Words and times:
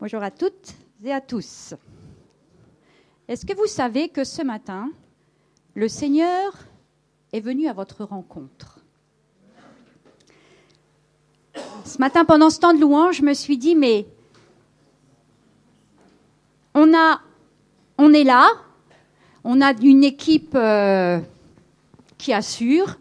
Bonjour 0.00 0.22
à 0.22 0.30
toutes 0.30 0.72
et 1.04 1.12
à 1.12 1.20
tous. 1.20 1.74
Est-ce 3.28 3.44
que 3.44 3.54
vous 3.54 3.66
savez 3.66 4.08
que 4.08 4.24
ce 4.24 4.40
matin, 4.40 4.90
le 5.74 5.88
Seigneur 5.88 6.54
est 7.34 7.40
venu 7.40 7.68
à 7.68 7.74
votre 7.74 8.04
rencontre? 8.04 8.78
Ce 11.84 11.98
matin, 11.98 12.24
pendant 12.24 12.48
ce 12.48 12.60
temps 12.60 12.72
de 12.72 12.80
louange, 12.80 13.16
je 13.16 13.22
me 13.22 13.34
suis 13.34 13.58
dit, 13.58 13.76
mais 13.76 14.06
on, 16.72 16.96
a, 16.96 17.20
on 17.98 18.14
est 18.14 18.24
là, 18.24 18.48
on 19.44 19.60
a 19.60 19.74
une 19.82 20.02
équipe 20.02 20.54
euh, 20.54 21.20
qui 22.16 22.32
assure, 22.32 22.98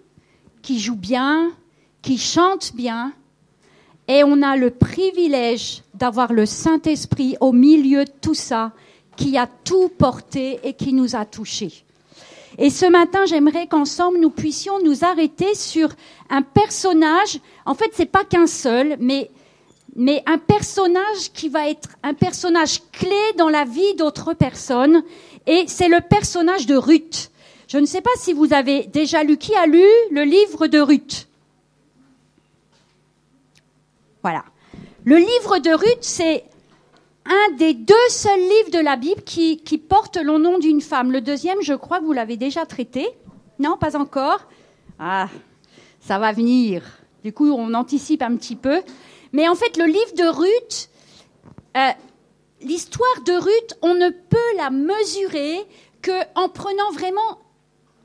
qui 0.61 0.81
joue 0.81 0.97
bien, 0.97 1.53
qui 2.01 2.17
chante 2.17 2.75
bien, 2.75 3.13
et 4.09 4.23
on 4.23 4.41
a 4.41 4.57
le 4.57 4.71
privilège 4.71 5.83
d'avoir 5.93 6.33
le 6.33 6.47
Saint-Esprit 6.47 7.37
au 7.39 7.51
milieu 7.51 8.05
de 8.05 8.11
tout 8.21 8.33
ça, 8.33 8.71
qui 9.15 9.37
a 9.37 9.47
tout 9.63 9.89
porté 9.89 10.59
et 10.63 10.73
qui 10.73 10.93
nous 10.93 11.15
a 11.15 11.25
touchés. 11.25 11.83
Et 12.57 12.71
ce 12.71 12.87
matin, 12.87 13.25
j'aimerais 13.27 13.67
qu'ensemble 13.67 14.19
nous 14.19 14.31
puissions 14.31 14.79
nous 14.83 15.05
arrêter 15.05 15.53
sur 15.53 15.89
un 16.31 16.41
personnage. 16.41 17.39
En 17.67 17.75
fait, 17.75 17.91
c'est 17.93 18.07
pas 18.07 18.25
qu'un 18.25 18.47
seul, 18.47 18.97
mais 18.99 19.29
mais 19.95 20.23
un 20.27 20.37
personnage 20.37 21.31
qui 21.33 21.49
va 21.49 21.69
être 21.69 21.89
un 22.03 22.13
personnage 22.13 22.79
clé 22.91 23.19
dans 23.37 23.49
la 23.49 23.65
vie 23.65 23.95
d'autres 23.95 24.33
personnes. 24.33 25.03
Et 25.45 25.65
c'est 25.67 25.87
le 25.87 25.99
personnage 26.01 26.65
de 26.65 26.75
Ruth. 26.75 27.31
Je 27.67 27.77
ne 27.77 27.85
sais 27.85 28.01
pas 28.01 28.09
si 28.17 28.33
vous 28.33 28.53
avez 28.53 28.83
déjà 28.83 29.23
lu. 29.23 29.37
Qui 29.37 29.55
a 29.55 29.65
lu 29.65 29.83
le 30.11 30.23
livre 30.23 30.67
de 30.67 30.79
Ruth? 30.79 31.28
Voilà. 34.21 34.43
Le 35.05 35.17
livre 35.17 35.59
de 35.59 35.71
Ruth, 35.71 35.99
c'est 36.01 36.43
un 37.25 37.55
des 37.57 37.73
deux 37.73 37.95
seuls 38.09 38.39
livres 38.39 38.71
de 38.71 38.79
la 38.79 38.95
Bible 38.95 39.21
qui, 39.23 39.57
porte 39.77 40.17
le 40.17 40.37
nom 40.37 40.57
d'une 40.57 40.81
femme. 40.81 41.11
Le 41.11 41.21
deuxième, 41.21 41.61
je 41.61 41.73
crois 41.73 41.99
que 41.99 42.05
vous 42.05 42.13
l'avez 42.13 42.37
déjà 42.37 42.65
traité. 42.65 43.07
Non, 43.59 43.77
pas 43.77 43.95
encore 43.95 44.39
Ah, 44.99 45.29
ça 45.99 46.17
va 46.17 46.31
venir. 46.31 46.83
Du 47.23 47.33
coup, 47.33 47.49
on 47.51 47.73
anticipe 47.73 48.21
un 48.21 48.35
petit 48.35 48.55
peu. 48.55 48.81
Mais 49.31 49.47
en 49.47 49.55
fait, 49.55 49.77
le 49.77 49.85
livre 49.85 50.13
de 50.17 50.27
Ruth, 50.27 50.89
euh, 51.77 51.91
l'histoire 52.61 53.21
de 53.25 53.33
Ruth, 53.33 53.77
on 53.81 53.93
ne 53.93 54.09
peut 54.09 54.57
la 54.57 54.69
mesurer 54.69 55.59
qu'en 56.01 56.49
prenant 56.49 56.91
vraiment 56.93 57.39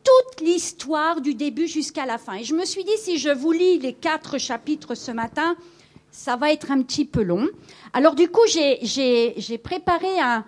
toute 0.05 0.47
l'histoire 0.47 1.21
du 1.21 1.35
début 1.35 1.67
jusqu'à 1.67 2.05
la 2.05 2.19
fin. 2.19 2.35
Et 2.35 2.45
je 2.45 2.55
me 2.55 2.65
suis 2.65 2.85
dit, 2.85 2.97
si 2.99 3.19
je 3.19 3.31
vous 3.31 3.53
lis 3.53 3.79
les 3.79 3.95
quatre 3.95 4.39
chapitres 4.39 4.95
ce 4.95 5.11
matin, 5.11 5.57
ça 6.15 6.37
va 6.37 6.53
être 6.53 6.71
un 6.71 6.81
petit 6.83 7.05
peu 7.05 7.23
long. 7.23 7.49
Alors 7.93 8.15
du 8.15 8.29
coup, 8.29 8.47
j'ai 8.47 9.59
préparé 9.63 10.09
un, 10.21 10.45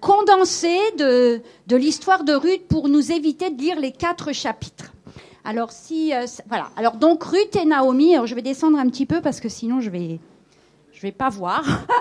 condensé 0.00 0.76
de, 0.98 1.40
de 1.68 1.76
l'histoire 1.76 2.24
de 2.24 2.32
Ruth 2.32 2.66
pour 2.68 2.88
nous 2.88 3.12
éviter 3.12 3.50
de 3.50 3.60
lire 3.60 3.78
les 3.78 3.92
quatre 3.92 4.32
chapitres. 4.32 4.92
Alors 5.44 5.70
si 5.70 6.12
euh, 6.12 6.26
voilà. 6.48 6.70
Alors 6.76 6.96
donc 6.96 7.22
Ruth 7.22 7.54
et 7.54 7.64
Naomi. 7.64 8.14
Alors 8.14 8.26
je 8.26 8.34
vais 8.34 8.42
descendre 8.42 8.78
un 8.78 8.88
petit 8.88 9.06
peu 9.06 9.20
parce 9.20 9.40
que 9.40 9.48
sinon 9.48 9.80
je 9.80 9.90
vais 9.90 10.18
je 10.92 11.00
vais 11.02 11.12
pas 11.12 11.28
voir. 11.28 11.64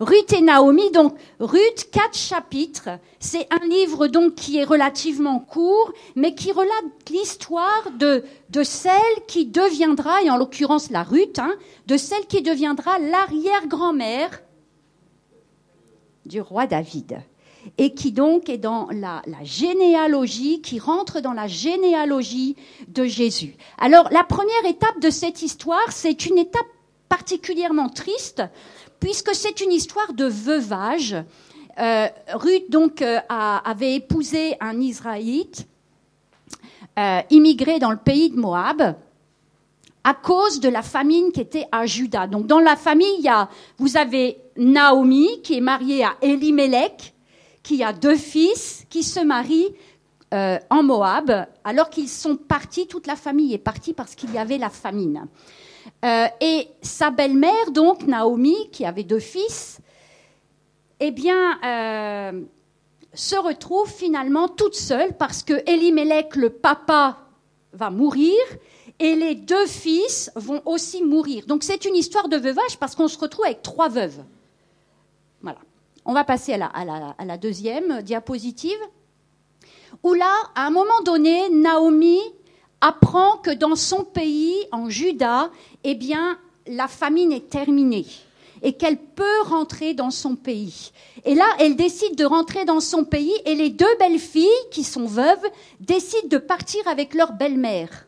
Ruth 0.00 0.32
et 0.32 0.40
Naomi. 0.40 0.90
Donc 0.90 1.14
Ruth, 1.40 1.88
quatre 1.90 2.16
chapitres. 2.16 2.88
C'est 3.20 3.46
un 3.50 3.66
livre 3.66 4.06
donc 4.06 4.34
qui 4.34 4.58
est 4.58 4.64
relativement 4.64 5.38
court, 5.40 5.92
mais 6.14 6.34
qui 6.34 6.52
relate 6.52 6.70
l'histoire 7.10 7.90
de 7.98 8.24
de 8.50 8.62
celle 8.62 9.00
qui 9.26 9.46
deviendra, 9.46 10.22
et 10.22 10.30
en 10.30 10.36
l'occurrence 10.36 10.90
la 10.90 11.02
Ruth, 11.02 11.38
hein, 11.38 11.54
de 11.86 11.96
celle 11.96 12.26
qui 12.26 12.42
deviendra 12.42 12.98
l'arrière-grand-mère 12.98 14.42
du 16.24 16.40
roi 16.40 16.66
David 16.66 17.18
et 17.78 17.94
qui 17.94 18.12
donc 18.12 18.48
est 18.48 18.58
dans 18.58 18.88
la, 18.92 19.22
la, 19.26 19.42
généalogie, 19.42 20.60
qui 20.60 20.78
rentre 20.78 21.20
dans 21.20 21.32
la 21.32 21.48
généalogie 21.48 22.56
de 22.88 23.04
Jésus. 23.04 23.56
Alors 23.78 24.08
la 24.12 24.24
première 24.24 24.64
étape 24.66 25.00
de 25.00 25.10
cette 25.10 25.42
histoire, 25.42 25.90
c'est 25.90 26.26
une 26.26 26.38
étape 26.38 26.66
particulièrement 27.08 27.88
triste, 27.88 28.42
puisque 29.00 29.34
c'est 29.34 29.60
une 29.60 29.72
histoire 29.72 30.12
de 30.12 30.26
veuvage. 30.26 31.16
Euh, 31.78 32.08
Ruth 32.32 32.70
donc 32.70 33.02
euh, 33.02 33.18
avait 33.28 33.96
épousé 33.96 34.56
un 34.60 34.80
Israélite 34.80 35.66
euh, 36.98 37.20
immigré 37.30 37.78
dans 37.78 37.90
le 37.90 37.98
pays 37.98 38.30
de 38.30 38.36
Moab 38.36 38.96
à 40.02 40.14
cause 40.14 40.60
de 40.60 40.70
la 40.70 40.82
famine 40.82 41.32
qui 41.32 41.40
était 41.40 41.66
à 41.72 41.84
Juda. 41.84 42.26
Donc 42.26 42.46
dans 42.46 42.60
la 42.60 42.76
famille, 42.76 43.16
il 43.18 43.24
y 43.24 43.30
vous 43.78 43.96
avez 43.96 44.38
Naomi 44.56 45.42
qui 45.42 45.58
est 45.58 45.60
mariée 45.60 46.04
à 46.04 46.16
Elimelech, 46.22 47.12
qui 47.62 47.82
a 47.82 47.92
deux 47.92 48.16
fils 48.16 48.86
qui 48.88 49.02
se 49.02 49.20
marient 49.20 49.74
en 50.32 50.82
Moab, 50.82 51.46
alors 51.64 51.88
qu'ils 51.88 52.08
sont 52.08 52.36
partis, 52.36 52.86
toute 52.86 53.06
la 53.06 53.16
famille 53.16 53.54
est 53.54 53.58
partie 53.58 53.94
parce 53.94 54.14
qu'il 54.14 54.32
y 54.32 54.38
avait 54.38 54.58
la 54.58 54.68
famine. 54.70 55.26
Euh, 56.04 56.26
et 56.40 56.68
sa 56.82 57.10
belle-mère, 57.10 57.70
donc 57.72 58.02
Naomi, 58.06 58.70
qui 58.70 58.84
avait 58.84 59.04
deux 59.04 59.18
fils, 59.18 59.80
eh 61.00 61.10
bien, 61.10 61.58
euh, 61.64 62.42
se 63.14 63.36
retrouve 63.36 63.90
finalement 63.90 64.48
toute 64.48 64.74
seule 64.74 65.16
parce 65.16 65.42
que 65.42 65.54
Elimelech, 65.70 66.36
le 66.36 66.50
papa, 66.50 67.18
va 67.72 67.90
mourir 67.90 68.34
et 68.98 69.14
les 69.14 69.34
deux 69.34 69.66
fils 69.66 70.30
vont 70.34 70.62
aussi 70.64 71.02
mourir. 71.02 71.44
Donc 71.46 71.62
c'est 71.62 71.84
une 71.84 71.94
histoire 71.94 72.28
de 72.28 72.36
veuvage 72.36 72.78
parce 72.80 72.94
qu'on 72.94 73.08
se 73.08 73.18
retrouve 73.18 73.44
avec 73.44 73.62
trois 73.62 73.88
veuves. 73.88 74.24
Voilà. 75.42 75.58
On 76.04 76.12
va 76.12 76.24
passer 76.24 76.54
à 76.54 77.24
la, 77.24 77.36
deuxième 77.36 78.00
diapositive, 78.02 78.78
où 80.02 80.14
là, 80.14 80.32
à 80.54 80.66
un 80.66 80.70
moment 80.70 81.02
donné, 81.04 81.50
Naomi 81.50 82.20
apprend 82.80 83.36
que 83.38 83.50
dans 83.50 83.76
son 83.76 84.04
pays, 84.04 84.56
en 84.72 84.88
Juda, 84.90 85.50
eh 85.84 85.94
bien, 85.94 86.38
la 86.66 86.88
famine 86.88 87.32
est 87.32 87.48
terminée 87.48 88.06
et 88.62 88.72
qu'elle 88.72 88.98
peut 88.98 89.42
rentrer 89.44 89.94
dans 89.94 90.10
son 90.10 90.34
pays. 90.34 90.92
Et 91.24 91.34
là, 91.34 91.44
elle 91.60 91.76
décide 91.76 92.16
de 92.16 92.24
rentrer 92.24 92.64
dans 92.64 92.80
son 92.80 93.04
pays 93.04 93.34
et 93.44 93.54
les 93.54 93.70
deux 93.70 93.94
belles 93.98 94.18
filles, 94.18 94.48
qui 94.70 94.84
sont 94.84 95.06
veuves, 95.06 95.44
décident 95.80 96.28
de 96.28 96.38
partir 96.38 96.86
avec 96.88 97.14
leur 97.14 97.32
belle-mère. 97.32 98.06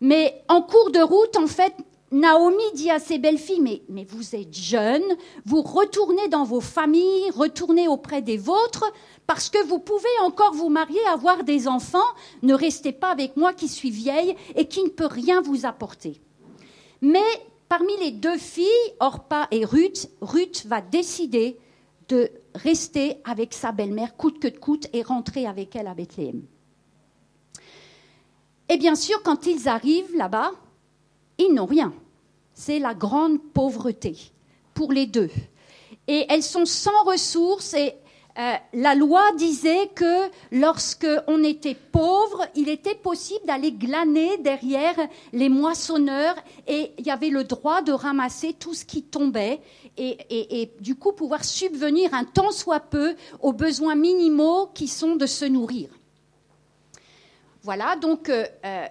Mais 0.00 0.42
en 0.48 0.62
cours 0.62 0.90
de 0.90 1.00
route, 1.00 1.36
en 1.36 1.46
fait, 1.46 1.74
Naomi 2.14 2.62
dit 2.76 2.92
à 2.92 3.00
ses 3.00 3.18
belles-filles, 3.18 3.60
mais, 3.60 3.82
mais 3.88 4.04
vous 4.04 4.36
êtes 4.36 4.54
jeunes, 4.54 5.16
vous 5.44 5.62
retournez 5.62 6.28
dans 6.28 6.44
vos 6.44 6.60
familles, 6.60 7.28
retournez 7.34 7.88
auprès 7.88 8.22
des 8.22 8.36
vôtres, 8.36 8.84
parce 9.26 9.50
que 9.50 9.60
vous 9.66 9.80
pouvez 9.80 10.16
encore 10.22 10.54
vous 10.54 10.68
marier, 10.68 11.04
avoir 11.12 11.42
des 11.42 11.66
enfants, 11.66 11.98
ne 12.42 12.54
restez 12.54 12.92
pas 12.92 13.10
avec 13.10 13.36
moi 13.36 13.52
qui 13.52 13.66
suis 13.66 13.90
vieille 13.90 14.36
et 14.54 14.68
qui 14.68 14.84
ne 14.84 14.90
peut 14.90 15.08
rien 15.08 15.40
vous 15.40 15.66
apporter. 15.66 16.20
Mais 17.00 17.18
parmi 17.68 17.96
les 17.98 18.12
deux 18.12 18.38
filles, 18.38 18.68
Orpa 19.00 19.48
et 19.50 19.64
Ruth, 19.64 20.08
Ruth 20.20 20.66
va 20.66 20.80
décider 20.80 21.58
de 22.06 22.30
rester 22.54 23.16
avec 23.24 23.52
sa 23.54 23.72
belle-mère 23.72 24.16
coûte 24.16 24.38
que 24.38 24.56
coûte 24.56 24.86
et 24.92 25.02
rentrer 25.02 25.48
avec 25.48 25.74
elle 25.74 25.88
à 25.88 25.94
Bethléem. 25.94 26.44
Et 28.68 28.76
bien 28.76 28.94
sûr, 28.94 29.20
quand 29.24 29.46
ils 29.46 29.66
arrivent 29.66 30.14
là-bas, 30.14 30.52
ils 31.38 31.52
n'ont 31.52 31.66
rien 31.66 31.92
c'est 32.54 32.78
la 32.78 32.94
grande 32.94 33.42
pauvreté 33.52 34.16
pour 34.74 34.92
les 34.92 35.06
deux. 35.06 35.30
Et 36.06 36.26
elles 36.28 36.42
sont 36.42 36.66
sans 36.66 37.04
ressources 37.04 37.74
et 37.74 37.94
euh, 38.36 38.54
la 38.72 38.96
loi 38.96 39.22
disait 39.36 39.90
que 39.94 40.28
lorsque 40.50 41.06
on 41.28 41.44
était 41.44 41.76
pauvre, 41.76 42.44
il 42.56 42.68
était 42.68 42.96
possible 42.96 43.46
d'aller 43.46 43.70
glaner 43.70 44.38
derrière 44.38 44.96
les 45.32 45.48
moissonneurs 45.48 46.34
et 46.66 46.92
il 46.98 47.06
y 47.06 47.10
avait 47.10 47.28
le 47.28 47.44
droit 47.44 47.80
de 47.80 47.92
ramasser 47.92 48.52
tout 48.52 48.74
ce 48.74 48.84
qui 48.84 49.04
tombait 49.04 49.60
et, 49.96 50.72
du 50.80 50.96
coup 50.96 51.12
pouvoir 51.12 51.44
subvenir 51.44 52.12
un 52.12 52.24
tant 52.24 52.50
soit 52.50 52.80
peu 52.80 53.14
aux 53.40 53.52
besoins 53.52 53.94
minimaux 53.94 54.66
qui 54.74 54.88
sont 54.88 55.14
de 55.14 55.26
se 55.26 55.44
nourrir. 55.44 55.90
Voilà, 57.62 57.94
donc 57.94 58.28
euh, 58.28 58.44
euh, 58.64 58.86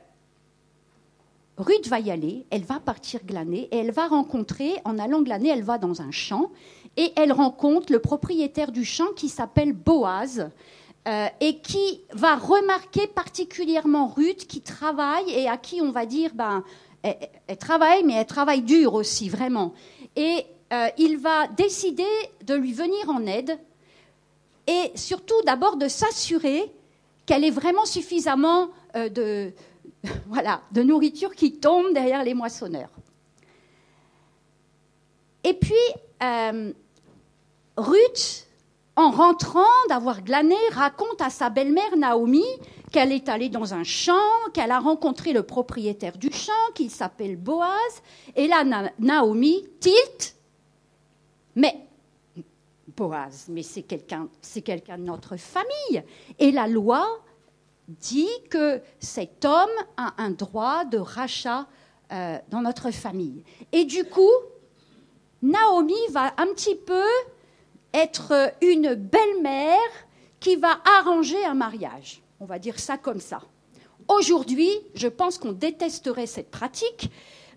Ruth 1.63 1.88
va 1.88 2.00
y 2.00 2.12
aller, 2.12 2.45
elle 2.50 2.63
va 2.63 2.80
partir 2.80 3.21
glaner 3.25 3.69
et 3.71 3.77
elle 3.77 3.92
va 3.92 4.07
rencontrer, 4.07 4.74
en 4.83 5.00
allant 5.00 5.21
glaner, 5.21 5.50
elle 5.50 5.63
va 5.63 5.77
dans 5.77 6.01
un 6.01 6.12
champ 6.12 6.51
et 6.98 7.12
elle 7.15 7.31
rencontre 7.31 7.92
le 7.92 8.00
propriétaire 8.00 8.71
du 8.71 8.83
champ 8.83 9.13
qui 9.15 9.30
s'appelle 9.30 9.74
Boaz 9.74 10.50
euh, 11.07 11.27
et 11.39 11.60
qui 11.60 12.01
va 12.12 12.36
remarquer 12.36 13.07
particulièrement 13.07 14.07
Ruth 14.07 14.45
qui 14.45 14.62
travaille 14.62 15.31
et 15.31 15.48
à 15.48 15.57
qui 15.57 15.81
on 15.81 15.92
va 15.92 16.06
dire, 16.06 16.31
ben, 16.33 16.63
elle, 17.01 17.57
travaille, 17.57 18.04
mais 18.04 18.13
elle 18.13 18.25
travaille 18.25 18.62
dur 18.62 18.94
aussi, 18.94 19.30
vraiment. 19.30 19.74
Et 20.15 20.45
euh, 20.74 20.88
il 20.98 21.18
va 21.18 21.48
décider 21.48 22.04
de 22.45 22.56
lui 22.56 22.74
venir 22.74 23.10
en 23.10 23.25
aide 23.25 23.57
et 24.68 24.92
surtout 24.95 25.42
d'abord 25.45 25.77
de 25.77 25.88
s'assurer 25.88 26.71
qu'elle 27.25 27.44
ait 27.44 27.51
vraiment 27.51 27.86
suffisamment 27.86 28.69
euh, 28.95 29.10
de 29.10 29.54
voilà, 30.27 30.61
de 30.71 30.83
nourriture 30.83 31.33
qui 31.35 31.59
tombe 31.59 31.94
derrière 31.94 32.23
les 32.23 32.33
moissonneurs. 32.33 32.89
Et 35.44 35.53
puis, 35.53 35.73
euh, 36.21 36.71
Ruth, 37.77 38.47
en 38.95 39.11
rentrant 39.11 39.61
d'avoir 39.89 40.21
glané, 40.21 40.55
raconte 40.71 41.21
à 41.21 41.29
sa 41.29 41.50
belle-mère 41.50 41.97
Naomi 41.97 42.45
qu'elle 42.91 43.11
est 43.11 43.27
allée 43.27 43.50
dans 43.50 43.73
un 43.73 43.83
champ, 43.83 44.13
qu'elle 44.53 44.71
a 44.71 44.79
rencontré 44.79 45.33
le 45.33 45.44
propriétaire 45.44 46.17
du 46.17 46.31
champ, 46.31 46.51
qui 46.75 46.89
s'appelle 46.89 47.35
Boaz. 47.35 48.03
Et 48.35 48.47
là, 48.47 48.63
Naomi 49.00 49.67
tilt. 49.79 50.35
Mais 51.55 51.88
Boaz, 52.95 53.47
mais 53.50 53.63
c'est 53.63 53.81
quelqu'un, 53.81 54.29
c'est 54.41 54.61
quelqu'un 54.61 55.00
de 55.00 55.03
notre 55.03 55.38
famille. 55.38 56.03
Et 56.38 56.51
la 56.51 56.67
loi 56.67 57.19
dit 57.88 58.30
que 58.50 58.81
cet 59.00 59.45
homme 59.45 59.69
a 59.97 60.13
un 60.18 60.31
droit 60.31 60.85
de 60.85 60.97
rachat 60.97 61.68
euh, 62.12 62.38
dans 62.50 62.62
notre 62.62 62.91
famille. 62.91 63.44
Et 63.71 63.85
du 63.85 64.06
coup, 64.06 64.31
Naomi 65.41 65.97
va 66.12 66.33
un 66.38 66.47
petit 66.47 66.75
peu 66.75 67.03
être 67.94 68.53
une 68.62 68.95
belle-mère 68.95 69.80
qui 70.39 70.56
va 70.56 70.80
arranger 71.00 71.44
un 71.45 71.53
mariage. 71.53 72.21
On 72.39 72.45
va 72.45 72.59
dire 72.59 72.80
ça 72.80 72.97
comme 72.97 73.19
ça. 73.19 73.41
Aujourd'hui, 74.07 74.69
je 74.95 75.07
pense 75.07 75.38
qu'on 75.38 75.53
détesterait 75.53 76.27
cette 76.27 76.51
pratique, 76.51 77.09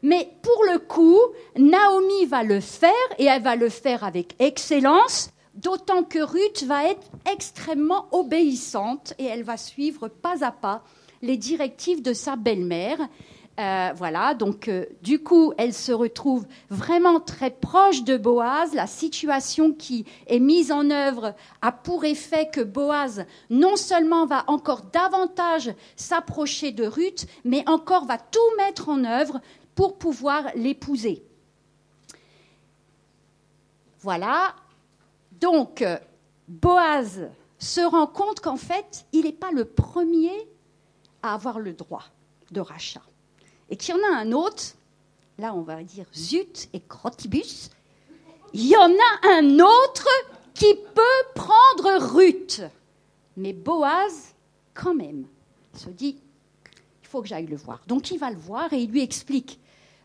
mais 0.02 0.30
pour 0.42 0.64
le 0.64 0.78
coup, 0.78 1.18
Naomi 1.56 2.26
va 2.26 2.42
le 2.42 2.60
faire 2.60 2.92
et 3.18 3.24
elle 3.24 3.42
va 3.42 3.56
le 3.56 3.68
faire 3.68 4.04
avec 4.04 4.36
excellence, 4.38 5.30
d'autant 5.56 6.02
que 6.02 6.18
Ruth 6.18 6.64
va 6.64 6.84
être 6.84 7.10
extrêmement 7.30 8.06
obéissante 8.12 9.14
et 9.18 9.24
elle 9.24 9.42
va 9.42 9.56
suivre 9.56 10.08
pas 10.08 10.44
à 10.44 10.52
pas 10.52 10.84
les 11.22 11.36
directives 11.36 12.02
de 12.02 12.12
sa 12.12 12.36
belle-mère. 12.36 12.98
Euh, 13.58 13.90
voilà, 13.96 14.34
donc 14.34 14.68
euh, 14.68 14.84
du 15.02 15.22
coup, 15.22 15.54
elle 15.56 15.72
se 15.72 15.90
retrouve 15.90 16.46
vraiment 16.68 17.20
très 17.20 17.50
proche 17.50 18.04
de 18.04 18.18
Boaz. 18.18 18.74
La 18.74 18.86
situation 18.86 19.72
qui 19.72 20.04
est 20.26 20.40
mise 20.40 20.70
en 20.70 20.90
œuvre 20.90 21.34
a 21.62 21.72
pour 21.72 22.04
effet 22.04 22.50
que 22.52 22.60
Boaz 22.60 23.24
non 23.48 23.76
seulement 23.76 24.26
va 24.26 24.44
encore 24.48 24.82
davantage 24.92 25.72
s'approcher 25.96 26.70
de 26.70 26.84
Ruth, 26.84 27.26
mais 27.44 27.66
encore 27.66 28.04
va 28.04 28.18
tout 28.18 28.38
mettre 28.58 28.90
en 28.90 29.04
œuvre 29.04 29.40
pour 29.74 29.96
pouvoir 29.96 30.44
l'épouser. 30.54 31.22
Voilà, 34.00 34.54
donc 35.40 35.84
Boaz 36.48 37.28
se 37.58 37.80
rend 37.80 38.06
compte 38.06 38.40
qu'en 38.40 38.56
fait, 38.56 39.06
il 39.12 39.24
n'est 39.24 39.32
pas 39.32 39.50
le 39.50 39.64
premier 39.64 40.48
à 41.22 41.34
avoir 41.34 41.58
le 41.58 41.72
droit 41.72 42.04
de 42.50 42.60
rachat 42.60 43.02
et 43.70 43.76
qu'il 43.76 43.94
y 43.94 43.98
en 43.98 44.12
a 44.12 44.16
un 44.16 44.32
autre, 44.32 44.74
là 45.38 45.54
on 45.54 45.62
va 45.62 45.82
dire 45.82 46.06
zut 46.14 46.68
et 46.72 46.80
crotibus, 46.80 47.70
il 48.52 48.66
y 48.66 48.76
en 48.76 48.90
a 48.90 49.38
un 49.38 49.58
autre 49.58 50.08
qui 50.54 50.74
peut 50.94 51.32
prendre 51.34 52.14
Ruth. 52.14 52.62
Mais 53.36 53.52
Boaz, 53.52 54.34
quand 54.72 54.94
même, 54.94 55.26
se 55.74 55.90
dit, 55.90 56.16
il 57.02 57.08
faut 57.08 57.20
que 57.20 57.28
j'aille 57.28 57.46
le 57.46 57.56
voir. 57.56 57.80
Donc 57.86 58.10
il 58.10 58.18
va 58.18 58.30
le 58.30 58.38
voir 58.38 58.72
et 58.72 58.78
il 58.78 58.90
lui 58.90 59.02
explique, 59.02 59.60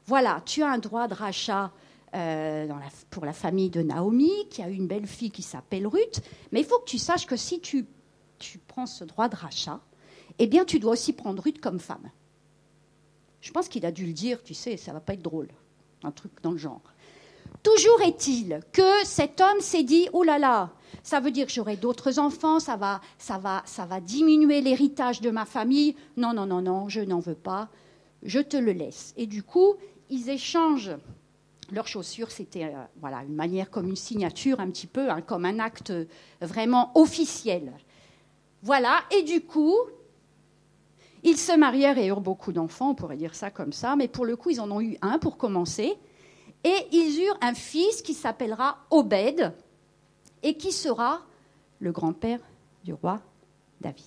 voilà, 0.05 0.41
tu 0.45 0.63
as 0.63 0.69
un 0.69 0.79
droit 0.79 1.07
de 1.07 1.13
rachat 1.13 1.71
euh, 2.13 2.67
pour 3.09 3.25
la 3.25 3.33
famille 3.33 3.69
de 3.69 3.81
Naomi, 3.81 4.31
qui 4.49 4.61
a 4.61 4.69
une 4.69 4.87
belle 4.87 5.07
fille 5.07 5.31
qui 5.31 5.41
s'appelle 5.41 5.87
Ruth, 5.87 6.21
mais 6.51 6.59
il 6.59 6.65
faut 6.65 6.79
que 6.79 6.89
tu 6.89 6.97
saches 6.97 7.25
que 7.25 7.37
si 7.37 7.61
tu, 7.61 7.85
prends 8.67 8.85
ce 8.85 9.03
droit 9.03 9.29
de 9.29 9.35
rachat, 9.35 9.79
eh 10.39 10.47
bien 10.47 10.65
tu 10.65 10.79
dois 10.79 10.93
aussi 10.93 11.13
prendre 11.13 11.41
Ruth 11.41 11.61
comme 11.61 11.79
femme. 11.79 12.09
Je 13.39 13.51
pense 13.51 13.69
qu'il 13.69 13.85
a 13.85 13.91
dû 13.91 14.05
le 14.05 14.13
dire, 14.13 14.43
tu 14.43 14.53
sais, 14.53 14.77
ça 14.77 14.93
va 14.93 14.99
pas 14.99 15.13
être 15.13 15.21
drôle. 15.21 15.47
Un 16.03 16.11
truc 16.11 16.31
dans 16.41 16.51
le 16.51 16.57
genre. 16.57 16.81
Toujours 17.63 18.01
est-il 18.01 18.59
que 18.71 19.05
cet 19.05 19.39
homme 19.39 19.61
s'est 19.61 19.83
dit 19.83 20.09
oh 20.13 20.23
là 20.23 20.39
là, 20.39 20.71
ça 21.03 21.19
veut 21.19 21.31
dire 21.31 21.45
que 21.45 21.53
j'aurai 21.53 21.77
d'autres 21.77 22.19
enfants, 22.19 22.59
ça 22.59 22.75
va, 22.75 23.01
ça 23.17 23.37
va, 23.37 23.61
ça 23.65 23.85
va 23.85 24.01
diminuer 24.01 24.61
l'héritage 24.61 25.21
de 25.21 25.29
ma 25.29 25.45
famille. 25.45 25.95
Non, 26.17 26.33
non, 26.33 26.45
non, 26.45 26.61
non, 26.61 26.89
je 26.89 27.01
n'en 27.01 27.19
veux 27.19 27.35
pas. 27.35 27.69
Je 28.23 28.39
te 28.39 28.57
le 28.57 28.71
laisse. 28.71 29.13
Et 29.17 29.27
du 29.27 29.43
coup, 29.43 29.75
ils 30.09 30.29
échangent 30.29 30.95
leurs 31.71 31.87
chaussures. 31.87 32.31
C'était 32.31 32.65
euh, 32.65 32.83
voilà 32.99 33.23
une 33.23 33.35
manière 33.35 33.69
comme 33.69 33.87
une 33.87 33.95
signature, 33.95 34.59
un 34.59 34.69
petit 34.69 34.87
peu, 34.87 35.09
hein, 35.09 35.21
comme 35.21 35.45
un 35.45 35.59
acte 35.59 35.93
vraiment 36.41 36.91
officiel. 36.95 37.73
Voilà. 38.61 39.01
Et 39.11 39.23
du 39.23 39.41
coup, 39.41 39.75
ils 41.23 41.37
se 41.37 41.55
marièrent 41.55 41.97
et 41.97 42.07
eurent 42.07 42.21
beaucoup 42.21 42.51
d'enfants, 42.51 42.91
on 42.91 42.95
pourrait 42.95 43.17
dire 43.17 43.35
ça 43.35 43.51
comme 43.51 43.73
ça, 43.73 43.95
mais 43.95 44.07
pour 44.07 44.25
le 44.25 44.35
coup, 44.35 44.49
ils 44.49 44.61
en 44.61 44.71
ont 44.71 44.81
eu 44.81 44.97
un 45.01 45.19
pour 45.19 45.37
commencer. 45.37 45.93
Et 46.63 46.87
ils 46.91 47.23
eurent 47.23 47.37
un 47.41 47.53
fils 47.53 48.01
qui 48.01 48.13
s'appellera 48.13 48.77
Obed 48.91 49.53
et 50.43 50.55
qui 50.55 50.71
sera 50.71 51.21
le 51.79 51.91
grand-père 51.91 52.39
du 52.83 52.93
roi 52.93 53.21
David. 53.79 54.05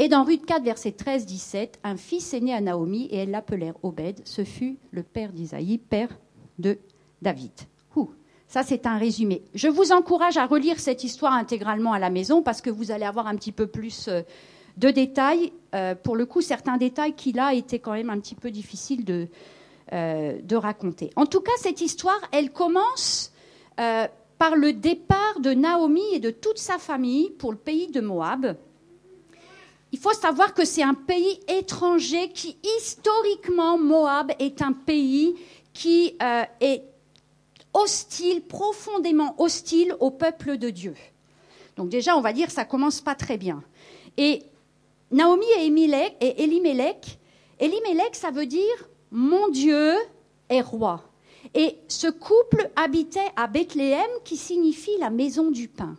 Et 0.00 0.08
dans 0.08 0.22
Ruth 0.22 0.46
4, 0.46 0.62
verset 0.62 0.90
13-17, 0.90 1.70
un 1.82 1.96
fils 1.96 2.32
est 2.32 2.40
né 2.40 2.54
à 2.54 2.60
Naomi 2.60 3.06
et 3.10 3.16
elle 3.16 3.32
l'appelèrent 3.32 3.74
Obed. 3.82 4.20
Ce 4.24 4.44
fut 4.44 4.78
le 4.92 5.02
père 5.02 5.32
d'Isaïe, 5.32 5.78
père 5.78 6.16
de 6.58 6.78
David. 7.20 7.50
ça, 8.46 8.62
c'est 8.62 8.86
un 8.86 8.96
résumé. 8.96 9.42
Je 9.54 9.66
vous 9.66 9.90
encourage 9.90 10.36
à 10.36 10.46
relire 10.46 10.78
cette 10.78 11.02
histoire 11.02 11.32
intégralement 11.32 11.92
à 11.92 11.98
la 11.98 12.10
maison 12.10 12.42
parce 12.42 12.62
que 12.62 12.70
vous 12.70 12.92
allez 12.92 13.04
avoir 13.04 13.26
un 13.26 13.34
petit 13.34 13.50
peu 13.50 13.66
plus 13.66 14.06
euh, 14.06 14.22
de 14.76 14.90
détails. 14.90 15.52
Euh, 15.74 15.96
pour 15.96 16.14
le 16.14 16.26
coup, 16.26 16.42
certains 16.42 16.76
détails 16.76 17.14
qui 17.14 17.32
là 17.32 17.52
étaient 17.52 17.80
quand 17.80 17.92
même 17.92 18.08
un 18.08 18.20
petit 18.20 18.36
peu 18.36 18.52
difficiles 18.52 19.04
de, 19.04 19.26
euh, 19.92 20.38
de 20.40 20.56
raconter. 20.56 21.10
En 21.16 21.26
tout 21.26 21.40
cas, 21.40 21.52
cette 21.58 21.80
histoire, 21.80 22.20
elle 22.30 22.52
commence 22.52 23.32
par 24.38 24.56
le 24.56 24.72
départ 24.72 25.38
de 25.40 25.52
Naomi 25.52 26.02
et 26.14 26.18
de 26.18 26.30
toute 26.30 26.58
sa 26.58 26.78
famille 26.78 27.30
pour 27.30 27.52
le 27.52 27.58
pays 27.58 27.86
de 27.88 28.00
Moab. 28.00 28.56
Il 29.92 29.98
faut 29.98 30.12
savoir 30.12 30.52
que 30.54 30.64
c'est 30.64 30.82
un 30.82 30.94
pays 30.94 31.40
étranger 31.48 32.30
qui, 32.30 32.56
historiquement, 32.78 33.78
Moab 33.78 34.32
est 34.38 34.60
un 34.60 34.72
pays 34.72 35.36
qui 35.72 36.14
euh, 36.22 36.42
est 36.60 36.82
hostile, 37.72 38.42
profondément 38.42 39.34
hostile 39.38 39.94
au 40.00 40.10
peuple 40.10 40.58
de 40.58 40.70
Dieu. 40.70 40.94
Donc 41.76 41.88
déjà, 41.88 42.16
on 42.16 42.20
va 42.20 42.32
dire, 42.32 42.50
ça 42.50 42.64
commence 42.64 43.00
pas 43.00 43.14
très 43.14 43.38
bien. 43.38 43.62
Et 44.16 44.42
Naomi 45.10 45.46
et, 45.56 45.66
et 46.20 46.42
Elimelech, 46.42 47.18
Elimelech, 47.58 48.14
ça 48.14 48.30
veut 48.30 48.46
dire 48.46 48.88
mon 49.10 49.48
Dieu 49.48 49.94
est 50.48 50.60
roi. 50.60 51.02
Et 51.54 51.78
ce 51.88 52.08
couple 52.08 52.70
habitait 52.76 53.30
à 53.36 53.46
Bethléem, 53.46 54.10
qui 54.24 54.36
signifie 54.36 54.96
la 54.98 55.10
maison 55.10 55.50
du 55.50 55.68
pain. 55.68 55.96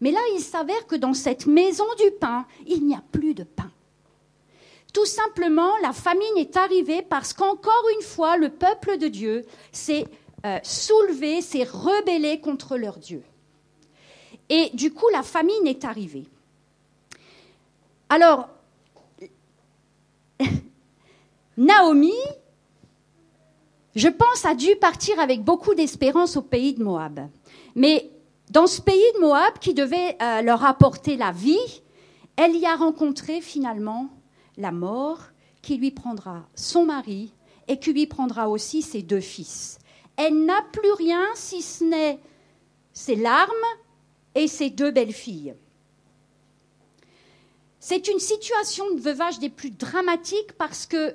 Mais 0.00 0.10
là, 0.10 0.20
il 0.34 0.40
s'avère 0.40 0.86
que 0.86 0.96
dans 0.96 1.14
cette 1.14 1.46
maison 1.46 1.86
du 1.98 2.10
pain, 2.12 2.46
il 2.66 2.86
n'y 2.86 2.94
a 2.94 3.02
plus 3.12 3.34
de 3.34 3.44
pain. 3.44 3.70
Tout 4.92 5.06
simplement, 5.06 5.76
la 5.82 5.92
famine 5.92 6.36
est 6.36 6.56
arrivée 6.56 7.02
parce 7.02 7.32
qu'encore 7.32 7.84
une 7.96 8.04
fois, 8.04 8.36
le 8.36 8.48
peuple 8.48 8.98
de 8.98 9.08
Dieu 9.08 9.44
s'est 9.72 10.06
euh, 10.46 10.58
soulevé, 10.62 11.42
s'est 11.42 11.64
rebellé 11.64 12.40
contre 12.40 12.76
leur 12.76 12.98
Dieu. 12.98 13.22
Et 14.48 14.70
du 14.72 14.92
coup, 14.92 15.08
la 15.12 15.22
famine 15.22 15.66
est 15.66 15.84
arrivée. 15.84 16.26
Alors, 18.08 18.48
Naomi, 21.58 22.14
je 23.94 24.08
pense, 24.08 24.46
a 24.46 24.54
dû 24.54 24.76
partir 24.76 25.20
avec 25.20 25.42
beaucoup 25.42 25.74
d'espérance 25.74 26.36
au 26.36 26.42
pays 26.42 26.72
de 26.72 26.82
Moab. 26.82 27.28
Mais 27.74 28.10
dans 28.50 28.66
ce 28.66 28.80
pays 28.80 29.12
de 29.14 29.20
Moab 29.20 29.58
qui 29.60 29.74
devait 29.74 30.16
euh, 30.22 30.42
leur 30.42 30.64
apporter 30.64 31.16
la 31.16 31.32
vie, 31.32 31.82
elle 32.36 32.56
y 32.56 32.66
a 32.66 32.76
rencontré 32.76 33.40
finalement 33.40 34.08
la 34.56 34.72
mort 34.72 35.20
qui 35.62 35.76
lui 35.76 35.90
prendra 35.90 36.46
son 36.54 36.86
mari 36.86 37.32
et 37.66 37.78
qui 37.78 37.92
lui 37.92 38.06
prendra 38.06 38.48
aussi 38.48 38.82
ses 38.82 39.02
deux 39.02 39.20
fils. 39.20 39.78
Elle 40.16 40.44
n'a 40.44 40.62
plus 40.72 40.92
rien 40.92 41.22
si 41.34 41.62
ce 41.62 41.84
n'est 41.84 42.18
ses 42.92 43.16
larmes 43.16 43.52
et 44.34 44.48
ses 44.48 44.70
deux 44.70 44.90
belles-filles. 44.90 45.54
C'est 47.80 48.08
une 48.08 48.18
situation 48.18 48.84
de 48.94 49.00
veuvage 49.00 49.38
des 49.38 49.50
plus 49.50 49.70
dramatiques 49.70 50.52
parce 50.58 50.86
que 50.86 51.14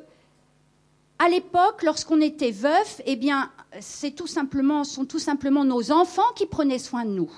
à 1.20 1.30
l'époque, 1.30 1.84
lorsqu'on 1.84 2.22
était 2.22 2.52
veuf, 2.52 3.02
eh 3.06 3.16
bien, 3.16 3.52
c'est 3.80 4.12
tout 4.12 4.28
simplement, 4.28 4.84
sont 4.84 5.06
tout 5.06 5.20
simplement 5.20 5.64
nos 5.66 5.92
enfants 5.92 6.32
qui 6.36 6.46
prenaient 6.46 6.80
soin 6.80 7.06
de 7.06 7.12
nous, 7.12 7.32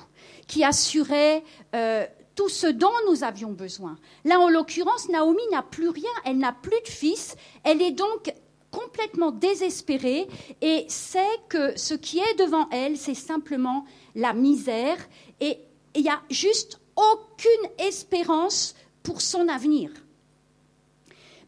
qui 0.47 0.63
assuraient 0.63 1.43
euh, 1.73 2.05
tout 2.35 2.49
ce 2.49 2.67
dont 2.67 2.91
nous 3.09 3.23
avions 3.23 3.51
besoin. 3.51 3.97
Là, 4.23 4.39
en 4.39 4.49
l'occurrence, 4.49 5.09
Naomi 5.09 5.41
n'a 5.51 5.63
plus 5.63 5.89
rien, 5.89 6.09
elle 6.25 6.37
n'a 6.37 6.51
plus 6.51 6.81
de 6.85 6.89
fils, 6.89 7.35
elle 7.63 7.81
est 7.81 7.91
donc 7.91 8.33
complètement 8.71 9.31
désespérée 9.31 10.27
et 10.61 10.85
sait 10.89 11.39
que 11.47 11.77
ce 11.77 11.93
qui 11.93 12.19
est 12.19 12.35
devant 12.37 12.69
elle, 12.71 12.97
c'est 12.97 13.13
simplement 13.13 13.85
la 14.15 14.33
misère 14.33 14.97
et 15.39 15.59
il 15.95 16.03
n'y 16.03 16.09
a 16.09 16.21
juste 16.29 16.81
aucune 16.95 17.69
espérance 17.79 18.75
pour 19.01 19.21
son 19.21 19.47
avenir. 19.47 19.91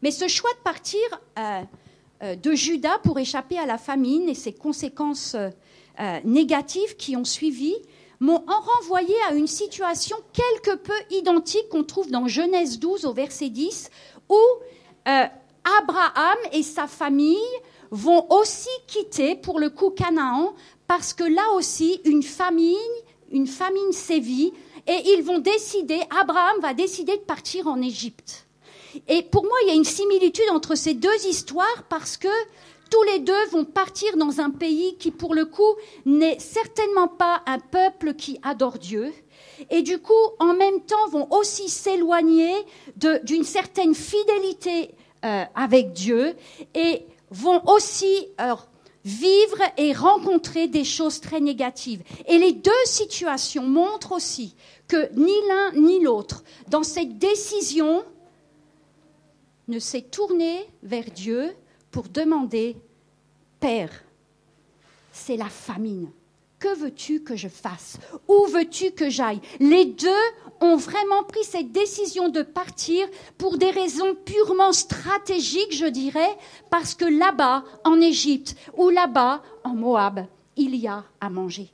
Mais 0.00 0.10
ce 0.10 0.28
choix 0.28 0.52
de 0.54 0.62
partir, 0.62 1.00
euh, 1.38 1.62
de 2.22 2.54
Judas 2.54 2.98
pour 3.04 3.18
échapper 3.18 3.58
à 3.58 3.66
la 3.66 3.78
famine 3.78 4.28
et 4.28 4.34
ses 4.34 4.52
conséquences 4.52 5.34
euh, 5.34 6.20
négatives 6.24 6.96
qui 6.96 7.16
ont 7.16 7.24
suivi 7.24 7.74
m'ont 8.20 8.44
renvoyé 8.46 9.14
à 9.28 9.34
une 9.34 9.46
situation 9.46 10.16
quelque 10.32 10.76
peu 10.76 10.92
identique 11.10 11.68
qu'on 11.70 11.84
trouve 11.84 12.10
dans 12.10 12.26
Genèse 12.26 12.78
12 12.78 13.04
au 13.04 13.12
verset 13.12 13.48
10, 13.48 13.90
où 14.28 14.40
Abraham 15.78 16.38
et 16.52 16.62
sa 16.62 16.86
famille 16.86 17.36
vont 17.90 18.26
aussi 18.30 18.68
quitter 18.86 19.36
pour 19.36 19.60
le 19.60 19.70
coup 19.70 19.90
Canaan 19.90 20.54
parce 20.86 21.12
que 21.14 21.24
là 21.24 21.52
aussi 21.54 22.00
une 22.04 22.22
famine, 22.22 22.76
une 23.30 23.46
famine 23.46 23.92
sévit 23.92 24.52
et 24.86 25.12
ils 25.12 25.22
vont 25.22 25.38
décider, 25.38 26.00
Abraham 26.18 26.60
va 26.60 26.74
décider 26.74 27.16
de 27.16 27.22
partir 27.22 27.66
en 27.66 27.80
Égypte. 27.80 28.47
Et 29.06 29.22
pour 29.22 29.44
moi, 29.44 29.56
il 29.62 29.68
y 29.68 29.70
a 29.72 29.74
une 29.74 29.84
similitude 29.84 30.48
entre 30.50 30.74
ces 30.74 30.94
deux 30.94 31.26
histoires 31.26 31.84
parce 31.88 32.16
que 32.16 32.28
tous 32.90 33.02
les 33.02 33.18
deux 33.18 33.46
vont 33.50 33.64
partir 33.64 34.16
dans 34.16 34.40
un 34.40 34.50
pays 34.50 34.96
qui, 34.98 35.10
pour 35.10 35.34
le 35.34 35.44
coup, 35.44 35.74
n'est 36.06 36.38
certainement 36.38 37.08
pas 37.08 37.42
un 37.46 37.58
peuple 37.58 38.14
qui 38.14 38.40
adore 38.42 38.78
Dieu. 38.78 39.12
Et 39.70 39.82
du 39.82 39.98
coup, 39.98 40.14
en 40.38 40.54
même 40.54 40.80
temps, 40.82 41.08
vont 41.10 41.28
aussi 41.30 41.68
s'éloigner 41.68 42.52
d'une 42.96 43.44
certaine 43.44 43.94
fidélité 43.94 44.90
euh, 45.24 45.44
avec 45.54 45.92
Dieu 45.92 46.34
et 46.74 47.02
vont 47.30 47.60
aussi 47.66 48.28
euh, 48.40 48.54
vivre 49.04 49.58
et 49.76 49.92
rencontrer 49.92 50.68
des 50.68 50.84
choses 50.84 51.20
très 51.20 51.40
négatives. 51.40 52.02
Et 52.26 52.38
les 52.38 52.52
deux 52.52 52.84
situations 52.84 53.64
montrent 53.64 54.12
aussi 54.12 54.54
que 54.86 55.12
ni 55.14 55.34
l'un 55.48 55.80
ni 55.80 56.00
l'autre, 56.00 56.42
dans 56.68 56.82
cette 56.82 57.18
décision, 57.18 58.04
ne 59.68 59.78
s'est 59.78 60.02
tourné 60.02 60.68
vers 60.82 61.10
Dieu 61.10 61.54
pour 61.90 62.08
demander, 62.08 62.76
Père, 63.60 63.92
c'est 65.12 65.36
la 65.36 65.48
famine. 65.48 66.10
Que 66.58 66.74
veux-tu 66.76 67.22
que 67.22 67.36
je 67.36 67.48
fasse? 67.48 67.98
Où 68.26 68.46
veux-tu 68.46 68.90
que 68.90 69.08
j'aille? 69.08 69.40
Les 69.60 69.84
deux 69.84 70.08
ont 70.60 70.76
vraiment 70.76 71.22
pris 71.22 71.44
cette 71.44 71.70
décision 71.70 72.28
de 72.28 72.42
partir 72.42 73.06
pour 73.36 73.58
des 73.58 73.70
raisons 73.70 74.16
purement 74.16 74.72
stratégiques, 74.72 75.74
je 75.74 75.86
dirais, 75.86 76.36
parce 76.68 76.94
que 76.94 77.04
là-bas, 77.04 77.64
en 77.84 78.00
Égypte, 78.00 78.56
ou 78.76 78.88
là-bas, 78.88 79.42
en 79.62 79.74
Moab, 79.74 80.26
il 80.56 80.74
y 80.74 80.88
a 80.88 81.04
à 81.20 81.30
manger. 81.30 81.70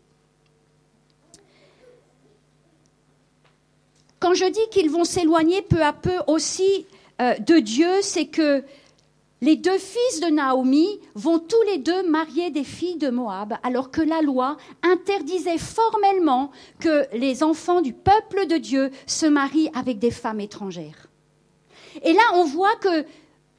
Quand 4.21 4.35
je 4.35 4.47
dis 4.47 4.69
qu'ils 4.71 4.91
vont 4.91 5.05
s'éloigner 5.05 5.63
peu 5.63 5.83
à 5.83 5.93
peu 5.93 6.19
aussi 6.27 6.87
euh, 7.21 7.35
de 7.39 7.59
Dieu, 7.59 8.03
c'est 8.03 8.27
que 8.27 8.65
les 9.41 9.57
deux 9.57 9.79
fils 9.79 10.21
de 10.21 10.29
Naomi 10.29 11.01
vont 11.15 11.39
tous 11.39 11.61
les 11.67 11.79
deux 11.79 12.09
marier 12.09 12.51
des 12.51 12.65
filles 12.65 12.97
de 12.97 13.11
Moab, 13.11 13.55
alors 13.63 13.91
que 13.91 14.01
la 14.01 14.23
loi 14.23 14.57
interdisait 14.83 15.59
formellement 15.59 16.51
que 16.81 17.07
les 17.13 17.43
enfants 17.43 17.83
du 17.83 17.93
peuple 17.93 18.47
de 18.47 18.57
Dieu 18.57 18.91
se 19.07 19.27
marient 19.27 19.71
avec 19.75 19.99
des 19.99 20.11
femmes 20.11 20.41
étrangères. 20.41 21.09
Et 22.03 22.13
là, 22.13 22.23
on 22.35 22.45
voit 22.45 22.75
que 22.77 23.05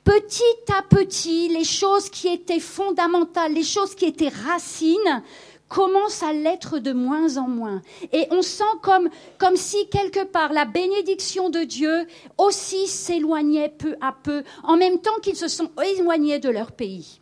petit 0.03 0.73
à 0.75 0.81
petit, 0.81 1.49
les 1.49 1.63
choses 1.63 2.09
qui 2.09 2.29
étaient 2.29 2.59
fondamentales, 2.59 3.53
les 3.53 3.63
choses 3.63 3.95
qui 3.95 4.05
étaient 4.05 4.29
racines, 4.29 5.23
commence 5.67 6.21
à 6.23 6.31
l'être 6.33 6.79
de 6.79 6.93
moins 6.93 7.37
en 7.37 7.47
moins. 7.47 7.81
Et 8.11 8.27
on 8.31 8.41
sent 8.41 8.63
comme, 8.81 9.09
comme 9.37 9.55
si 9.55 9.87
quelque 9.89 10.23
part 10.23 10.53
la 10.53 10.65
bénédiction 10.65 11.49
de 11.49 11.59
Dieu 11.59 12.07
aussi 12.37 12.87
s'éloignait 12.87 13.69
peu 13.69 13.95
à 14.01 14.11
peu, 14.11 14.43
en 14.63 14.77
même 14.77 14.99
temps 14.99 15.19
qu'ils 15.21 15.35
se 15.35 15.47
sont 15.47 15.71
éloignés 15.83 16.39
de 16.39 16.49
leur 16.49 16.71
pays. 16.71 17.19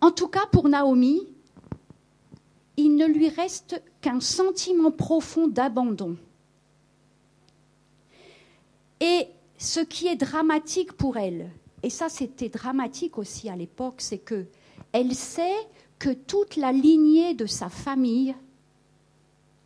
En 0.00 0.10
tout 0.10 0.28
cas, 0.28 0.46
pour 0.50 0.68
Naomi, 0.68 1.26
il 2.76 2.96
ne 2.96 3.06
lui 3.06 3.28
reste 3.28 3.82
qu'un 4.00 4.20
sentiment 4.20 4.90
profond 4.90 5.48
d'abandon. 5.48 6.16
Et 9.00 9.28
ce 9.58 9.80
qui 9.80 10.08
est 10.08 10.16
dramatique 10.16 10.92
pour 10.92 11.16
elle, 11.16 11.50
et 11.82 11.90
ça 11.90 12.08
c'était 12.08 12.48
dramatique 12.48 13.18
aussi 13.18 13.48
à 13.48 13.56
l'époque, 13.56 13.96
c'est 13.98 14.18
que 14.18 14.46
elle 14.92 15.14
sait 15.14 15.54
que 15.98 16.10
toute 16.10 16.56
la 16.56 16.72
lignée 16.72 17.34
de 17.34 17.46
sa 17.46 17.68
famille, 17.68 18.34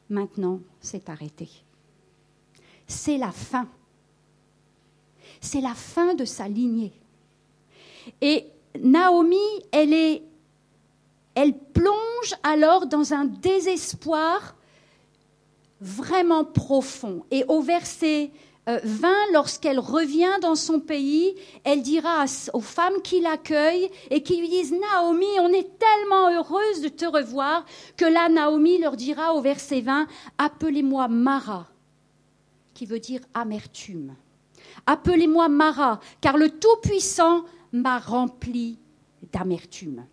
maintenant, 0.09 0.61
s'est 0.81 1.09
arrêtée. 1.09 1.51
C'est 2.87 3.19
la 3.19 3.33
fin. 3.33 3.69
C'est 5.41 5.61
la 5.61 5.75
fin 5.75 6.15
de 6.15 6.25
sa 6.25 6.49
lignée. 6.49 6.93
Et 8.21 8.47
Naomi, 8.79 9.37
elle, 9.73 9.93
est, 9.93 10.23
elle 11.35 11.57
plonge 11.57 12.35
alors 12.43 12.87
dans 12.87 13.13
un 13.13 13.25
désespoir 13.25 14.55
vraiment 15.81 16.45
profond. 16.45 17.25
Et 17.31 17.45
au 17.49 17.63
verset 17.63 18.31
20, 18.85 19.09
euh, 19.09 19.33
lorsqu'elle 19.33 19.79
revient 19.79 20.39
dans 20.41 20.55
son 20.55 20.81
pays, 20.81 21.35
elle 21.65 21.83
dira 21.83 22.25
aux 22.53 22.61
femmes 22.61 23.01
qui 23.03 23.21
l'accueillent 23.21 23.91
et 24.11 24.23
qui 24.23 24.37
lui 24.37 24.49
disent 24.49 24.73
Naomi, 24.73 25.27
on 25.41 25.49
est 25.49 25.79
tellement 25.79 26.31
heureuse 26.31 26.83
de 26.83 26.89
te 26.89 27.07
revoir 27.07 27.65
que 27.97 28.05
là, 28.05 28.29
Naomi 28.29 28.79
leur 28.79 28.97
dira 28.97 29.35
au 29.35 29.41
verset 29.41 29.81
20 29.81 30.07
Appelez-moi 30.39 31.09
Mara, 31.09 31.67
qui 32.75 32.87
veut 32.87 33.01
dire 33.01 33.21
amertume. 33.35 34.15
Appelez-moi 34.87 35.49
Mara, 35.49 36.01
car 36.21 36.37
le 36.37 36.51
Tout-Puissant 36.51 37.45
m'a 37.73 37.99
rempli 37.99 38.79
d'amertume. 39.33 40.05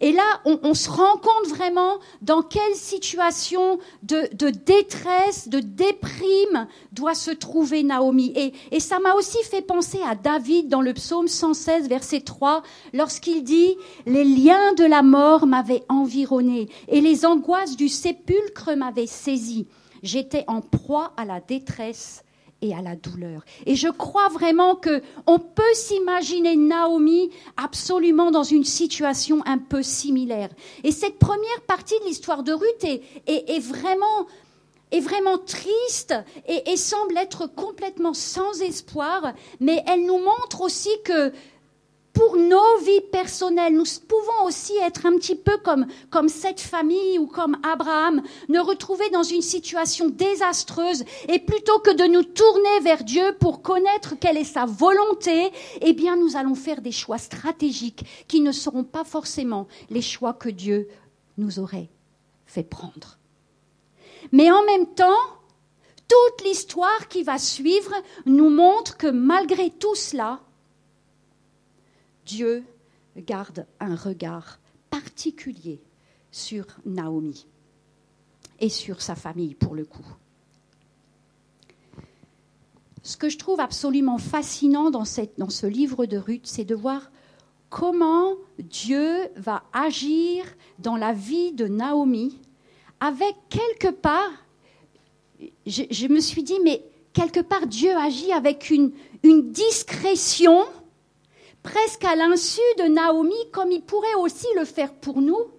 Et 0.00 0.12
là, 0.12 0.40
on, 0.44 0.74
se 0.74 0.90
rend 0.90 1.16
compte 1.16 1.48
vraiment 1.48 1.98
dans 2.22 2.42
quelle 2.42 2.74
situation 2.74 3.78
de, 4.02 4.50
détresse, 4.50 5.48
de 5.48 5.60
déprime 5.60 6.66
doit 6.92 7.14
se 7.14 7.30
trouver 7.30 7.82
Naomi. 7.82 8.32
Et, 8.36 8.52
et 8.70 8.80
ça 8.80 8.98
m'a 8.98 9.14
aussi 9.14 9.38
fait 9.44 9.62
penser 9.62 10.00
à 10.06 10.14
David 10.14 10.68
dans 10.68 10.80
le 10.80 10.94
psaume 10.94 11.28
116, 11.28 11.88
verset 11.88 12.20
3, 12.20 12.62
lorsqu'il 12.92 13.44
dit, 13.44 13.76
Les 14.06 14.24
liens 14.24 14.72
de 14.74 14.84
la 14.84 15.02
mort 15.02 15.46
m'avaient 15.46 15.84
environné 15.88 16.68
et 16.88 17.00
les 17.00 17.24
angoisses 17.26 17.76
du 17.76 17.88
sépulcre 17.88 18.70
m'avaient 18.76 19.06
saisi. 19.06 19.66
J'étais 20.02 20.44
en 20.48 20.60
proie 20.60 21.12
à 21.16 21.24
la 21.24 21.40
détresse 21.40 22.23
et 22.64 22.74
à 22.74 22.80
la 22.80 22.96
douleur. 22.96 23.44
Et 23.66 23.76
je 23.76 23.88
crois 23.88 24.28
vraiment 24.28 24.74
que 24.74 25.02
on 25.26 25.38
peut 25.38 25.62
s'imaginer 25.74 26.56
Naomi 26.56 27.30
absolument 27.56 28.30
dans 28.30 28.42
une 28.42 28.64
situation 28.64 29.42
un 29.46 29.58
peu 29.58 29.82
similaire. 29.82 30.48
Et 30.82 30.90
cette 30.90 31.18
première 31.18 31.60
partie 31.66 31.98
de 32.00 32.06
l'histoire 32.06 32.42
de 32.42 32.52
Ruth 32.52 32.84
est, 33.26 33.58
vraiment 33.60 35.38
triste 35.38 36.14
et, 36.48 36.76
semble 36.76 37.18
être 37.18 37.46
complètement 37.46 38.14
sans 38.14 38.62
espoir, 38.62 39.34
mais 39.60 39.84
elle 39.86 40.06
nous 40.06 40.18
montre 40.18 40.62
aussi 40.62 40.90
que 41.04 41.32
pour 42.14 42.36
nos 42.36 42.78
vies 42.78 43.02
personnelles, 43.12 43.74
nous 43.74 43.84
pouvons 44.08 44.46
aussi 44.46 44.72
être 44.78 45.04
un 45.04 45.16
petit 45.16 45.34
peu 45.34 45.58
comme, 45.58 45.86
comme 46.10 46.28
cette 46.28 46.60
famille 46.60 47.18
ou 47.18 47.26
comme 47.26 47.58
Abraham, 47.64 48.22
nous 48.48 48.62
retrouver 48.62 49.10
dans 49.10 49.24
une 49.24 49.42
situation 49.42 50.08
désastreuse 50.08 51.04
et 51.28 51.40
plutôt 51.40 51.80
que 51.80 51.90
de 51.90 52.04
nous 52.04 52.22
tourner 52.22 52.80
vers 52.82 53.02
Dieu 53.02 53.36
pour 53.40 53.62
connaître 53.62 54.14
quelle 54.18 54.36
est 54.36 54.44
sa 54.44 54.64
volonté, 54.64 55.50
eh 55.80 55.92
bien 55.92 56.16
nous 56.16 56.36
allons 56.36 56.54
faire 56.54 56.80
des 56.80 56.92
choix 56.92 57.18
stratégiques 57.18 58.04
qui 58.28 58.40
ne 58.40 58.52
seront 58.52 58.84
pas 58.84 59.04
forcément 59.04 59.66
les 59.90 60.02
choix 60.02 60.32
que 60.32 60.48
Dieu 60.48 60.88
nous 61.36 61.58
aurait 61.58 61.90
fait 62.46 62.62
prendre. 62.62 63.18
Mais 64.30 64.52
en 64.52 64.64
même 64.64 64.86
temps, 64.94 65.10
toute 66.08 66.46
l'histoire 66.46 67.08
qui 67.08 67.24
va 67.24 67.38
suivre 67.38 67.92
nous 68.24 68.50
montre 68.50 68.96
que 68.96 69.08
malgré 69.08 69.70
tout 69.70 69.96
cela, 69.96 70.40
Dieu 72.26 72.64
garde 73.16 73.66
un 73.80 73.94
regard 73.94 74.58
particulier 74.90 75.80
sur 76.30 76.66
Naomi 76.84 77.46
et 78.60 78.68
sur 78.68 79.02
sa 79.02 79.14
famille 79.14 79.54
pour 79.54 79.74
le 79.74 79.84
coup. 79.84 80.06
Ce 83.02 83.16
que 83.16 83.28
je 83.28 83.36
trouve 83.36 83.60
absolument 83.60 84.18
fascinant 84.18 84.90
dans, 84.90 85.04
ce 85.04 85.66
livre 85.66 86.06
de 86.06 86.16
Ruth, 86.16 86.46
c'est 86.46 86.64
de 86.64 86.74
voir 86.74 87.10
comment 87.68 88.34
Dieu 88.58 89.28
va 89.36 89.64
agir 89.72 90.44
dans 90.78 90.96
la 90.96 91.12
vie 91.12 91.52
de 91.52 91.66
Naomi 91.66 92.40
avec 93.00 93.36
quelque 93.50 93.90
part, 93.90 94.30
je, 95.66 96.08
me 96.08 96.20
suis 96.20 96.42
dit, 96.42 96.58
mais 96.64 96.82
quelque 97.12 97.40
part 97.40 97.66
Dieu 97.66 97.94
agit 97.94 98.32
avec 98.32 98.70
une 98.70 98.92
discrétion 99.22 100.64
presque 101.64 102.04
à 102.04 102.14
l'insu 102.14 102.60
de 102.78 102.84
Naomi, 102.84 103.34
comme 103.50 103.72
il 103.72 103.82
pourrait 103.82 104.14
aussi 104.20 104.46
le 104.54 104.64
faire 104.64 104.94
pour 104.94 105.20
nous, 105.20 105.50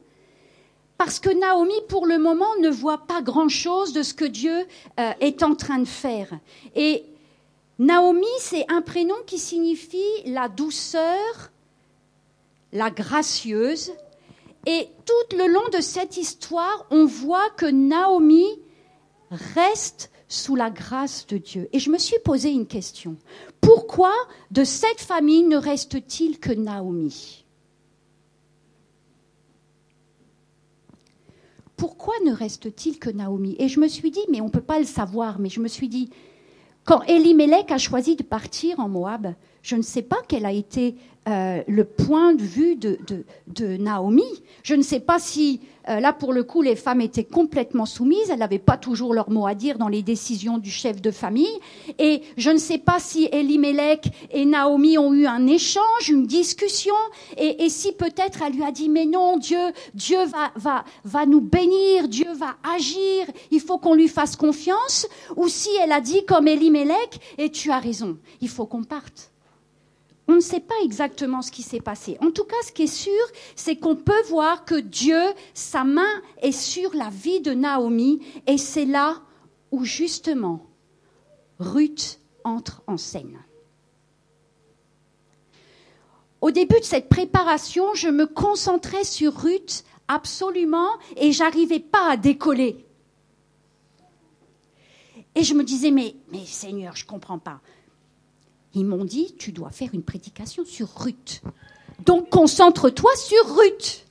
parce 0.97 1.19
que 1.19 1.29
Naomi, 1.29 1.75
pour 1.89 2.05
le 2.05 2.17
moment, 2.17 2.55
ne 2.61 2.69
voit 2.69 3.05
pas 3.05 3.21
grand-chose 3.21 3.91
de 3.91 4.01
ce 4.01 4.13
que 4.13 4.23
Dieu 4.23 4.65
euh, 4.97 5.11
est 5.19 5.43
en 5.43 5.53
train 5.53 5.79
de 5.79 5.87
faire. 5.87 6.29
Et 6.73 7.03
Naomi, 7.79 8.25
c'est 8.39 8.65
un 8.71 8.81
prénom 8.81 9.15
qui 9.27 9.37
signifie 9.37 10.23
la 10.25 10.47
douceur 10.47 11.51
la 12.75 12.91
gracieuse. 12.91 13.93
Et 14.67 14.89
tout 15.05 15.37
le 15.37 15.51
long 15.51 15.67
de 15.73 15.81
cette 15.81 16.17
histoire, 16.17 16.85
on 16.91 17.05
voit 17.05 17.49
que 17.57 17.65
Naomi 17.65 18.47
reste 19.31 20.11
sous 20.35 20.55
la 20.55 20.69
grâce 20.69 21.25
de 21.27 21.37
Dieu. 21.37 21.69
Et 21.71 21.79
je 21.79 21.89
me 21.89 21.97
suis 21.97 22.19
posé 22.23 22.51
une 22.51 22.67
question. 22.67 23.15
Pourquoi 23.61 24.13
de 24.51 24.63
cette 24.63 25.01
famille 25.01 25.43
ne 25.43 25.57
reste-t-il 25.57 26.39
que 26.39 26.51
Naomi? 26.51 27.45
Pourquoi 31.77 32.13
ne 32.25 32.31
reste-t-il 32.31 32.99
que 32.99 33.09
Naomi? 33.09 33.55
Et 33.59 33.67
je 33.67 33.79
me 33.79 33.87
suis 33.87 34.11
dit, 34.11 34.23
mais 34.29 34.41
on 34.41 34.45
ne 34.45 34.49
peut 34.49 34.61
pas 34.61 34.79
le 34.79 34.85
savoir, 34.85 35.39
mais 35.39 35.49
je 35.49 35.59
me 35.59 35.67
suis 35.67 35.89
dit, 35.89 36.09
quand 36.83 37.01
Elimelech 37.03 37.71
a 37.71 37.77
choisi 37.77 38.15
de 38.15 38.23
partir 38.23 38.79
en 38.79 38.87
Moab, 38.87 39.33
je 39.65 39.75
ne 39.75 39.81
sais 39.81 40.03
pas 40.03 40.19
quel 40.27 40.45
a 40.45 40.51
été 40.51 40.95
euh, 41.27 41.63
le 41.67 41.85
point 41.85 42.35
de 42.35 42.43
vue 42.43 42.75
de, 42.75 43.77
Naomi. 43.77 44.21
Je 44.61 44.75
ne 44.75 44.83
sais 44.83 44.99
pas 44.99 45.17
si, 45.17 45.59
euh, 45.89 45.99
là 45.99 46.13
pour 46.13 46.33
le 46.33 46.43
coup, 46.43 46.61
les 46.61 46.75
femmes 46.75 47.01
étaient 47.01 47.23
complètement 47.23 47.87
soumises, 47.87 48.29
elles 48.29 48.37
n'avaient 48.37 48.59
pas 48.59 48.77
toujours 48.77 49.11
leur 49.11 49.31
mot 49.31 49.47
à 49.47 49.55
dire 49.55 49.79
dans 49.79 49.87
les 49.87 50.03
décisions 50.03 50.59
du 50.59 50.69
chef 50.69 51.01
de 51.01 51.09
famille. 51.09 51.59
Et 51.97 52.21
je 52.37 52.51
ne 52.51 52.59
sais 52.59 52.77
pas 52.77 52.99
si 52.99 53.27
Elimelech 53.31 54.05
et 54.29 54.45
Naomi 54.45 54.99
ont 54.99 55.15
eu 55.15 55.25
un 55.25 55.47
échange, 55.47 56.09
une 56.09 56.27
discussion, 56.27 56.93
et, 57.37 57.69
si 57.69 57.91
peut-être 57.91 58.43
elle 58.45 58.53
lui 58.53 58.63
a 58.63 58.71
dit, 58.71 58.87
mais 58.87 59.05
non, 59.05 59.37
Dieu, 59.37 59.57
Dieu 59.95 60.23
va, 60.25 60.51
va, 60.55 60.85
va 61.05 61.25
nous 61.25 61.41
bénir, 61.41 62.07
Dieu 62.07 62.31
va 62.33 62.55
agir, 62.75 63.25
il 63.49 63.61
faut 63.61 63.79
qu'on 63.79 63.95
lui 63.95 64.09
fasse 64.09 64.35
confiance, 64.35 65.07
ou 65.35 65.47
si 65.47 65.69
elle 65.81 65.91
a 65.91 66.01
dit 66.01 66.23
comme 66.25 66.47
Elimelech, 66.47 67.19
et 67.39 67.49
tu 67.49 67.71
as 67.71 67.79
raison, 67.79 68.19
il 68.41 68.49
faut 68.49 68.67
qu'on 68.67 68.83
parte. 68.83 69.31
On 70.27 70.35
ne 70.35 70.39
sait 70.39 70.59
pas 70.59 70.75
exactement 70.83 71.41
ce 71.41 71.51
qui 71.51 71.61
s'est 71.61 71.81
passé. 71.81 72.17
En 72.19 72.31
tout 72.31 72.45
cas, 72.45 72.55
ce 72.65 72.71
qui 72.71 72.83
est 72.83 72.87
sûr, 72.87 73.11
c'est 73.55 73.75
qu'on 73.75 73.95
peut 73.95 74.23
voir 74.29 74.65
que 74.65 74.75
Dieu, 74.75 75.21
sa 75.53 75.83
main 75.83 76.21
est 76.41 76.51
sur 76.51 76.95
la 76.95 77.09
vie 77.09 77.41
de 77.41 77.51
Naomi, 77.51 78.21
et 78.47 78.57
c'est 78.57 78.85
là 78.85 79.21
où 79.71 79.83
justement 79.83 80.65
Ruth 81.59 82.19
entre 82.43 82.81
en 82.87 82.97
scène. 82.97 83.39
Au 86.41 86.51
début 86.51 86.79
de 86.79 86.85
cette 86.85 87.09
préparation, 87.09 87.93
je 87.93 88.09
me 88.09 88.25
concentrais 88.25 89.03
sur 89.03 89.35
Ruth 89.35 89.83
absolument 90.07 90.89
et 91.17 91.31
j'arrivais 91.31 91.79
pas 91.79 92.11
à 92.11 92.17
décoller. 92.17 92.85
Et 95.33 95.43
je 95.43 95.53
me 95.53 95.63
disais, 95.63 95.91
mais, 95.91 96.15
mais 96.31 96.45
Seigneur, 96.45 96.95
je 96.95 97.03
ne 97.03 97.09
comprends 97.09 97.39
pas. 97.39 97.59
Ils 98.75 98.85
m'ont 98.85 99.05
dit, 99.05 99.33
tu 99.39 99.53
dois 99.53 99.69
faire 99.69 99.89
une 99.93 100.03
prédication 100.03 100.65
sur 100.65 100.89
Ruth. 100.97 101.41
Donc 102.05 102.29
concentre-toi 102.29 103.09
sur 103.15 103.55
Ruth. 103.57 104.05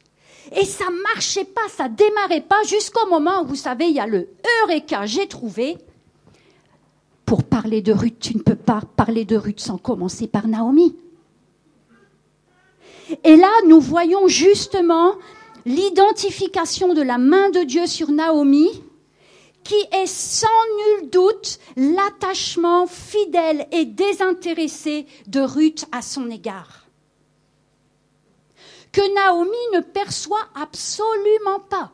Et 0.56 0.64
ça 0.64 0.86
marchait 1.14 1.44
pas, 1.44 1.68
ça 1.68 1.88
démarrait 1.88 2.40
pas 2.40 2.62
jusqu'au 2.66 3.06
moment 3.08 3.42
où, 3.42 3.46
vous 3.46 3.54
savez, 3.54 3.86
il 3.86 3.94
y 3.94 4.00
a 4.00 4.06
le 4.06 4.28
Eureka, 4.62 5.04
j'ai 5.04 5.26
trouvé. 5.26 5.76
Pour 7.26 7.44
parler 7.44 7.82
de 7.82 7.92
Ruth, 7.92 8.18
tu 8.18 8.36
ne 8.36 8.42
peux 8.42 8.56
pas 8.56 8.80
parler 8.96 9.24
de 9.24 9.36
Ruth 9.36 9.60
sans 9.60 9.78
commencer 9.78 10.26
par 10.26 10.46
Naomi. 10.48 10.96
Et 13.22 13.36
là, 13.36 13.50
nous 13.68 13.80
voyons 13.80 14.28
justement 14.28 15.12
l'identification 15.66 16.94
de 16.94 17.02
la 17.02 17.18
main 17.18 17.50
de 17.50 17.64
Dieu 17.64 17.86
sur 17.86 18.10
Naomi 18.10 18.68
qui 19.64 19.74
est 19.92 20.06
sans 20.06 20.46
nul 21.00 21.10
doute 21.10 21.58
l'attachement 21.76 22.86
fidèle 22.86 23.66
et 23.72 23.86
désintéressé 23.86 25.06
de 25.26 25.40
Ruth 25.40 25.86
à 25.90 26.02
son 26.02 26.30
égard. 26.30 26.86
Que 28.92 29.14
Naomi 29.14 29.50
ne 29.74 29.80
perçoit 29.80 30.46
absolument 30.54 31.60
pas. 31.68 31.90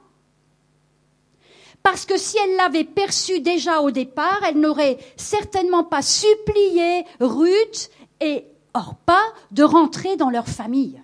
Parce 1.82 2.04
que 2.04 2.18
si 2.18 2.36
elle 2.36 2.56
l'avait 2.56 2.84
perçu 2.84 3.40
déjà 3.40 3.80
au 3.80 3.90
départ, 3.90 4.42
elle 4.46 4.60
n'aurait 4.60 4.98
certainement 5.16 5.84
pas 5.84 6.02
supplié 6.02 7.06
Ruth 7.20 7.90
et 8.20 8.44
Orpa 8.74 9.22
de 9.50 9.62
rentrer 9.62 10.16
dans 10.16 10.28
leur 10.28 10.46
famille. 10.46 11.00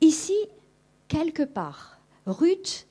Ici, 0.00 0.36
quelque 1.08 1.44
part, 1.44 1.98
Ruth 2.26 2.86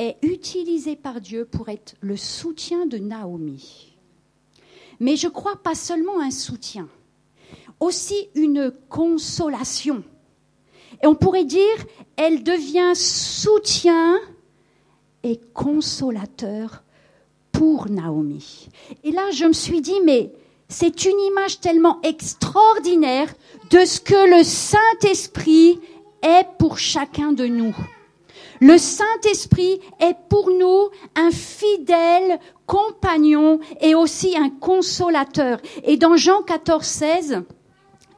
est 0.00 0.16
utilisé 0.22 0.96
par 0.96 1.20
Dieu 1.20 1.44
pour 1.44 1.68
être 1.68 1.94
le 2.00 2.16
soutien 2.16 2.86
de 2.86 2.96
Naomi. 2.96 3.94
Mais 4.98 5.14
je 5.14 5.28
crois 5.28 5.56
pas 5.56 5.74
seulement 5.74 6.20
un 6.20 6.30
soutien, 6.30 6.88
aussi 7.78 8.28
une 8.34 8.72
consolation. 8.88 10.02
Et 11.02 11.06
on 11.06 11.14
pourrait 11.14 11.44
dire, 11.44 11.76
elle 12.16 12.42
devient 12.42 12.92
soutien 12.94 14.18
et 15.22 15.38
consolateur 15.52 16.82
pour 17.52 17.90
Naomi. 17.90 18.68
Et 19.04 19.10
là, 19.10 19.30
je 19.32 19.44
me 19.44 19.52
suis 19.52 19.82
dit, 19.82 20.00
mais 20.04 20.32
c'est 20.68 21.04
une 21.04 21.20
image 21.20 21.60
tellement 21.60 22.00
extraordinaire 22.02 23.32
de 23.70 23.84
ce 23.84 24.00
que 24.00 24.38
le 24.38 24.44
Saint-Esprit 24.44 25.78
est 26.22 26.46
pour 26.58 26.78
chacun 26.78 27.32
de 27.32 27.46
nous. 27.46 27.76
Le 28.60 28.76
Saint-Esprit 28.76 29.80
est 30.00 30.16
pour 30.28 30.50
nous 30.50 30.90
un 31.16 31.30
fidèle 31.30 32.38
compagnon 32.66 33.58
et 33.80 33.94
aussi 33.94 34.36
un 34.36 34.50
consolateur. 34.50 35.60
Et 35.84 35.96
dans 35.96 36.16
Jean 36.16 36.42
14, 36.42 36.84
16, 36.84 37.42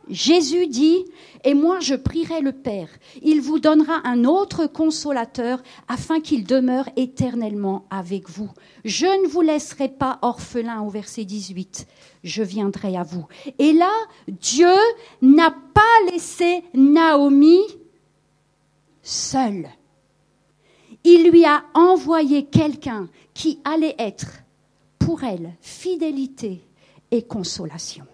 Jésus 0.09 0.67
dit, 0.67 1.05
et 1.45 1.55
moi 1.55 1.79
je 1.79 1.95
prierai 1.95 2.41
le 2.41 2.51
Père, 2.51 2.89
il 3.23 3.41
vous 3.41 3.61
donnera 3.61 4.01
un 4.05 4.25
autre 4.25 4.67
consolateur 4.67 5.63
afin 5.87 6.21
qu'il 6.21 6.45
demeure 6.45 6.89
éternellement 6.97 7.87
avec 7.89 8.29
vous. 8.29 8.51
Je 8.85 9.07
ne 9.07 9.29
vous 9.29 9.43
laisserai 9.43 9.89
pas 9.89 10.19
orphelin 10.23 10.83
au 10.83 10.91
verset 10.91 11.25
18, 11.25 11.87
je 12.25 12.43
viendrai 12.43 12.97
à 12.97 13.05
vous. 13.05 13.27
Et 13.61 13.73
là, 13.73 13.93
Dieu 14.27 14.75
n'a 15.23 15.55
pas 15.73 16.11
laissé 16.11 16.65
Naomi 16.75 17.61
seule 19.03 19.69
il 21.05 21.31
lui 21.31 21.45
a 21.45 21.65
envoyé 21.75 22.45
quelqu'un 22.45 23.09
qui 23.35 23.59
allait 23.65 23.97
être 23.99 24.29
pour 24.99 25.25
elle 25.25 25.53
fidélité 25.61 26.61
et 27.11 27.23
consolation. 27.23 28.07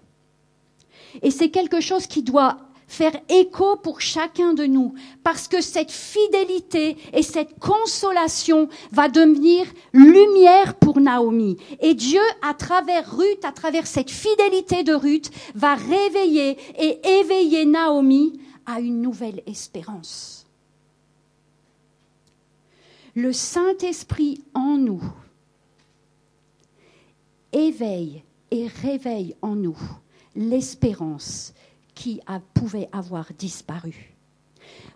Et 1.23 1.31
c'est 1.31 1.51
quelque 1.51 1.81
chose 1.81 2.07
qui 2.07 2.23
doit 2.23 2.59
faire 2.89 3.13
écho 3.29 3.77
pour 3.77 4.01
chacun 4.01 4.55
de 4.55 4.65
nous, 4.65 4.95
parce 5.23 5.47
que 5.47 5.61
cette 5.61 5.91
fidélité 5.93 6.97
et 7.13 7.23
cette 7.23 7.59
consolation 7.59 8.69
va 8.91 9.09
devenir 9.09 9.67
lumière 9.93 10.75
pour 10.77 10.99
Naomi. 10.99 11.59
Et 11.81 11.95
Dieu, 11.95 12.23
à 12.43 12.55
travers 12.55 13.15
Ruth, 13.15 13.45
à 13.45 13.53
travers 13.53 13.87
cette 13.87 14.11
fidélité 14.11 14.83
de 14.85 14.95
Ruth, 14.95 15.31
va 15.55 15.75
réveiller 15.75 16.57
et 16.79 17.21
éveiller 17.21 17.67
Naomi 17.67 18.41
à 18.65 18.81
une 18.81 19.03
nouvelle 19.03 19.43
espérance 19.47 20.38
le 23.19 23.33
Saint-Esprit 23.33 24.45
en 24.55 24.77
nous 24.77 25.03
éveille 27.53 28.23
et 28.53 28.69
réveille 28.69 29.35
en 29.43 29.57
nous 29.57 29.77
l'espérance 30.37 31.53
qui 31.97 32.21
pouvait 32.55 32.89
avoir 32.93 33.33
disparu. 33.37 34.15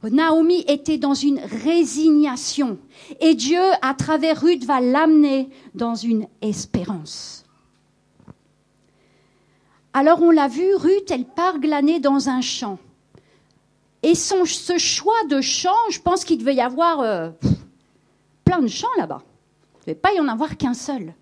Naomi 0.04 0.64
était 0.68 0.98
dans 0.98 1.14
une 1.14 1.40
résignation 1.40 2.78
et 3.18 3.34
Dieu, 3.34 3.62
à 3.82 3.92
travers 3.94 4.40
Ruth, 4.40 4.64
va 4.64 4.80
l'amener 4.80 5.48
dans 5.74 5.96
une 5.96 6.28
espérance. 6.42 7.44
Alors 9.94 10.22
on 10.22 10.30
l'a 10.30 10.46
vu, 10.46 10.76
Ruth, 10.76 11.10
elle 11.10 11.24
part 11.24 11.58
glaner 11.58 11.98
dans 11.98 12.28
un 12.28 12.40
champ. 12.40 12.78
Et 14.04 14.14
ce 14.14 14.78
choix 14.78 15.24
de 15.28 15.40
champ, 15.40 15.74
je 15.90 16.00
pense 16.00 16.24
qu'il 16.24 16.38
devait 16.38 16.54
y 16.54 16.60
avoir 16.60 17.00
euh, 17.00 17.30
plein 18.44 18.60
de 18.60 18.68
champs 18.68 18.88
là-bas. 18.98 19.22
Il 19.22 19.90
ne 19.90 19.94
devait 19.94 20.00
pas 20.00 20.12
y 20.12 20.20
en 20.20 20.28
avoir 20.28 20.56
qu'un 20.56 20.74
seul. 20.74 21.14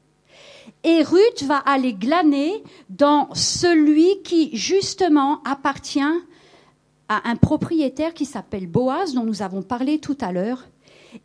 Et 0.85 1.03
Ruth 1.03 1.43
va 1.43 1.59
aller 1.59 1.93
glaner 1.93 2.63
dans 2.89 3.29
celui 3.35 4.23
qui, 4.23 4.57
justement, 4.57 5.43
appartient 5.45 6.01
à 7.09 7.29
un 7.29 7.37
propriétaire 7.37 8.15
qui 8.15 8.25
s'appelle 8.25 8.67
Boaz, 8.67 9.15
dont 9.15 9.25
nous 9.25 9.43
avons 9.43 9.63
parlé 9.63 9.99
tout 9.99 10.17
à 10.21 10.33
l'heure. 10.33 10.65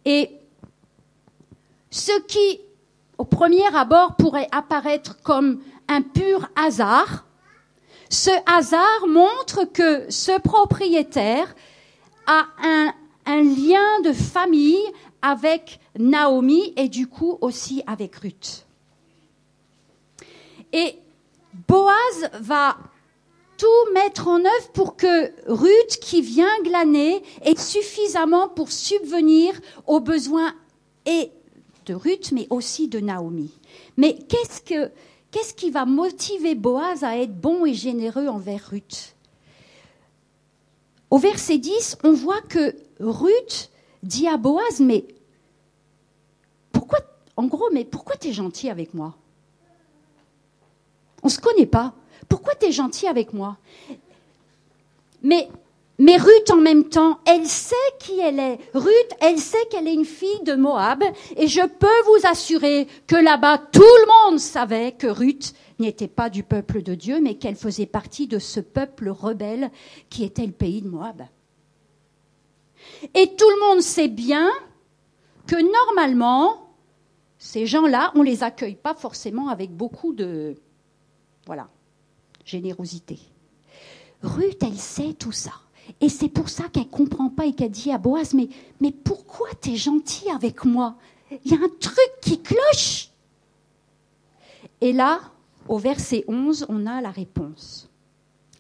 Et 0.04 0.32
ce 1.92 2.20
qui, 2.24 2.60
au 3.18 3.24
premier 3.24 3.66
abord, 3.76 4.16
pourrait 4.16 4.50
apparaître 4.52 5.22
comme 5.22 5.62
un 5.88 6.02
pur 6.02 6.50
hasard, 6.56 7.26
ce 8.10 8.32
hasard 8.46 9.08
montre 9.08 9.66
que 9.66 10.06
ce 10.10 10.40
propriétaire 10.40 11.56
a 12.28 12.46
un 13.26 13.42
lien 13.42 14.02
de 14.04 14.12
famille 14.12 14.84
avec 15.26 15.80
Naomi 15.98 16.72
et 16.78 16.88
du 16.88 17.08
coup 17.08 17.40
aussi 17.42 17.82
avec 17.88 18.16
Ruth. 18.18 18.68
Et 20.72 21.00
Boaz 21.68 22.30
va 22.42 22.78
tout 23.58 23.94
mettre 23.94 24.28
en 24.28 24.40
œuvre 24.40 24.72
pour 24.74 24.96
que 24.96 25.32
Ruth, 25.52 25.98
qui 26.00 26.22
vient 26.22 26.62
glaner, 26.64 27.24
ait 27.44 27.56
suffisamment 27.56 28.50
pour 28.50 28.72
subvenir 28.72 29.60
aux 29.88 30.00
besoins 30.00 30.54
et 31.08 31.32
de 31.88 31.96
Ruth, 31.96 32.32
mais 32.32 32.46
aussi 32.52 32.88
de 32.88 33.00
Naomi. 33.00 33.50
Mais 33.98 34.16
qu'est-ce 34.30 34.62
que 34.62 34.92
qu'est-ce 35.32 35.56
qui 35.56 35.72
va 35.72 35.86
motiver 35.86 36.54
Boaz 36.54 37.04
à 37.04 37.18
être 37.18 37.36
bon 37.36 37.66
et 37.66 37.74
généreux 37.74 38.28
envers 38.28 38.70
Ruth? 38.70 39.16
Au 41.10 41.18
verset 41.18 41.58
10, 41.58 41.98
on 42.04 42.14
voit 42.14 42.42
que 42.42 42.76
Ruth 43.00 43.72
dit 44.04 44.28
à 44.28 44.38
Boaz, 44.38 44.80
mais 44.80 45.06
en 47.38 47.46
gros, 47.46 47.70
mais 47.72 47.86
pourquoi 47.86 48.16
tu 48.16 48.30
es 48.30 48.34
gentil 48.34 48.70
avec 48.70 48.94
moi? 48.94 49.16
On 51.24 51.28
ne 51.28 51.32
se 51.32 51.40
connaît 51.40 51.66
pas. 51.66 51.94
Pourquoi 52.30 52.56
tu 52.56 52.68
es 52.68 52.72
gentil 52.72 53.08
avec 53.08 53.34
moi? 53.34 53.58
Mais, 55.22 55.50
mais 55.98 56.18
Ruth, 56.18 56.52
en 56.52 56.58
même 56.58 56.88
temps, 56.88 57.20
elle 57.26 57.48
sait 57.48 57.76
qui 58.00 58.20
elle 58.20 58.40
est. 58.40 58.60
Ruth, 58.74 59.12
elle 59.20 59.40
sait 59.40 59.66
qu'elle 59.70 59.88
est 59.88 59.94
une 59.94 60.06
fille 60.06 60.44
de 60.44 60.54
Moab. 60.54 61.04
Et 61.36 61.48
je 61.48 61.62
peux 61.62 61.88
vous 62.06 62.28
assurer 62.28 62.88
que 63.08 63.16
là-bas, 63.16 63.58
tout 63.58 63.82
le 63.82 64.30
monde 64.30 64.40
savait 64.40 64.92
que 64.92 65.08
Ruth 65.08 65.56
n'était 65.80 66.08
pas 66.08 66.30
du 66.30 66.44
peuple 66.44 66.84
de 66.84 66.96
Dieu, 66.96 67.20
mais 67.22 67.36
qu'elle 67.36 67.56
faisait 67.56 67.86
partie 67.86 68.28
de 68.28 68.40
ce 68.40 68.60
peuple 68.60 69.10
rebelle 69.10 69.72
qui 70.10 70.24
était 70.24 70.46
le 70.46 70.52
pays 70.52 70.82
de 70.82 70.90
Moab. 70.90 71.24
Et 73.14 73.36
tout 73.36 73.50
le 73.50 73.68
monde 73.68 73.82
sait 73.82 74.08
bien 74.08 74.52
que 75.48 75.56
normalement, 75.56 76.65
ces 77.38 77.66
gens-là, 77.66 78.12
on 78.16 78.20
ne 78.20 78.26
les 78.26 78.44
accueille 78.44 78.76
pas 78.76 78.94
forcément 78.94 79.50
avec 79.50 79.72
beaucoup 79.72 80.14
de 80.14 80.56
voilà, 81.46 81.70
générosité. 82.44 83.20
Ruth, 84.24 84.64
elle 84.64 84.78
sait 84.78 85.14
tout 85.14 85.32
ça. 85.32 85.52
Et 86.02 86.10
c'est 86.10 86.30
pour 86.30 86.50
ça 86.50 86.64
qu'elle 86.70 86.84
ne 86.84 86.90
comprend 86.90 87.30
pas 87.30 87.46
et 87.46 87.54
qu'elle 87.54 87.72
dit 87.72 87.92
à 87.92 87.98
Boaz, 87.98 88.34
mais, 88.34 88.50
mais 88.82 88.92
pourquoi 88.92 89.48
tu 89.62 89.72
es 89.72 89.76
gentil 89.76 90.30
avec 90.32 90.66
moi? 90.66 90.96
Il 91.44 91.52
y 91.52 91.56
a 91.56 91.60
un 91.60 91.70
truc 91.80 92.12
qui 92.22 92.42
cloche. 92.42 93.10
Et 94.82 94.94
là, 94.94 95.20
au 95.68 95.78
verset 95.78 96.24
11, 96.28 96.66
on 96.70 96.86
a 96.88 97.02
la 97.02 97.12
réponse. 97.12 97.90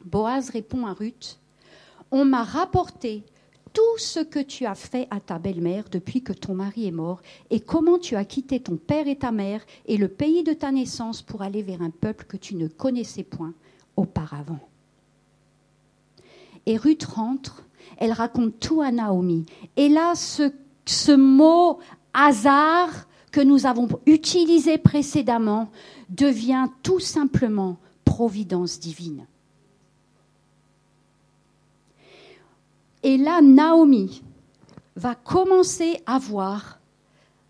Boaz 0.03 0.49
répond 0.49 0.85
à 0.85 0.93
Ruth, 0.93 1.39
on 2.11 2.25
m'a 2.25 2.43
rapporté 2.43 3.23
tout 3.75 3.97
ce 3.97 4.21
que 4.21 4.39
tu 4.39 4.65
as 4.65 4.73
fait 4.73 5.07
à 5.11 5.19
ta 5.19 5.38
belle-mère 5.38 5.83
depuis 5.91 6.23
que 6.23 6.31
ton 6.31 6.55
mari 6.55 6.88
est 6.88 6.91
mort, 6.91 7.21
et 7.49 7.59
comment 7.59 7.99
tu 7.99 8.15
as 8.15 8.23
quitté 8.23 8.61
ton 8.61 8.77
père 8.77 9.07
et 9.07 9.17
ta 9.17 9.31
mère 9.31 9.61
et 9.85 9.97
le 9.97 10.07
pays 10.07 10.43
de 10.43 10.53
ta 10.53 10.71
naissance 10.71 11.21
pour 11.21 11.41
aller 11.41 11.61
vers 11.61 11.81
un 11.81 11.89
peuple 11.89 12.25
que 12.25 12.38
tu 12.38 12.55
ne 12.55 12.67
connaissais 12.69 13.23
point 13.23 13.53
auparavant. 13.97 14.61
Et 16.65 16.77
Ruth 16.77 17.03
rentre, 17.03 17.63
elle 17.97 18.13
raconte 18.13 18.59
tout 18.59 18.81
à 18.81 18.91
Naomi. 18.91 19.45
Et 19.75 19.89
là, 19.89 20.15
ce, 20.15 20.51
ce 20.85 21.11
mot 21.11 21.79
hasard 22.13 22.89
que 23.31 23.41
nous 23.41 23.65
avons 23.65 23.89
utilisé 24.05 24.77
précédemment 24.77 25.69
devient 26.09 26.69
tout 26.81 27.01
simplement 27.01 27.77
providence 28.05 28.79
divine. 28.79 29.25
Et 33.05 33.17
là, 33.17 33.39
Naomi 33.39 34.23
va 34.95 35.13
commencer 35.13 36.01
à 36.07 36.17
voir, 36.17 36.79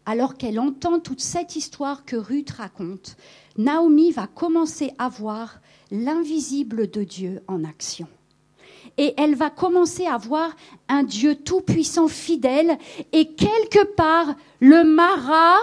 alors 0.06 0.36
qu'elle 0.36 0.60
entend 0.60 1.00
toute 1.00 1.22
cette 1.22 1.56
histoire 1.56 2.04
que 2.04 2.18
Ruth 2.18 2.52
raconte, 2.52 3.16
Naomi 3.58 4.12
va 4.12 4.28
commencer 4.28 4.92
à 5.00 5.08
voir 5.08 5.62
l'invisible 5.92 6.92
de 6.92 7.06
Dieu 7.06 7.42
en 7.48 7.64
action. 7.64 8.10
Et 8.98 9.14
elle 9.16 9.36
va 9.36 9.50
commencer 9.50 10.06
à 10.06 10.18
voir 10.18 10.54
un 10.90 11.04
Dieu 11.04 11.36
tout-puissant, 11.36 12.10
fidèle, 12.10 12.78
et 13.14 13.30
quelque 13.32 13.86
part, 13.96 14.36
le 14.60 14.84
marat, 14.84 15.56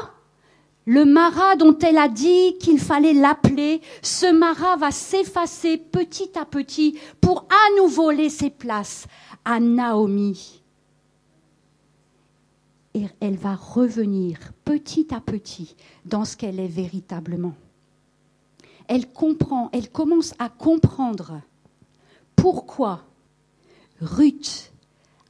le 0.87 1.05
marat 1.05 1.57
dont 1.57 1.77
elle 1.79 1.99
a 1.99 2.09
dit 2.09 2.57
qu'il 2.59 2.81
fallait 2.81 3.13
l'appeler, 3.13 3.83
ce 4.01 4.33
marat 4.33 4.77
va 4.77 4.91
s'effacer 4.91 5.77
petit 5.77 6.31
à 6.41 6.47
petit 6.47 6.99
pour 7.21 7.47
à 7.51 7.81
nouveau 7.83 8.11
laisser 8.11 8.49
place 8.49 9.07
à 9.45 9.61
Naomi. 9.61 10.63
Et 12.95 13.07
elle 13.21 13.37
va 13.37 13.55
revenir 13.55 14.39
petit 14.65 15.15
à 15.15 15.21
petit 15.21 15.77
dans 16.05 16.25
ce 16.25 16.37
qu'elle 16.37 16.61
est 16.61 16.67
véritablement. 16.67 17.55
Elle 18.89 19.11
comprend, 19.11 19.71
elle 19.73 19.91
commence 19.91 20.35
à 20.39 20.49
comprendre 20.49 21.41
pourquoi 22.37 23.05
Ruth 24.01 24.73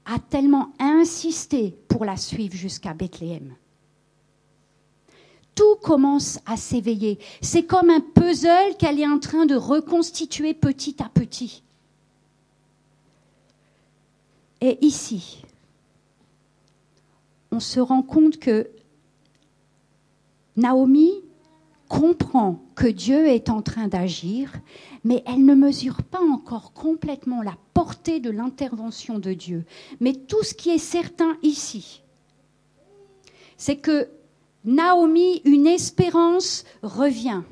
a 0.05 0.19
tellement 0.19 0.73
insisté 0.79 1.77
pour 1.89 2.05
la 2.05 2.17
suivre 2.17 2.57
jusqu'à 2.57 2.95
Bethléem. 2.95 3.55
Tout 5.55 5.77
commence 5.83 6.41
à 6.47 6.57
s'éveiller. 6.57 7.19
C'est 7.43 7.65
comme 7.65 7.91
un 7.91 8.01
puzzle 8.01 8.77
qu'elle 8.79 8.99
est 8.99 9.07
en 9.07 9.19
train 9.19 9.47
de 9.47 9.55
reconstituer 9.55 10.55
petit 10.55 10.97
à 11.03 11.09
petit. 11.09 11.63
Et 14.63 14.79
ici, 14.81 15.43
on 17.51 17.59
se 17.59 17.81
rend 17.81 18.03
compte 18.03 18.39
que 18.39 18.71
Naomi 20.55 21.11
comprend 21.89 22.63
que 22.77 22.87
Dieu 22.87 23.27
est 23.27 23.51
en 23.51 23.61
train 23.61 23.89
d'agir, 23.89 24.53
mais 25.03 25.25
elle 25.27 25.45
ne 25.45 25.57
mesure 25.57 26.05
pas 26.05 26.21
encore 26.21 26.73
complètement 26.75 27.43
la 27.43 27.57
portée 27.75 28.21
de 28.21 28.31
l'intervention 28.31 29.19
de 29.19 29.33
Dieu. 29.33 29.65
Mais 29.99 30.13
tout 30.13 30.45
ce 30.45 30.55
qui 30.55 30.71
est 30.71 30.79
certain 30.79 31.37
ici, 31.43 32.03
c'est 33.57 33.77
que 33.77 34.09
Naomi, 34.65 35.43
une 35.45 35.67
espérance 35.67 36.65
revient. 36.85 37.43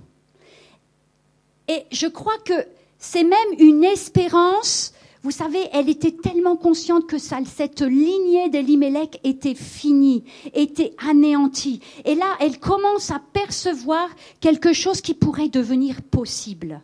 Et 1.66 1.86
je 1.90 2.06
crois 2.06 2.38
que 2.44 2.68
c'est 2.98 3.24
même 3.24 3.52
une 3.58 3.82
espérance 3.82 4.92
vous 5.22 5.30
savez, 5.30 5.68
elle 5.72 5.90
était 5.90 6.12
tellement 6.12 6.56
consciente 6.56 7.06
que 7.06 7.18
cette 7.18 7.82
lignée 7.82 8.48
d'Elimelech 8.48 9.20
était 9.22 9.54
finie, 9.54 10.24
était 10.54 10.94
anéantie. 11.06 11.80
Et 12.06 12.14
là, 12.14 12.36
elle 12.40 12.58
commence 12.58 13.10
à 13.10 13.20
percevoir 13.32 14.08
quelque 14.40 14.72
chose 14.72 15.02
qui 15.02 15.12
pourrait 15.12 15.50
devenir 15.50 16.00
possible. 16.00 16.80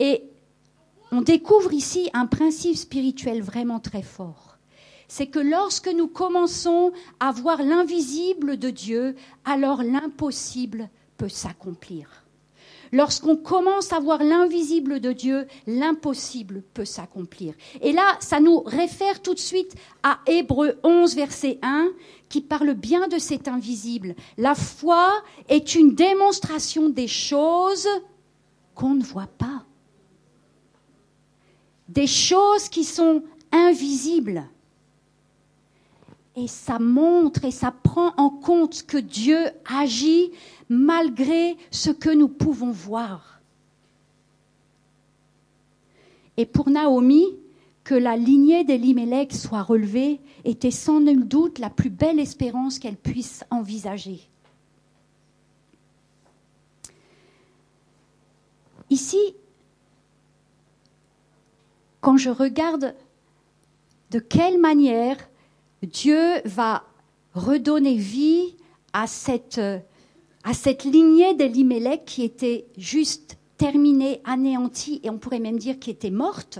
Et 0.00 0.24
on 1.12 1.22
découvre 1.22 1.72
ici 1.72 2.10
un 2.12 2.26
principe 2.26 2.76
spirituel 2.76 3.40
vraiment 3.40 3.78
très 3.78 4.02
fort. 4.02 4.56
C'est 5.06 5.28
que 5.28 5.38
lorsque 5.38 5.88
nous 5.88 6.08
commençons 6.08 6.90
à 7.20 7.30
voir 7.30 7.62
l'invisible 7.62 8.56
de 8.56 8.70
Dieu, 8.70 9.14
alors 9.44 9.84
l'impossible 9.84 10.88
peut 11.18 11.28
s'accomplir. 11.28 12.24
Lorsqu'on 12.92 13.36
commence 13.36 13.90
à 13.94 14.00
voir 14.00 14.22
l'invisible 14.22 15.00
de 15.00 15.12
Dieu, 15.12 15.46
l'impossible 15.66 16.62
peut 16.74 16.84
s'accomplir. 16.84 17.54
Et 17.80 17.90
là, 17.90 18.18
ça 18.20 18.38
nous 18.38 18.60
réfère 18.60 19.22
tout 19.22 19.32
de 19.32 19.38
suite 19.38 19.74
à 20.02 20.18
Hébreu 20.26 20.78
11, 20.84 21.16
verset 21.16 21.58
1, 21.62 21.88
qui 22.28 22.42
parle 22.42 22.74
bien 22.74 23.08
de 23.08 23.18
cet 23.18 23.48
invisible. 23.48 24.14
La 24.36 24.54
foi 24.54 25.10
est 25.48 25.74
une 25.74 25.94
démonstration 25.94 26.90
des 26.90 27.08
choses 27.08 27.88
qu'on 28.74 28.94
ne 28.94 29.02
voit 29.02 29.30
pas. 29.38 29.64
Des 31.88 32.06
choses 32.06 32.68
qui 32.68 32.84
sont 32.84 33.22
invisibles. 33.52 34.44
Et 36.36 36.48
ça 36.48 36.78
montre 36.78 37.44
et 37.44 37.50
ça 37.50 37.74
prend 37.82 38.12
en 38.16 38.30
compte 38.30 38.84
que 38.84 38.96
Dieu 38.96 39.38
agit 39.66 40.30
malgré 40.72 41.56
ce 41.70 41.90
que 41.90 42.10
nous 42.10 42.28
pouvons 42.28 42.70
voir. 42.70 43.40
Et 46.36 46.46
pour 46.46 46.70
Naomi, 46.70 47.24
que 47.84 47.94
la 47.94 48.16
lignée 48.16 48.64
d'Elimelech 48.64 49.32
soit 49.32 49.62
relevée 49.62 50.20
était 50.44 50.70
sans 50.70 51.00
nul 51.00 51.26
doute 51.26 51.58
la 51.58 51.68
plus 51.68 51.90
belle 51.90 52.18
espérance 52.18 52.78
qu'elle 52.78 52.96
puisse 52.96 53.44
envisager. 53.50 54.20
Ici, 58.88 59.34
quand 62.00 62.16
je 62.16 62.30
regarde 62.30 62.94
de 64.10 64.18
quelle 64.20 64.58
manière 64.58 65.16
Dieu 65.82 66.40
va 66.44 66.84
redonner 67.34 67.96
vie 67.96 68.54
à 68.92 69.06
cette 69.06 69.60
à 70.44 70.54
cette 70.54 70.84
lignée 70.84 71.34
d'Elimelech 71.34 72.04
qui 72.04 72.22
était 72.22 72.66
juste 72.76 73.38
terminée, 73.56 74.20
anéantie, 74.24 75.00
et 75.02 75.10
on 75.10 75.18
pourrait 75.18 75.38
même 75.38 75.58
dire 75.58 75.78
qui 75.78 75.90
était 75.90 76.10
morte, 76.10 76.58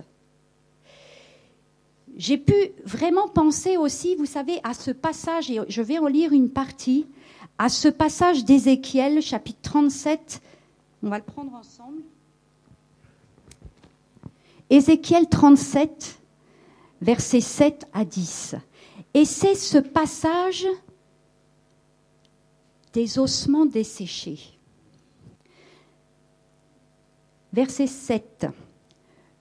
j'ai 2.17 2.39
pu 2.39 2.55
vraiment 2.85 3.27
penser 3.29 3.77
aussi, 3.77 4.15
vous 4.17 4.27
savez, 4.27 4.61
à 4.63 4.75
ce 4.75 4.91
passage, 4.91 5.51
et 5.51 5.61
je 5.69 5.83
vais 5.83 5.99
en 5.99 6.07
lire 6.07 6.33
une 6.33 6.51
partie, 6.51 7.07
à 7.59 7.69
ce 7.69 7.89
passage 7.89 8.45
d'Ézéchiel, 8.45 9.23
chapitre 9.23 9.61
37, 9.63 10.43
on 11.03 11.09
va 11.09 11.19
le 11.19 11.25
prendre 11.25 11.55
ensemble. 11.55 12.03
Ézéchiel 14.71 15.29
37, 15.29 16.21
versets 17.01 17.41
7 17.41 17.89
à 17.93 18.05
10. 18.05 18.57
Et 19.15 19.25
c'est 19.25 19.55
ce 19.55 19.79
passage 19.79 20.67
des 22.93 23.19
ossements 23.19 23.67
desséchés. 23.67 24.39
Verset 27.53 27.87
7. 27.87 28.47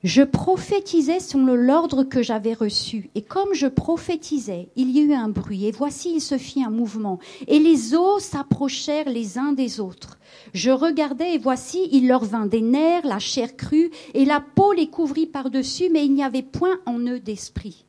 Je 0.03 0.23
prophétisais 0.23 1.19
selon 1.19 1.53
l'ordre 1.53 2.03
que 2.03 2.23
j'avais 2.23 2.55
reçu, 2.55 3.11
et 3.13 3.21
comme 3.21 3.53
je 3.53 3.67
prophétisais, 3.67 4.69
il 4.75 4.89
y 4.89 5.01
eut 5.01 5.13
un 5.13 5.29
bruit, 5.29 5.67
et 5.67 5.71
voici 5.71 6.13
il 6.15 6.21
se 6.21 6.39
fit 6.39 6.63
un 6.63 6.71
mouvement, 6.71 7.19
et 7.47 7.59
les 7.59 7.93
os 7.93 8.23
s'approchèrent 8.23 9.09
les 9.09 9.37
uns 9.37 9.51
des 9.51 9.79
autres. 9.79 10.17
Je 10.55 10.71
regardais, 10.71 11.35
et 11.35 11.37
voici 11.37 11.87
il 11.91 12.07
leur 12.07 12.25
vint 12.25 12.47
des 12.47 12.61
nerfs, 12.61 13.05
la 13.05 13.19
chair 13.19 13.55
crue, 13.55 13.91
et 14.15 14.25
la 14.25 14.39
peau 14.39 14.73
les 14.73 14.89
couvrit 14.89 15.27
par-dessus, 15.27 15.89
mais 15.91 16.03
il 16.03 16.15
n'y 16.15 16.23
avait 16.23 16.41
point 16.41 16.79
en 16.87 16.99
eux 16.99 17.19
d'esprit. 17.19 17.85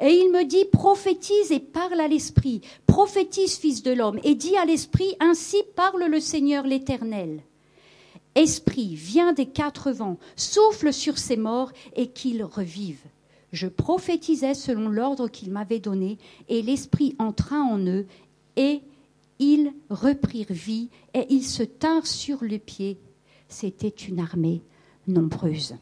Et 0.00 0.10
il 0.10 0.30
me 0.30 0.44
dit, 0.44 0.64
prophétise 0.64 1.52
et 1.52 1.60
parle 1.60 2.00
à 2.00 2.08
l'esprit, 2.08 2.60
prophétise, 2.86 3.56
fils 3.56 3.82
de 3.82 3.92
l'homme, 3.92 4.18
et 4.24 4.34
dis 4.34 4.56
à 4.56 4.64
l'esprit, 4.64 5.16
ainsi 5.20 5.58
parle 5.76 6.04
le 6.04 6.20
Seigneur 6.20 6.66
l'Éternel. 6.66 7.42
Esprit, 8.34 8.94
viens 8.94 9.32
des 9.32 9.46
quatre 9.46 9.92
vents, 9.92 10.18
souffle 10.36 10.92
sur 10.92 11.18
ces 11.18 11.36
morts 11.36 11.72
et 11.96 12.08
qu'ils 12.08 12.44
revivent. 12.44 13.04
Je 13.52 13.66
prophétisais 13.66 14.54
selon 14.54 14.88
l'ordre 14.88 15.28
qu'il 15.28 15.50
m'avait 15.50 15.78
donné, 15.78 16.16
et 16.48 16.62
l'Esprit 16.62 17.14
entra 17.18 17.56
en 17.56 17.78
eux, 17.86 18.06
et 18.56 18.80
ils 19.38 19.72
reprirent 19.90 20.46
vie, 20.48 20.88
et 21.12 21.26
ils 21.28 21.44
se 21.44 21.62
tinrent 21.62 22.06
sur 22.06 22.42
le 22.42 22.58
pied. 22.58 22.98
C'était 23.48 23.88
une 23.88 24.20
armée 24.20 24.62
nombreuse. 25.06 25.74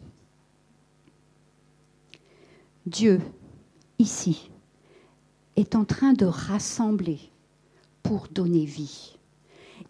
Dieu, 2.87 3.21
ici, 4.01 4.51
est 5.57 5.75
en 5.75 5.85
train 5.85 6.13
de 6.13 6.27
rassembler 6.27 7.19
pour 8.03 8.29
donner 8.29 8.65
vie 8.65 9.17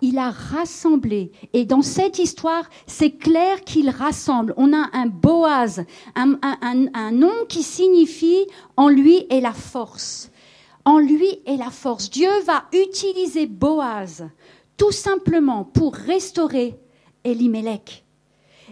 il 0.03 0.19
a 0.19 0.31
rassemblé. 0.31 1.33
Et 1.53 1.65
dans 1.65 1.83
cette 1.83 2.19
histoire, 2.19 2.65
c'est 2.87 3.13
clair 3.13 3.63
qu'il 3.65 3.91
rassemble. 3.91 4.55
On 4.57 4.73
a 4.73 4.89
un 4.93 5.07
Boaz, 5.07 5.85
un, 6.15 7.11
nom 7.13 7.33
qui 7.49 7.63
signifie 7.63 8.47
en 8.77 8.89
lui 8.89 9.27
est 9.31 9.41
la 9.41 9.53
force. 9.53 10.31
En 10.85 10.99
lui 10.99 11.41
est 11.47 11.57
la 11.57 11.71
force. 11.71 12.11
Dieu 12.11 12.31
va 12.47 12.65
utiliser 12.73 13.47
Boaz 13.47 14.29
tout 14.77 14.93
simplement 14.93 15.65
pour 15.65 15.95
restaurer 15.95 16.79
Elimelech. 17.25 18.05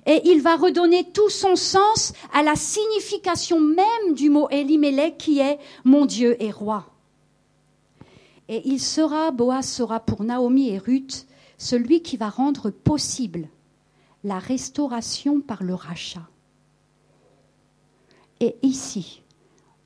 Et 0.09 0.23
il 0.25 0.41
va 0.41 0.57
redonner 0.57 1.05
tout 1.05 1.29
son 1.29 1.55
sens 1.55 2.15
à 2.33 2.43
la 2.43 2.57
signification 2.57 3.61
même 3.61 4.15
du 4.15 4.31
mot 4.31 4.49
Elimelech 4.49 5.19
qui 5.19 5.39
est 5.39 5.59
mon 5.85 6.07
Dieu 6.07 6.43
est 6.43 6.51
roi. 6.51 6.87
Et 8.49 8.63
il 8.67 8.81
sera, 8.81 9.31
Boaz 9.31 9.69
sera 9.69 10.01
pour 10.01 10.25
Naomi 10.25 10.71
et 10.71 10.79
Ruth, 10.79 11.27
celui 11.59 12.01
qui 12.01 12.17
va 12.17 12.31
rendre 12.31 12.71
possible 12.71 13.49
la 14.25 14.39
restauration 14.39 15.43
par 15.43 15.63
le 15.63 15.75
rachat. 15.75 16.27
Et 18.41 18.57
ici, 18.63 19.23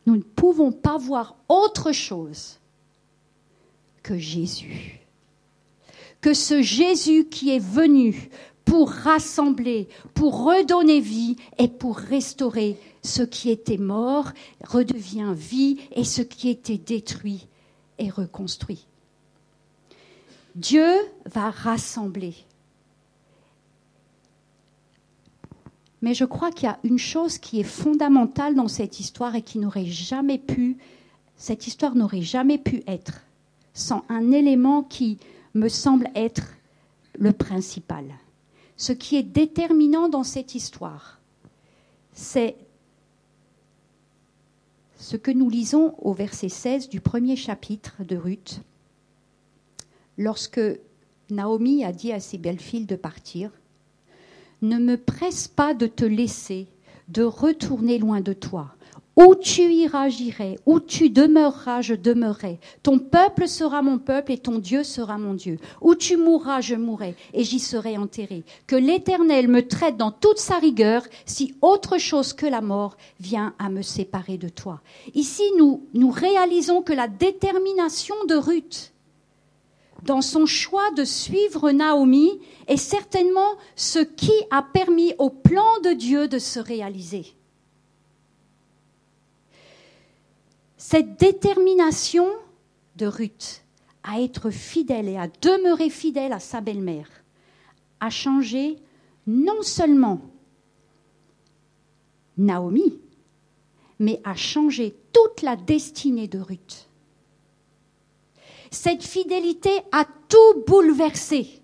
nous 0.06 0.16
ne 0.16 0.22
pouvons 0.22 0.70
pas 0.70 0.98
voir 0.98 1.34
autre 1.48 1.90
chose 1.90 2.60
que 4.04 4.16
Jésus. 4.16 5.00
Que 6.20 6.34
ce 6.34 6.62
Jésus 6.62 7.24
qui 7.28 7.50
est 7.50 7.58
venu 7.58 8.30
pour 8.64 8.90
rassembler, 8.90 9.88
pour 10.14 10.44
redonner 10.44 11.00
vie 11.00 11.36
et 11.58 11.68
pour 11.68 11.96
restaurer 11.96 12.78
ce 13.02 13.22
qui 13.22 13.50
était 13.50 13.78
mort, 13.78 14.30
redevient 14.64 15.34
vie 15.34 15.78
et 15.92 16.04
ce 16.04 16.22
qui 16.22 16.48
était 16.48 16.78
détruit 16.78 17.48
reconstruit. 18.10 18.86
Dieu 20.54 20.94
va 21.26 21.50
rassembler. 21.50 22.34
Mais 26.02 26.14
je 26.14 26.24
crois 26.24 26.50
qu'il 26.50 26.64
y 26.64 26.70
a 26.72 26.78
une 26.82 26.98
chose 26.98 27.38
qui 27.38 27.60
est 27.60 27.64
fondamentale 27.64 28.54
dans 28.54 28.68
cette 28.68 28.98
histoire 28.98 29.36
et 29.36 29.42
qui 29.42 29.58
n'aurait 29.58 29.86
jamais 29.86 30.38
pu, 30.38 30.76
cette 31.36 31.66
histoire 31.66 31.94
n'aurait 31.94 32.22
jamais 32.22 32.58
pu 32.58 32.82
être 32.86 33.22
sans 33.72 34.04
un 34.08 34.32
élément 34.32 34.82
qui 34.82 35.18
me 35.54 35.68
semble 35.68 36.08
être 36.14 36.42
le 37.18 37.32
principal. 37.32 38.04
Ce 38.82 38.92
qui 38.92 39.14
est 39.14 39.22
déterminant 39.22 40.08
dans 40.08 40.24
cette 40.24 40.56
histoire, 40.56 41.20
c'est 42.14 42.56
ce 44.98 45.16
que 45.16 45.30
nous 45.30 45.48
lisons 45.48 45.94
au 45.98 46.12
verset 46.12 46.48
16 46.48 46.88
du 46.88 47.00
premier 47.00 47.36
chapitre 47.36 48.02
de 48.02 48.16
Ruth, 48.16 48.60
lorsque 50.18 50.60
Naomi 51.30 51.84
a 51.84 51.92
dit 51.92 52.10
à 52.10 52.18
ses 52.18 52.38
belles-filles 52.38 52.86
de 52.86 52.96
partir, 52.96 53.52
Ne 54.62 54.78
me 54.78 54.96
presse 54.96 55.46
pas 55.46 55.74
de 55.74 55.86
te 55.86 56.04
laisser, 56.04 56.66
de 57.06 57.22
retourner 57.22 57.98
loin 57.98 58.20
de 58.20 58.32
toi. 58.32 58.74
Où 59.14 59.34
tu 59.34 59.62
iras, 59.62 60.08
j'irai. 60.08 60.58
Où 60.64 60.80
tu 60.80 61.10
demeureras, 61.10 61.82
je 61.82 61.94
demeurerai. 61.94 62.58
Ton 62.82 62.98
peuple 62.98 63.46
sera 63.46 63.82
mon 63.82 63.98
peuple 63.98 64.32
et 64.32 64.38
ton 64.38 64.58
Dieu 64.58 64.84
sera 64.84 65.18
mon 65.18 65.34
Dieu. 65.34 65.58
Où 65.82 65.94
tu 65.94 66.16
mourras, 66.16 66.62
je 66.62 66.74
mourrai 66.74 67.14
et 67.34 67.44
j'y 67.44 67.58
serai 67.58 67.98
enterré. 67.98 68.42
Que 68.66 68.76
l'Éternel 68.76 69.48
me 69.48 69.66
traite 69.66 69.98
dans 69.98 70.12
toute 70.12 70.38
sa 70.38 70.58
rigueur 70.58 71.02
si 71.26 71.54
autre 71.60 71.98
chose 71.98 72.32
que 72.32 72.46
la 72.46 72.62
mort 72.62 72.96
vient 73.20 73.54
à 73.58 73.68
me 73.68 73.82
séparer 73.82 74.38
de 74.38 74.48
toi. 74.48 74.80
Ici, 75.14 75.42
nous, 75.58 76.10
réalisons 76.10 76.82
que 76.82 76.92
la 76.94 77.08
détermination 77.08 78.16
de 78.28 78.34
Ruth 78.34 78.92
dans 80.04 80.22
son 80.22 80.46
choix 80.46 80.90
de 80.96 81.04
suivre 81.04 81.70
Naomi 81.70 82.40
est 82.66 82.76
certainement 82.76 83.56
ce 83.76 84.00
qui 84.00 84.32
a 84.50 84.62
permis 84.62 85.14
au 85.18 85.30
plan 85.30 85.80
de 85.84 85.92
Dieu 85.92 86.28
de 86.28 86.38
se 86.38 86.58
réaliser. 86.58 87.36
Cette 90.92 91.18
détermination 91.18 92.28
de 92.96 93.06
Ruth 93.06 93.64
à 94.02 94.20
être 94.20 94.50
fidèle 94.50 95.08
et 95.08 95.16
à 95.16 95.26
demeurer 95.40 95.88
fidèle 95.88 96.34
à 96.34 96.38
sa 96.38 96.60
belle-mère 96.60 97.08
a 97.98 98.10
changé 98.10 98.76
non 99.26 99.62
seulement 99.62 100.20
Naomi, 102.36 103.00
mais 104.00 104.20
a 104.22 104.34
changé 104.34 104.94
toute 105.14 105.40
la 105.40 105.56
destinée 105.56 106.28
de 106.28 106.40
Ruth. 106.40 106.90
Cette 108.70 109.02
fidélité 109.02 109.70
a 109.92 110.04
tout 110.28 110.62
bouleversé, 110.66 111.62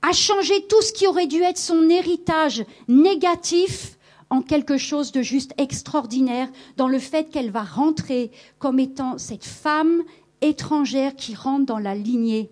a 0.00 0.12
changé 0.12 0.66
tout 0.68 0.80
ce 0.80 0.94
qui 0.94 1.06
aurait 1.06 1.26
dû 1.26 1.42
être 1.42 1.58
son 1.58 1.90
héritage 1.90 2.64
négatif 2.88 3.98
en 4.30 4.42
quelque 4.42 4.76
chose 4.76 5.12
de 5.12 5.22
juste 5.22 5.54
extraordinaire 5.58 6.48
dans 6.76 6.88
le 6.88 6.98
fait 6.98 7.30
qu'elle 7.30 7.50
va 7.50 7.62
rentrer 7.62 8.30
comme 8.58 8.78
étant 8.78 9.18
cette 9.18 9.44
femme 9.44 10.02
étrangère 10.40 11.16
qui 11.16 11.34
rentre 11.34 11.66
dans 11.66 11.78
la 11.78 11.94
lignée, 11.94 12.50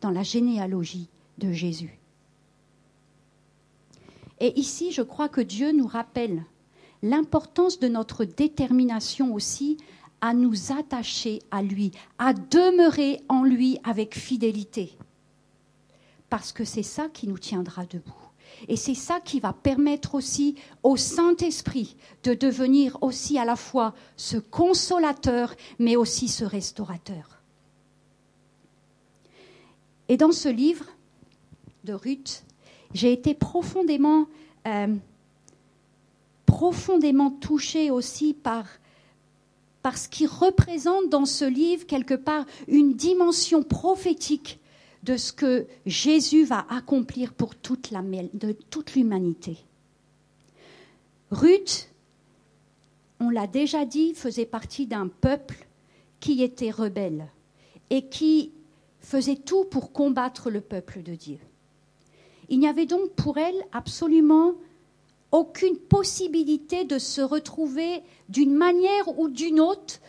dans 0.00 0.10
la 0.10 0.22
généalogie 0.22 1.08
de 1.38 1.52
Jésus. 1.52 1.98
Et 4.40 4.58
ici, 4.58 4.92
je 4.92 5.02
crois 5.02 5.28
que 5.28 5.40
Dieu 5.40 5.72
nous 5.72 5.86
rappelle 5.86 6.44
l'importance 7.02 7.78
de 7.78 7.88
notre 7.88 8.24
détermination 8.24 9.34
aussi 9.34 9.76
à 10.20 10.32
nous 10.32 10.72
attacher 10.72 11.40
à 11.50 11.62
lui, 11.62 11.92
à 12.18 12.32
demeurer 12.32 13.20
en 13.28 13.44
lui 13.44 13.78
avec 13.84 14.18
fidélité. 14.18 14.96
Parce 16.30 16.52
que 16.52 16.64
c'est 16.64 16.82
ça 16.82 17.08
qui 17.12 17.28
nous 17.28 17.38
tiendra 17.38 17.84
debout. 17.84 18.23
Et 18.68 18.76
c'est 18.76 18.94
ça 18.94 19.20
qui 19.20 19.40
va 19.40 19.52
permettre 19.52 20.14
aussi 20.14 20.56
au 20.82 20.96
Saint-Esprit 20.96 21.96
de 22.22 22.34
devenir 22.34 22.98
aussi 23.02 23.38
à 23.38 23.44
la 23.44 23.56
fois 23.56 23.94
ce 24.16 24.36
consolateur, 24.36 25.54
mais 25.78 25.96
aussi 25.96 26.28
ce 26.28 26.44
restaurateur. 26.44 27.42
Et 30.08 30.16
dans 30.16 30.32
ce 30.32 30.48
livre 30.48 30.84
de 31.84 31.92
Ruth, 31.92 32.44
j'ai 32.92 33.12
été 33.12 33.34
profondément, 33.34 34.26
euh, 34.66 34.94
touchée 37.40 37.90
aussi 37.90 38.32
par 38.32 38.66
ce 39.96 40.08
qui 40.08 40.26
représente 40.26 41.10
dans 41.10 41.26
ce 41.26 41.44
livre 41.44 41.86
quelque 41.86 42.14
part 42.14 42.46
une 42.68 42.94
dimension 42.94 43.62
prophétique 43.62 44.60
de 45.04 45.18
ce 45.18 45.32
que 45.32 45.66
Jésus 45.84 46.44
va 46.44 46.66
accomplir 46.70 47.34
pour 47.34 47.54
toute, 47.54 47.90
l'humanité. 47.90 49.58
Ruth, 51.30 51.90
on 53.20 53.28
l'a 53.28 53.46
déjà 53.46 53.84
dit, 53.84 54.14
faisait 54.14 54.46
partie 54.46 54.86
d'un 54.86 55.08
peuple 55.08 55.66
qui 56.20 56.42
était 56.42 56.70
rebelle 56.70 57.26
et 57.90 58.06
qui 58.06 58.52
faisait 59.00 59.36
tout 59.36 59.64
pour 59.66 59.92
combattre 59.92 60.50
le 60.50 60.62
peuple 60.62 61.02
de 61.02 61.14
Dieu. 61.14 61.38
Il 62.48 62.58
n'y 62.58 62.68
avait 62.68 62.86
donc 62.86 63.10
pour 63.10 63.36
elle 63.36 63.62
absolument 63.72 64.54
aucune 65.32 65.76
possibilité 65.76 66.84
de 66.84 66.98
se 66.98 67.20
retrouver 67.20 68.02
d'une 68.30 68.54
manière 68.54 69.18
ou 69.18 69.28
d'une 69.28 69.60
autre 69.60 70.00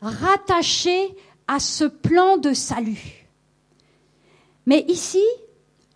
rattaché 0.00 1.16
à 1.48 1.58
ce 1.58 1.84
plan 1.84 2.36
de 2.36 2.52
salut. 2.52 3.19
Mais 4.70 4.84
ici, 4.86 5.24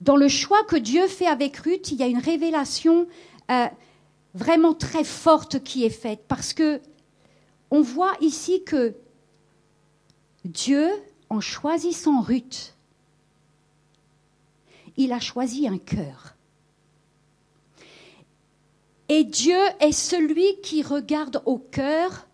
dans 0.01 0.17
le 0.17 0.27
choix 0.27 0.65
que 0.65 0.75
Dieu 0.75 1.07
fait 1.07 1.29
avec 1.29 1.59
Ruth, 1.59 1.93
il 1.93 1.99
y 1.99 2.03
a 2.03 2.09
une 2.09 2.19
révélation 2.19 3.07
euh, 3.53 3.67
vraiment 4.35 4.75
très 4.75 5.05
forte 5.05 5.63
qui 5.63 5.85
est 5.85 5.91
faite 5.91 6.25
parce 6.27 6.53
que 6.53 6.81
on 7.71 7.83
voit 7.83 8.15
ici 8.21 8.65
que 8.65 8.97
Dieu, 10.45 10.91
en 11.31 11.41
choisissant 11.41 12.21
Ruth, 12.21 12.75
il 14.97 15.13
a 15.13 15.21
choisi 15.21 15.69
un 15.69 15.79
cœur. 15.79 16.35
Et 19.09 19.23
Dieu 19.23 19.61
est 19.79 19.93
celui 19.93 20.61
qui 20.65 20.83
regarde 20.83 21.41
au 21.47 21.59
cœur 21.59 22.27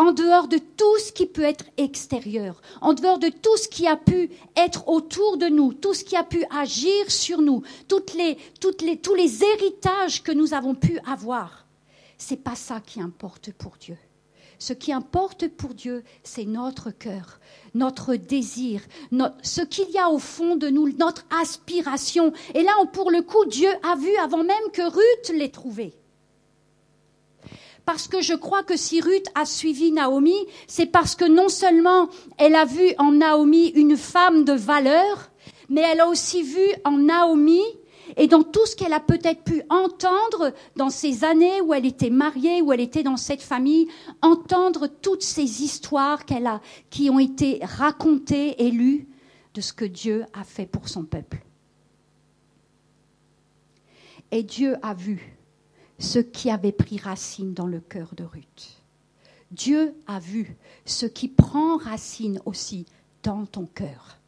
en 0.00 0.12
dehors 0.12 0.48
de 0.48 0.56
tout 0.56 0.98
ce 0.98 1.12
qui 1.12 1.26
peut 1.26 1.42
être 1.42 1.66
extérieur, 1.76 2.62
en 2.80 2.94
dehors 2.94 3.18
de 3.18 3.28
tout 3.28 3.58
ce 3.58 3.68
qui 3.68 3.86
a 3.86 3.98
pu 3.98 4.30
être 4.56 4.88
autour 4.88 5.36
de 5.36 5.46
nous, 5.46 5.74
tout 5.74 5.92
ce 5.92 6.04
qui 6.04 6.16
a 6.16 6.24
pu 6.24 6.42
agir 6.50 7.10
sur 7.10 7.42
nous, 7.42 7.62
les, 8.16 8.38
les, 8.80 8.96
tous 8.96 9.14
les 9.14 9.44
héritages 9.44 10.22
que 10.22 10.32
nous 10.32 10.54
avons 10.54 10.74
pu 10.74 10.98
avoir. 11.06 11.66
C'est 12.16 12.42
pas 12.42 12.54
ça 12.54 12.80
qui 12.80 13.02
importe 13.02 13.52
pour 13.52 13.76
Dieu. 13.78 13.98
Ce 14.58 14.72
qui 14.72 14.90
importe 14.90 15.48
pour 15.48 15.74
Dieu, 15.74 16.02
c'est 16.22 16.46
notre 16.46 16.90
cœur, 16.90 17.38
notre 17.74 18.14
désir, 18.14 18.80
ce 19.42 19.60
qu'il 19.60 19.90
y 19.90 19.98
a 19.98 20.08
au 20.08 20.18
fond 20.18 20.56
de 20.56 20.68
nous, 20.68 20.90
notre 20.96 21.26
aspiration. 21.42 22.32
Et 22.54 22.62
là, 22.62 22.72
pour 22.94 23.10
le 23.10 23.20
coup, 23.20 23.44
Dieu 23.44 23.68
a 23.82 23.96
vu 23.96 24.16
avant 24.16 24.44
même 24.44 24.70
que 24.72 24.82
Ruth 24.82 25.38
l'ait 25.38 25.50
trouvé 25.50 25.94
parce 27.90 28.06
que 28.06 28.22
je 28.22 28.34
crois 28.34 28.62
que 28.62 28.76
si 28.76 29.00
Ruth 29.00 29.26
a 29.34 29.44
suivi 29.44 29.90
Naomi, 29.90 30.36
c'est 30.68 30.86
parce 30.86 31.16
que 31.16 31.24
non 31.24 31.48
seulement 31.48 32.08
elle 32.38 32.54
a 32.54 32.64
vu 32.64 32.94
en 32.98 33.10
Naomi 33.10 33.66
une 33.70 33.96
femme 33.96 34.44
de 34.44 34.52
valeur, 34.52 35.32
mais 35.68 35.80
elle 35.80 35.98
a 35.98 36.06
aussi 36.06 36.44
vu 36.44 36.62
en 36.84 36.98
Naomi 36.98 37.60
et 38.16 38.28
dans 38.28 38.44
tout 38.44 38.64
ce 38.64 38.76
qu'elle 38.76 38.92
a 38.92 39.00
peut-être 39.00 39.42
pu 39.42 39.64
entendre 39.70 40.54
dans 40.76 40.88
ces 40.88 41.24
années 41.24 41.60
où 41.62 41.74
elle 41.74 41.84
était 41.84 42.10
mariée, 42.10 42.62
où 42.62 42.72
elle 42.72 42.78
était 42.78 43.02
dans 43.02 43.16
cette 43.16 43.42
famille, 43.42 43.88
entendre 44.22 44.86
toutes 44.86 45.24
ces 45.24 45.64
histoires 45.64 46.26
qu'elle 46.26 46.46
a, 46.46 46.60
qui 46.90 47.10
ont 47.10 47.18
été 47.18 47.58
racontées 47.60 48.64
et 48.64 48.70
lues 48.70 49.08
de 49.54 49.60
ce 49.60 49.72
que 49.72 49.84
Dieu 49.84 50.26
a 50.32 50.44
fait 50.44 50.66
pour 50.66 50.88
son 50.88 51.02
peuple. 51.02 51.38
Et 54.30 54.44
Dieu 54.44 54.76
a 54.80 54.94
vu 54.94 55.39
ce 56.00 56.18
qui 56.18 56.50
avait 56.50 56.72
pris 56.72 56.98
racine 56.98 57.54
dans 57.54 57.66
le 57.66 57.78
cœur 57.78 58.14
de 58.16 58.24
Ruth. 58.24 58.82
Dieu 59.52 59.94
a 60.06 60.18
vu 60.18 60.56
ce 60.84 61.06
qui 61.06 61.28
prend 61.28 61.76
racine 61.76 62.40
aussi 62.46 62.86
dans 63.22 63.46
ton 63.46 63.66
cœur. 63.66 64.18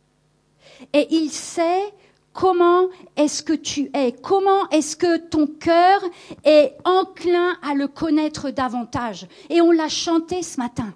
Et 0.93 1.09
il 1.11 1.31
sait 1.31 1.93
comment 2.33 2.89
est-ce 3.17 3.43
que 3.43 3.53
tu 3.53 3.91
es, 3.95 4.13
comment 4.13 4.69
est-ce 4.69 4.97
que 4.97 5.17
ton 5.17 5.47
cœur 5.47 6.03
est 6.45 6.77
enclin 6.85 7.57
à 7.63 7.75
le 7.75 7.89
connaître 7.89 8.51
davantage. 8.51 9.27
Et 9.49 9.61
on 9.61 9.71
l'a 9.71 9.89
chanté 9.89 10.43
ce 10.43 10.61
matin. 10.61 10.95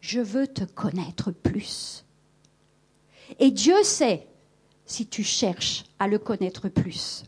Je 0.00 0.20
veux 0.20 0.46
te 0.46 0.64
connaître 0.64 1.30
plus. 1.30 2.04
Et 3.38 3.50
Dieu 3.50 3.82
sait 3.82 4.26
si 4.84 5.06
tu 5.06 5.24
cherches 5.24 5.84
à 5.98 6.08
le 6.08 6.18
connaître 6.18 6.68
plus. 6.68 7.24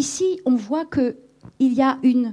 Ici, 0.00 0.40
on 0.46 0.54
voit 0.54 0.86
qu'il 0.86 1.14
y 1.60 1.82
a 1.82 1.98
une, 2.02 2.32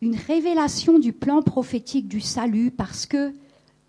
révélation 0.00 0.98
du 0.98 1.12
plan 1.12 1.42
prophétique 1.42 2.08
du 2.08 2.22
salut 2.22 2.70
parce 2.70 3.04
que 3.04 3.34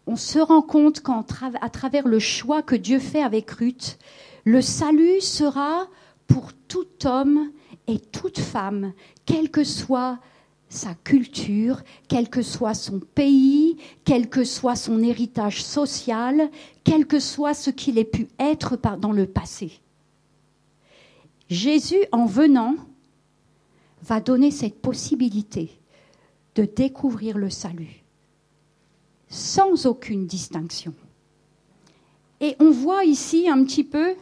on 0.08 0.18
se 0.18 0.40
rend 0.40 0.62
compte 0.62 1.00
qu'à 1.02 1.70
travers 1.70 2.06
le 2.06 2.20
choix 2.20 2.62
que 2.62 2.76
Dieu 2.76 3.00
fait 3.00 3.24
avec 3.24 3.50
Ruth, 3.50 3.98
le 4.44 4.62
salut 4.62 5.22
sera 5.22 5.88
pour 6.28 6.52
tout 6.68 6.86
homme 7.06 7.50
et 7.88 7.98
toute 7.98 8.40
femme, 8.40 8.92
quelle 9.26 9.50
que 9.50 9.64
soit 9.64 10.20
sa 10.68 10.96
culture, 10.96 11.82
quel 12.10 12.30
que 12.30 12.42
soit 12.42 12.74
son 12.74 13.00
pays, 13.00 13.78
quel 14.04 14.28
que 14.28 14.44
soit 14.44 14.76
son 14.76 15.02
héritage 15.02 15.64
social, 15.64 16.50
quel 16.84 17.08
que 17.08 17.22
soit 17.22 17.54
ce 17.54 17.70
qu'il 17.70 17.98
ait 17.98 18.04
pu 18.04 18.28
être 18.38 18.78
dans 18.98 19.14
le 19.14 19.28
passé. 19.28 19.80
Jésus, 21.50 22.06
en 22.12 22.26
venant, 22.26 22.76
va 24.02 24.20
donner 24.20 24.52
cette 24.52 24.82
possibilité 24.82 25.72
de 26.56 26.66
découvrir 26.66 27.38
le 27.38 27.50
salut 27.50 28.04
sans 29.30 29.86
aucune 29.88 30.28
distinction. 30.28 30.94
Et 32.40 32.56
on 32.60 32.72
voit 32.72 33.06
ici 33.06 33.50
un 33.50 33.64
petit 33.64 33.84
peu, 33.84 34.16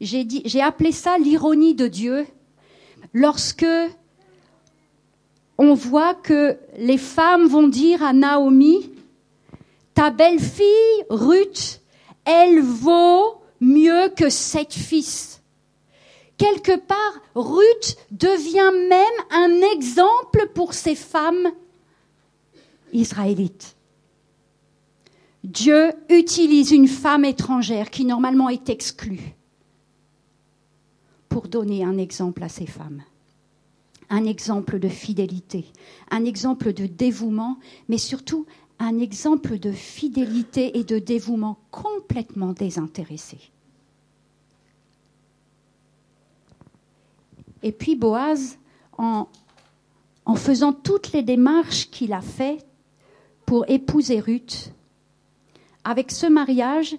j'ai 0.00 0.62
appelé 0.62 0.92
ça 0.92 1.18
l'ironie 1.18 1.74
de 1.74 1.86
Dieu, 1.86 2.26
lorsque 3.12 3.66
on 5.58 5.74
voit 5.74 6.14
que 6.14 6.56
les 6.78 6.98
femmes 6.98 7.46
vont 7.46 7.68
dire 7.68 8.02
à 8.02 8.12
Naomi, 8.12 8.90
ta 9.94 10.10
belle-fille, 10.10 11.04
Ruth, 11.10 11.80
elle 12.24 12.60
vaut 12.60 13.42
mieux 13.60 14.08
que 14.16 14.30
sept 14.30 14.72
fils 14.72 15.41
quelque 16.42 16.76
part, 16.76 17.20
Ruth 17.36 17.96
devient 18.10 18.72
même 18.88 19.18
un 19.30 19.60
exemple 19.76 20.50
pour 20.54 20.74
ces 20.74 20.96
femmes 20.96 21.52
israélites. 22.92 23.76
Dieu 25.44 25.92
utilise 26.08 26.72
une 26.72 26.88
femme 26.88 27.24
étrangère 27.24 27.90
qui 27.90 28.04
normalement 28.04 28.48
est 28.48 28.68
exclue 28.70 29.36
pour 31.28 31.46
donner 31.46 31.84
un 31.84 31.96
exemple 31.96 32.42
à 32.42 32.48
ces 32.48 32.66
femmes. 32.66 33.04
Un 34.10 34.24
exemple 34.24 34.80
de 34.80 34.88
fidélité, 34.88 35.64
un 36.10 36.24
exemple 36.24 36.72
de 36.72 36.86
dévouement, 36.86 37.56
mais 37.88 37.98
surtout 37.98 38.46
un 38.80 38.98
exemple 38.98 39.60
de 39.60 39.70
fidélité 39.70 40.76
et 40.76 40.82
de 40.82 40.98
dévouement 40.98 41.58
complètement 41.70 42.52
désintéressé. 42.52 43.38
Et 47.62 47.72
puis 47.72 47.96
Boaz, 47.96 48.58
en, 48.98 49.26
faisant 50.36 50.72
toutes 50.72 51.12
les 51.12 51.22
démarches 51.22 51.90
qu'il 51.90 52.12
a 52.12 52.20
faites 52.20 52.66
pour 53.46 53.68
épouser 53.68 54.20
Ruth, 54.20 54.72
avec 55.84 56.10
ce 56.10 56.26
mariage, 56.26 56.96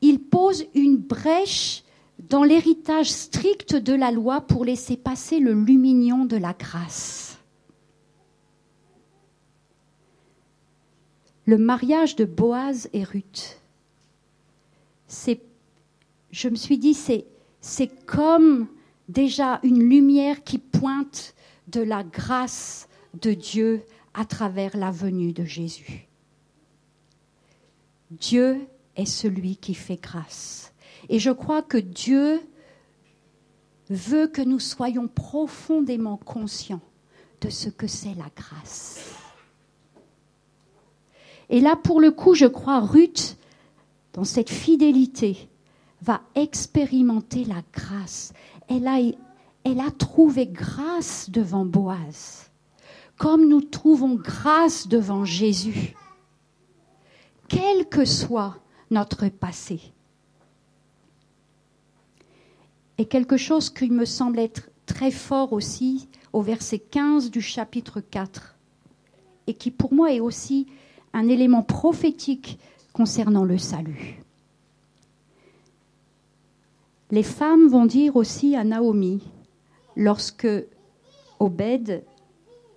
il 0.00 0.20
pose 0.20 0.66
une 0.74 0.96
brèche 0.96 1.82
dans 2.28 2.44
l'héritage 2.44 3.10
strict 3.10 3.74
de 3.74 3.94
la 3.94 4.10
loi 4.10 4.40
pour 4.40 4.64
laisser 4.64 4.96
passer 4.96 5.38
le 5.38 5.52
lumignon 5.52 6.24
de 6.24 6.36
la 6.36 6.52
grâce. 6.52 7.38
Le 11.46 11.58
mariage 11.58 12.16
de 12.16 12.24
Boaz 12.24 12.88
et 12.92 13.04
Ruth, 13.04 13.60
c'est, 15.06 15.40
je 16.32 16.48
me 16.48 16.56
suis 16.56 16.78
dit, 16.78 16.94
c'est, 16.94 17.24
c'est 17.60 17.88
comme 18.04 18.66
déjà 19.08 19.60
une 19.62 19.88
lumière 19.88 20.44
qui 20.44 20.58
pointe 20.58 21.34
de 21.68 21.80
la 21.80 22.04
grâce 22.04 22.88
de 23.20 23.32
Dieu 23.32 23.82
à 24.14 24.24
travers 24.24 24.76
la 24.76 24.90
venue 24.90 25.32
de 25.32 25.44
Jésus. 25.44 26.08
Dieu 28.10 28.66
est 28.94 29.06
celui 29.06 29.56
qui 29.56 29.74
fait 29.74 30.00
grâce. 30.00 30.72
Et 31.08 31.18
je 31.18 31.30
crois 31.30 31.62
que 31.62 31.78
Dieu 31.78 32.40
veut 33.90 34.26
que 34.26 34.42
nous 34.42 34.58
soyons 34.58 35.08
profondément 35.08 36.16
conscients 36.16 36.80
de 37.40 37.50
ce 37.50 37.68
que 37.68 37.86
c'est 37.86 38.14
la 38.14 38.30
grâce. 38.34 39.14
Et 41.48 41.60
là, 41.60 41.76
pour 41.76 42.00
le 42.00 42.10
coup, 42.10 42.34
je 42.34 42.46
crois, 42.46 42.80
Ruth, 42.80 43.36
dans 44.12 44.24
cette 44.24 44.50
fidélité, 44.50 45.48
va 46.02 46.20
expérimenter 46.34 47.44
la 47.44 47.62
grâce 47.72 48.32
elle 48.68 48.86
a, 49.80 49.90
trouvé 49.90 50.46
grâce 50.46 51.30
devant 51.30 51.64
Boaz, 51.64 52.50
comme 53.16 53.48
nous 53.48 53.60
trouvons 53.60 54.14
grâce 54.14 54.88
devant 54.88 55.24
Jésus, 55.24 55.94
quel 57.48 57.88
que 57.88 58.04
soit 58.04 58.58
notre 58.90 59.28
passé. 59.28 59.80
Et 62.98 63.04
quelque 63.04 63.36
chose 63.36 63.70
qui 63.70 63.90
me 63.90 64.04
semble 64.04 64.38
être 64.38 64.70
très 64.86 65.10
fort 65.10 65.52
aussi 65.52 66.08
au 66.32 66.42
verset 66.42 66.78
15 66.78 67.30
du 67.30 67.40
chapitre 67.40 68.00
4, 68.00 68.56
et 69.46 69.54
qui 69.54 69.70
pour 69.70 69.92
moi 69.92 70.12
est 70.12 70.20
aussi 70.20 70.66
un 71.12 71.28
élément 71.28 71.62
prophétique 71.62 72.58
concernant 72.92 73.44
le 73.44 73.58
salut. 73.58 74.25
Les 77.10 77.22
femmes 77.22 77.68
vont 77.68 77.86
dire 77.86 78.16
aussi 78.16 78.56
à 78.56 78.64
Naomi, 78.64 79.22
lorsque 79.94 80.48
Obed 81.38 82.04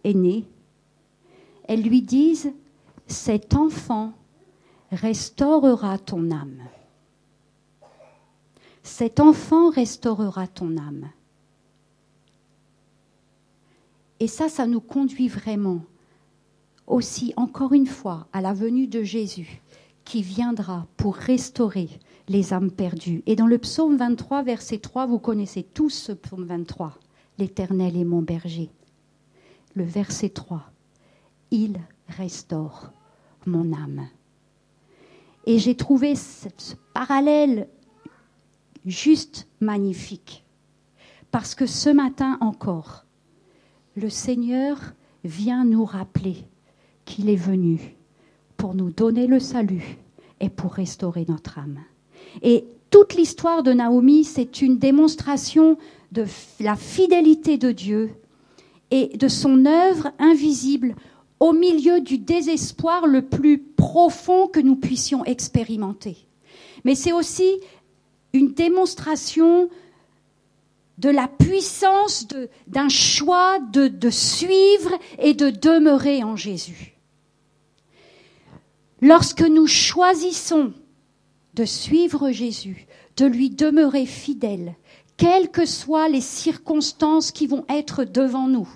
est 0.03 0.13
né, 0.13 0.45
elles 1.67 1.81
lui 1.81 2.01
disent, 2.01 2.51
cet 3.07 3.55
enfant 3.55 4.13
restaurera 4.91 5.97
ton 5.97 6.31
âme. 6.31 6.61
Cet 8.83 9.19
enfant 9.19 9.69
restaurera 9.69 10.47
ton 10.47 10.77
âme. 10.77 11.09
Et 14.19 14.27
ça, 14.27 14.49
ça 14.49 14.67
nous 14.67 14.81
conduit 14.81 15.27
vraiment 15.27 15.81
aussi, 16.87 17.33
encore 17.37 17.73
une 17.73 17.87
fois, 17.87 18.27
à 18.33 18.41
la 18.41 18.53
venue 18.53 18.87
de 18.87 19.03
Jésus, 19.03 19.61
qui 20.03 20.21
viendra 20.21 20.87
pour 20.97 21.15
restaurer 21.15 21.89
les 22.29 22.53
âmes 22.53 22.71
perdues. 22.71 23.23
Et 23.25 23.35
dans 23.35 23.47
le 23.47 23.57
psaume 23.57 23.97
23, 23.97 24.43
verset 24.43 24.77
3, 24.77 25.07
vous 25.07 25.19
connaissez 25.19 25.63
tous 25.63 25.89
ce 25.89 26.13
psaume 26.13 26.45
23, 26.45 26.97
L'Éternel 27.37 27.97
est 27.97 28.05
mon 28.05 28.21
berger. 28.21 28.69
Le 29.75 29.83
verset 29.83 30.29
3, 30.29 30.71
Il 31.51 31.79
restaure 32.07 32.91
mon 33.45 33.73
âme. 33.73 34.07
Et 35.45 35.57
j'ai 35.57 35.75
trouvé 35.75 36.15
ce 36.15 36.75
parallèle 36.93 37.67
juste 38.85 39.47
magnifique. 39.59 40.45
Parce 41.31 41.55
que 41.55 41.65
ce 41.65 41.89
matin 41.89 42.37
encore, 42.41 43.05
le 43.95 44.09
Seigneur 44.09 44.77
vient 45.23 45.65
nous 45.65 45.85
rappeler 45.85 46.45
qu'il 47.05 47.29
est 47.29 47.35
venu 47.35 47.95
pour 48.57 48.75
nous 48.75 48.91
donner 48.91 49.27
le 49.27 49.39
salut 49.39 49.97
et 50.39 50.49
pour 50.49 50.73
restaurer 50.73 51.25
notre 51.27 51.57
âme. 51.57 51.79
Et 52.41 52.65
toute 52.89 53.15
l'histoire 53.15 53.63
de 53.63 53.73
Naomi, 53.73 54.23
c'est 54.23 54.61
une 54.61 54.77
démonstration 54.77 55.77
de 56.11 56.25
la 56.59 56.75
fidélité 56.75 57.57
de 57.57 57.71
Dieu 57.71 58.11
et 58.91 59.15
de 59.17 59.27
son 59.27 59.65
œuvre 59.65 60.11
invisible 60.17 60.95
au 61.39 61.53
milieu 61.53 62.01
du 62.01 62.17
désespoir 62.17 63.07
le 63.07 63.21
plus 63.21 63.59
profond 63.59 64.47
que 64.47 64.59
nous 64.59 64.75
puissions 64.75 65.23
expérimenter. 65.25 66.17
Mais 66.83 66.95
c'est 66.95 67.13
aussi 67.13 67.59
une 68.33 68.53
démonstration 68.53 69.69
de 70.97 71.09
la 71.09 71.27
puissance 71.27 72.27
d'un 72.67 72.89
choix 72.89 73.59
de, 73.59 74.09
suivre 74.09 74.91
et 75.17 75.33
de 75.33 75.49
demeurer 75.49 76.23
en 76.23 76.35
Jésus. 76.35 76.97
Lorsque 79.01 79.41
nous 79.41 79.65
choisissons 79.65 80.73
de 81.59 81.65
suivre 81.65 82.31
Jésus, 82.31 82.87
de 83.17 83.25
lui 83.25 83.49
demeurer 83.49 84.05
fidèle, 84.05 84.75
quelles 85.17 85.51
que 85.51 85.65
soient 85.65 86.07
les 86.07 86.21
circonstances 86.21 87.33
qui 87.33 87.47
vont 87.47 87.65
être 87.67 88.05
devant 88.05 88.47
nous, 88.47 88.69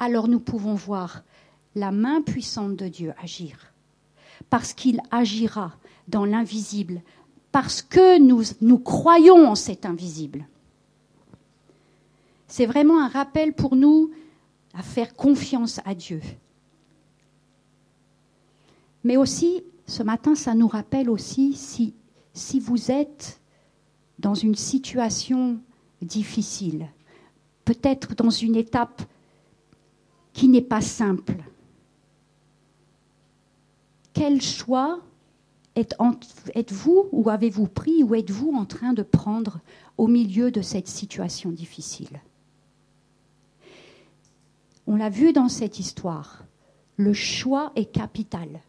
alors 0.00 0.26
nous 0.26 0.40
pouvons 0.40 0.74
voir 0.74 1.22
la 1.76 1.92
main 1.92 2.22
puissante 2.22 2.74
de 2.74 2.88
Dieu 2.88 3.14
agir, 3.22 3.72
parce 4.50 4.72
qu'il 4.72 5.00
agira 5.12 5.76
dans 6.08 6.24
l'invisible, 6.24 7.02
parce 7.52 7.82
que 7.82 8.18
nous, 8.18 8.42
nous 8.60 8.78
croyons 8.80 9.46
en 9.46 9.54
cet 9.54 9.86
invisible. 9.86 10.48
C'est 12.48 12.66
vraiment 12.66 13.00
un 13.00 13.08
rappel 13.08 13.52
pour 13.52 13.76
nous 13.76 14.10
à 14.76 14.82
faire 14.82 15.14
confiance 15.14 15.80
à 15.84 15.94
Dieu. 15.94 16.20
Mais 19.04 19.16
aussi, 19.16 19.62
ce 19.86 20.02
matin, 20.02 20.34
ça 20.34 20.54
nous 20.54 20.68
rappelle 20.68 21.10
aussi 21.10 21.54
si, 21.54 22.60
vous 22.60 22.90
êtes 22.90 23.40
dans 24.18 24.34
une 24.34 24.54
situation 24.54 25.58
difficile, 26.00 26.88
peut-être 27.64 28.14
dans 28.14 28.30
une 28.30 28.56
étape 28.56 29.02
qui 30.32 30.48
n'est 30.48 30.62
pas 30.62 30.80
simple, 30.80 31.36
quel 34.12 34.40
choix 34.40 35.00
êtes-vous 35.74 37.08
ou 37.10 37.30
avez-vous 37.30 37.66
pris 37.66 38.02
ou 38.04 38.14
êtes-vous 38.14 38.52
en 38.54 38.64
train 38.64 38.92
de 38.92 39.02
prendre 39.02 39.58
au 39.98 40.06
milieu 40.06 40.50
de 40.50 40.62
cette 40.62 40.88
situation 40.88 41.50
difficile? 41.50 42.20
On 44.86 44.96
l'a 44.96 45.08
vu 45.08 45.32
dans 45.32 45.48
cette 45.48 45.78
histoire, 45.78 46.44
le 46.96 47.12
choix 47.12 47.72
est 47.74 47.86
capital. 47.86 48.60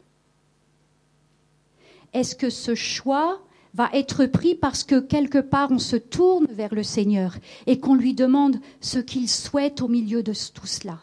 Est-ce 2.16 2.34
que 2.36 2.50
ce 2.50 2.76
choix 2.76 3.42
va 3.74 3.90
être 3.92 4.26
pris 4.26 4.56
parce 4.56 4.86
que 4.86 5.02
quelque 5.02 5.38
part 5.38 5.70
on 5.70 5.80
se 5.80 5.98
tourne 5.98 6.48
vers 6.50 6.74
le 6.74 6.82
Seigneur 6.82 7.36
et 7.68 7.82
qu'on 7.82 7.94
lui 7.94 8.14
demande 8.14 8.56
ce 8.80 9.00
qu'il 9.00 9.30
souhaite 9.30 9.82
au 9.82 9.90
milieu 9.90 10.24
de 10.24 10.32
tout 10.54 10.66
cela? 10.66 11.00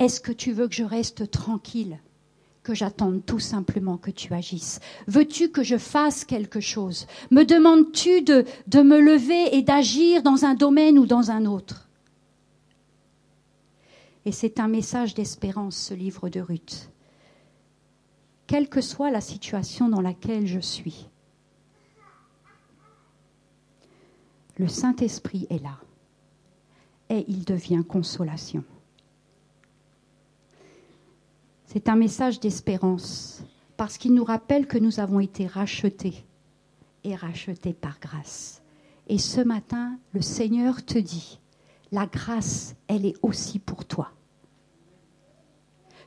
Est-ce 0.00 0.20
que 0.20 0.32
tu 0.32 0.50
veux 0.50 0.66
que 0.66 0.74
je 0.74 0.82
reste 0.82 1.30
tranquille 1.30 2.00
que 2.64 2.74
j'attende 2.74 3.24
tout 3.24 3.38
simplement 3.38 3.96
que 3.96 4.10
tu 4.10 4.34
agisses? 4.34 4.80
Veux-tu 5.06 5.50
que 5.50 5.62
je 5.62 5.78
fasse 5.78 6.24
quelque 6.24 6.58
chose? 6.58 7.06
Me 7.30 7.44
demandes-tu 7.44 8.22
de, 8.22 8.44
de 8.66 8.82
me 8.82 8.98
lever 8.98 9.56
et 9.56 9.62
d'agir 9.62 10.24
dans 10.24 10.44
un 10.44 10.54
domaine 10.54 10.98
ou 10.98 11.06
dans 11.06 11.30
un 11.30 11.46
autre? 11.46 11.88
Et 14.24 14.32
c'est 14.32 14.58
un 14.58 14.68
message 14.68 15.14
d'espérance, 15.14 15.76
ce 15.76 15.94
livre 15.94 16.28
de 16.28 16.40
Ruth. 16.40 16.89
Quelle 18.50 18.68
que 18.68 18.80
soit 18.80 19.12
la 19.12 19.20
situation 19.20 19.88
dans 19.88 20.00
laquelle 20.00 20.44
je 20.44 20.58
suis, 20.58 21.06
le 24.56 24.66
Saint-Esprit 24.66 25.46
est 25.50 25.62
là 25.62 25.78
et 27.10 27.24
il 27.28 27.44
devient 27.44 27.84
consolation. 27.88 28.64
C'est 31.66 31.88
un 31.88 31.94
message 31.94 32.40
d'espérance 32.40 33.44
parce 33.76 33.96
qu'il 33.98 34.14
nous 34.14 34.24
rappelle 34.24 34.66
que 34.66 34.78
nous 34.78 34.98
avons 34.98 35.20
été 35.20 35.46
rachetés 35.46 36.24
et 37.04 37.14
rachetés 37.14 37.72
par 37.72 38.00
grâce. 38.00 38.62
Et 39.06 39.18
ce 39.18 39.40
matin, 39.40 39.96
le 40.12 40.22
Seigneur 40.22 40.84
te 40.84 40.98
dit, 40.98 41.38
la 41.92 42.06
grâce, 42.06 42.74
elle 42.88 43.06
est 43.06 43.16
aussi 43.22 43.60
pour 43.60 43.84
toi. 43.84 44.10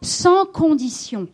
Sans 0.02 0.46
condition 0.46 1.30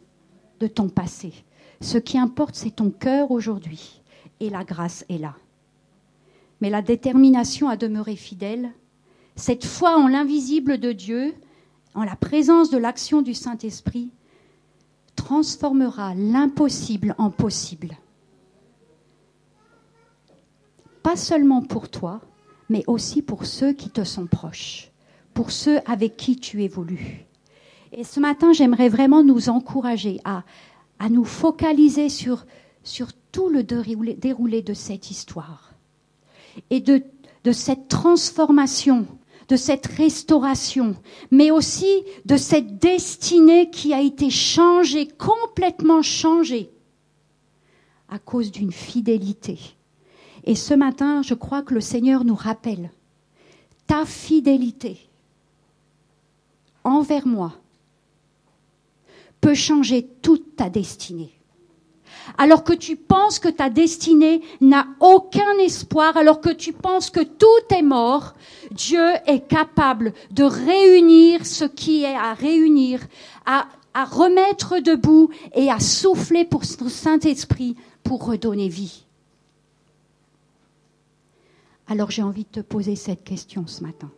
de 0.60 0.68
ton 0.68 0.89
passé. 0.89 1.34
Ce 1.82 1.97
qui 1.97 2.18
importe, 2.18 2.55
c'est 2.55 2.76
ton 2.76 2.89
cœur 2.89 3.32
aujourd'hui. 3.32 4.01
Et 4.39 4.49
la 4.49 4.64
grâce 4.64 5.05
est 5.10 5.18
là. 5.18 5.36
Mais 6.62 6.70
la 6.70 6.82
détermination 6.82 7.70
à 7.70 7.78
demeurer 7.78 8.16
fidèle, 8.16 8.72
cette 9.36 9.66
foi 9.66 9.97
en 9.97 10.07
l'invisible 10.07 10.78
de 10.78 10.91
Dieu, 10.91 11.34
en 11.95 12.03
la 12.03 12.16
présence 12.16 12.70
de 12.70 12.78
l'action 12.78 13.22
du 13.22 13.34
Saint-Esprit, 13.34 14.12
transformera 15.16 16.14
l'impossible 16.16 17.16
en 17.18 17.30
possible. 17.30 17.97
Pas 21.03 21.16
seulement 21.16 21.62
pour 21.62 21.89
toi, 21.89 22.22
mais 22.70 22.84
aussi 22.88 23.22
pour 23.22 23.45
ceux 23.45 23.74
qui 23.74 23.89
te 23.89 24.03
sont 24.03 24.28
proches, 24.28 24.91
pour 25.34 25.51
ceux 25.51 25.80
avec 25.86 26.18
qui 26.18 26.38
tu 26.38 26.62
évolues. 26.62 27.26
Et 27.91 28.03
ce 28.03 28.19
matin, 28.19 28.53
j'aimerais 28.53 28.89
vraiment 28.89 29.23
nous 29.23 29.49
encourager 29.49 30.19
à, 30.23 30.43
à 30.99 31.09
nous 31.09 31.25
focaliser 31.25 32.09
sur, 32.09 32.45
sur 32.83 33.07
tout 33.31 33.49
le 33.49 33.63
déroulé, 33.63 34.61
de 34.61 34.73
cette 34.73 35.11
histoire 35.11 35.73
et 36.69 36.79
de, 36.79 37.03
de 37.43 37.51
cette 37.51 37.87
transformation 37.87 39.07
de 39.49 39.55
cette 39.55 39.87
restauration, 39.87 40.95
mais 41.31 41.49
aussi 41.51 42.03
de 42.25 42.37
cette 42.37 42.77
destinée 42.77 43.71
qui 43.71 43.93
a 43.93 43.99
été 43.99 44.29
changée, 44.29 45.07
complètement 45.07 46.03
changée, 46.03 46.69
à 48.09 48.19
cause 48.19 48.51
d'une 48.51 48.71
fidélité. 48.71 49.59
Et 50.43 50.55
ce 50.55 50.75
matin, 50.75 51.23
je 51.23 51.33
crois 51.33 51.63
que 51.63 51.73
le 51.73 51.81
Seigneur 51.81 52.23
nous 52.23 52.35
rappelle, 52.35 52.91
ta 53.87 54.05
fidélité 54.05 55.09
envers 56.83 57.25
moi 57.25 57.59
peut 59.41 59.55
changer 59.55 60.07
toute 60.21 60.55
ta 60.55 60.69
destinée 60.69 61.39
alors 62.37 62.63
que 62.63 62.73
tu 62.73 62.95
penses 62.95 63.39
que 63.39 63.49
ta 63.49 63.69
destinée 63.69 64.41
n'a 64.61 64.87
aucun 64.99 65.57
espoir, 65.59 66.17
alors 66.17 66.41
que 66.41 66.49
tu 66.49 66.73
penses 66.73 67.09
que 67.09 67.23
tout 67.23 67.75
est 67.75 67.81
mort, 67.81 68.33
Dieu 68.71 69.05
est 69.25 69.47
capable 69.47 70.13
de 70.31 70.43
réunir 70.43 71.45
ce 71.45 71.65
qui 71.65 72.03
est 72.03 72.15
à 72.15 72.33
réunir, 72.33 73.01
à, 73.45 73.67
remettre 74.05 74.79
debout 74.79 75.29
et 75.53 75.69
à 75.69 75.81
souffler 75.81 76.45
pour 76.45 76.63
son 76.63 76.87
Saint-Esprit 76.87 77.75
pour 78.01 78.25
redonner 78.25 78.69
vie. 78.69 79.03
Alors 81.87 82.09
j'ai 82.09 82.23
envie 82.23 82.45
de 82.45 82.61
te 82.61 82.65
poser 82.65 82.95
cette 82.95 83.25
question 83.25 83.67
ce 83.67 83.83
matin. 83.83 84.09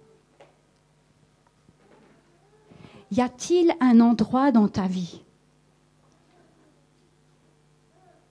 Y 3.11 3.19
a-t-il 3.19 3.75
un 3.81 3.99
endroit 3.99 4.51
dans 4.51 4.69
ta 4.69 4.87
vie 4.87 5.21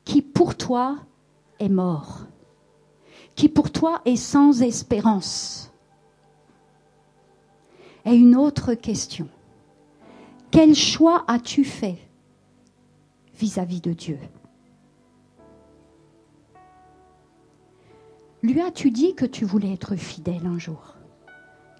qui 0.04 0.22
pour 0.22 0.56
toi 0.56 0.98
est 1.58 1.68
mort, 1.68 2.20
qui 3.34 3.48
pour 3.48 3.70
toi 3.70 4.00
est 4.06 4.16
sans 4.16 4.62
espérance? 4.62 5.70
Et 8.06 8.14
une 8.14 8.34
autre 8.34 8.72
question. 8.72 9.28
Quel 10.50 10.74
choix 10.74 11.24
as-tu 11.28 11.64
fait 11.64 11.98
vis-à-vis 13.34 13.82
de 13.82 13.92
Dieu? 13.92 14.18
Lui 18.42 18.62
as-tu 18.62 18.90
dit 18.90 19.14
que 19.14 19.26
tu 19.26 19.44
voulais 19.44 19.74
être 19.74 19.96
fidèle 19.96 20.46
un 20.46 20.58
jour, 20.58 20.96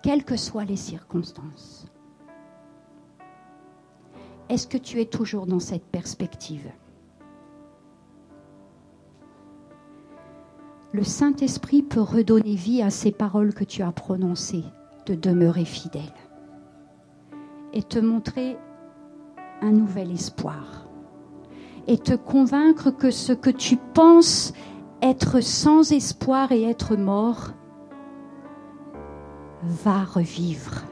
quelles 0.03 0.25
que 0.25 0.37
soient 0.37 0.67
les 0.67 0.77
circonstances? 0.77 1.80
Est-ce 4.51 4.67
que 4.67 4.79
tu 4.79 5.01
es 5.01 5.05
toujours 5.05 5.47
dans 5.47 5.61
cette 5.61 5.85
perspective? 5.85 6.69
Le 10.93 11.05
Saint-Esprit 11.05 11.85
peut 11.85 12.01
redonner 12.01 12.57
vie 12.57 12.83
à 12.83 12.91
ces 12.91 13.13
paroles 13.13 13.55
que 13.55 13.63
tu 13.63 13.83
as 13.83 13.93
prononcées, 13.93 14.65
de 15.07 15.15
demeurer 15.15 15.65
fidèle, 15.65 16.13
et 17.73 17.85
te 17.85 18.01
montrer 18.01 18.59
un 19.63 19.71
nouvel 19.71 20.11
espoir, 20.11 20.89
et 21.87 21.99
te 21.99 22.15
convaincre 22.15 22.91
que 22.91 23.13
ce 23.13 23.33
que 23.33 23.51
tu 23.51 23.77
penses 23.77 24.53
être 25.01 25.41
sans 25.41 25.93
espoir 25.93 26.51
et 26.51 26.65
être 26.65 26.97
mort 26.97 27.53
va 29.63 30.03
revivre. 30.03 30.90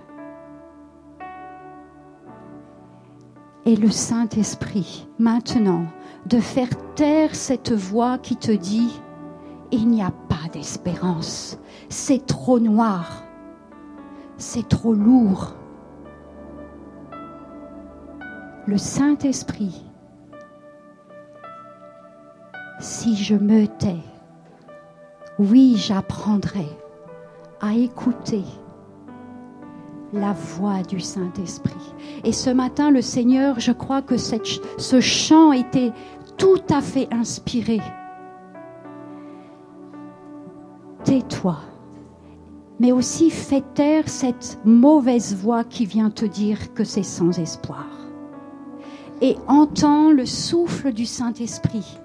Et 3.69 3.77
le 3.77 3.91
Saint-Esprit, 3.91 5.07
maintenant, 5.19 5.85
de 6.25 6.41
faire 6.41 6.71
taire 6.95 7.35
cette 7.35 7.71
voix 7.71 8.17
qui 8.17 8.35
te 8.35 8.51
dit, 8.51 8.91
il 9.71 9.89
n'y 9.89 10.03
a 10.03 10.11
pas 10.11 10.49
d'espérance, 10.51 11.59
c'est 11.91 12.25
trop 12.25 12.61
noir, 12.61 13.25
c'est 14.39 14.67
trop 14.67 14.95
lourd. 14.95 15.55
Le 18.65 18.79
Saint-Esprit 18.79 19.85
si 22.81 23.17
je 23.17 23.35
me 23.35 23.67
tais, 23.67 24.03
oui, 25.39 25.75
j'apprendrai 25.77 26.69
à 27.61 27.75
écouter 27.75 28.45
la 30.13 30.33
voix 30.33 30.83
du 30.83 31.01
Saint-Esprit. 31.01 31.95
Et 32.25 32.33
ce 32.33 32.51
matin, 32.51 32.91
le 32.91 33.03
Seigneur, 33.03 33.61
je 33.61 33.73
crois 33.73 34.03
que 34.03 34.17
ce 34.17 35.01
chant 35.01 35.53
était 35.53 35.93
tout 36.37 36.63
à 36.71 36.81
fait 36.81 37.09
inspiré. 37.13 37.81
Tais-toi, 41.05 41.59
mais 42.81 42.93
aussi 42.93 43.31
fais 43.31 43.63
taire 43.75 44.09
cette 44.09 44.59
mauvaise 44.65 45.35
voix 45.35 45.65
qui 45.65 45.87
vient 45.87 46.11
te 46.11 46.25
dire 46.25 46.75
que 46.75 46.85
c'est 46.85 47.03
sans 47.03 47.39
espoir. 47.39 47.87
Et 49.21 49.37
entends 49.49 50.11
le 50.11 50.27
souffle 50.27 50.93
du 50.93 51.07
Saint-Esprit 51.07 51.99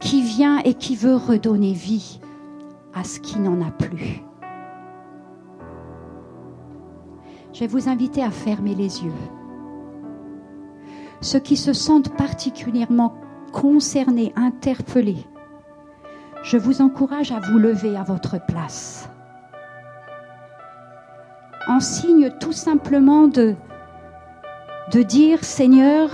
qui 0.00 0.22
vient 0.22 0.58
et 0.60 0.74
qui 0.74 0.96
veut 0.96 1.16
redonner 1.16 1.72
vie 1.72 2.20
à 2.94 3.04
ce 3.04 3.20
qui 3.20 3.38
n'en 3.38 3.60
a 3.60 3.70
plus. 3.70 4.22
Je 7.54 7.60
vais 7.60 7.66
vous 7.68 7.88
inviter 7.88 8.20
à 8.20 8.32
fermer 8.32 8.74
les 8.74 9.04
yeux. 9.04 9.12
Ceux 11.20 11.38
qui 11.38 11.56
se 11.56 11.72
sentent 11.72 12.14
particulièrement 12.16 13.14
concernés, 13.52 14.32
interpellés, 14.34 15.24
je 16.42 16.58
vous 16.58 16.82
encourage 16.82 17.30
à 17.30 17.38
vous 17.38 17.58
lever 17.58 17.96
à 17.96 18.02
votre 18.02 18.44
place. 18.44 19.08
En 21.68 21.78
signe 21.78 22.30
tout 22.40 22.52
simplement 22.52 23.28
de, 23.28 23.54
de 24.92 25.02
dire, 25.02 25.44
Seigneur, 25.44 26.10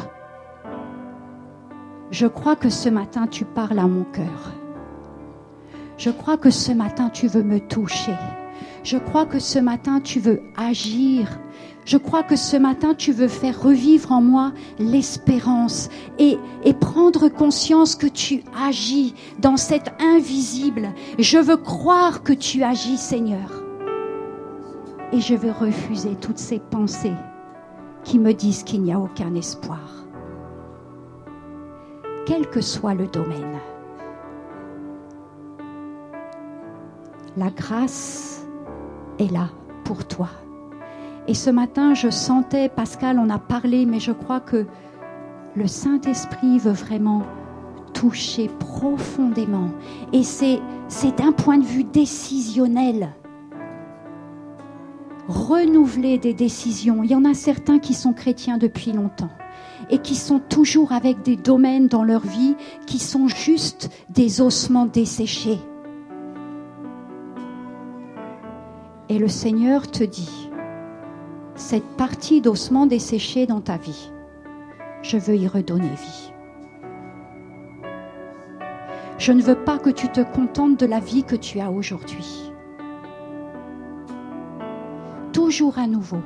je 2.11 2.27
crois 2.27 2.55
que 2.55 2.69
ce 2.69 2.91
matin 2.91 3.27
tu 3.27 3.47
parles 3.47 3.79
à 3.79 3.87
mon 3.87 4.05
cœur. 4.05 4.53
Je 5.97 6.11
crois 6.11 6.37
que 6.37 6.51
ce 6.51 6.73
matin 6.73 7.09
tu 7.09 7.29
veux 7.29 7.43
me 7.43 7.61
toucher. 7.61 8.15
Je 8.83 8.97
crois 8.97 9.27
que 9.27 9.39
ce 9.39 9.59
matin 9.59 10.01
tu 10.01 10.21
veux 10.21 10.41
agir. 10.57 11.39
Je 11.85 11.97
crois 11.97 12.23
que 12.23 12.37
ce 12.37 12.57
matin 12.57 12.95
tu 12.95 13.13
veux 13.13 13.29
faire 13.29 13.61
revivre 13.61 14.13
en 14.13 14.21
moi 14.21 14.53
l'espérance 14.79 15.89
et, 16.19 16.39
prendre 16.81 17.29
conscience 17.29 17.95
que 17.95 18.07
tu 18.07 18.43
agis 18.59 19.15
dans 19.39 19.57
cet 19.57 19.93
invisible. 20.01 20.91
Je 21.19 21.39
veux 21.39 21.57
croire 21.57 22.23
que 22.23 22.33
tu 22.33 22.63
agis 22.63 22.97
Seigneur. 22.97 23.63
Et 25.13 25.21
je 25.21 25.35
veux 25.35 25.53
refuser 25.53 26.17
toutes 26.21 26.39
ces 26.39 26.59
pensées 26.59 27.17
qui 28.05 28.19
me 28.19 28.33
disent 28.33 28.63
qu'il 28.63 28.83
n'y 28.83 28.93
a 28.93 28.99
aucun 28.99 29.35
espoir 29.35 30.01
quel 32.31 32.49
que 32.49 32.61
soit 32.61 32.95
le 32.95 33.09
domaine. 33.09 33.59
La 37.37 37.51
grâce 37.51 38.40
est 39.21 39.33
là 39.33 39.51
pour 39.85 40.07
toi. 40.07 40.29
Et 41.29 41.35
ce 41.35 41.51
matin, 41.51 41.95
je 41.95 42.11
sentais, 42.11 42.69
Pascal, 42.69 43.19
on 43.19 43.31
a 43.31 43.39
parlé, 43.39 43.87
mais 43.87 44.01
je 44.01 44.13
crois 44.13 44.41
que 44.41 44.67
le 45.55 45.67
Saint-Esprit 45.67 46.59
veut 46.59 46.73
vraiment 46.73 47.23
toucher 47.93 48.49
profondément. 48.59 49.71
Et 50.13 50.23
c'est, 50.23 50.61
d'un 51.17 51.33
point 51.33 51.59
de 51.59 51.65
vue 51.65 51.85
décisionnel. 51.85 53.11
Renouveler 55.29 56.19
des 56.19 56.35
décisions. 56.35 57.05
Il 57.05 57.11
y 57.11 57.15
en 57.15 57.25
a 57.25 57.35
certains 57.35 57.79
qui 57.79 57.95
sont 57.95 58.13
chrétiens 58.13 58.59
depuis 58.59 58.93
longtemps 58.93 59.31
et 59.91 59.99
qui 59.99 60.17
sont 60.17 60.41
toujours 60.41 60.93
avec 60.93 61.23
des 61.23 61.37
domaines 61.37 61.89
dans 61.89 62.03
leur 62.03 62.23
vie 62.23 62.57
qui 62.87 62.99
sont 62.99 63.29
juste 63.29 63.91
des 64.09 64.41
ossements 64.41 64.87
desséchés. 64.87 65.59
Et 69.11 69.19
le 69.19 69.29
Seigneur 69.29 69.91
te 69.91 70.03
dit, 70.03 70.51
cette 71.55 71.97
partie 71.99 72.41
d'ossements 72.41 72.87
desséchés 72.87 73.47
dans 73.47 73.61
ta 73.61 73.77
vie, 73.77 74.11
je 75.03 75.19
veux 75.19 75.37
y 75.37 75.47
redonner 75.47 75.89
vie. 75.89 76.33
Je 79.19 79.33
ne 79.33 79.43
veux 79.43 79.63
pas 79.63 79.79
que 79.79 79.91
tu 79.91 80.09
te 80.09 80.23
contentes 80.23 80.81
de 80.81 80.87
la 80.87 81.01
vie 81.01 81.25
que 81.25 81.37
tu 81.37 81.61
as 81.61 81.71
aujourd'hui. 81.71 82.51
Toujours 85.35 85.79
à 85.79 85.87
nouveau 85.87 86.23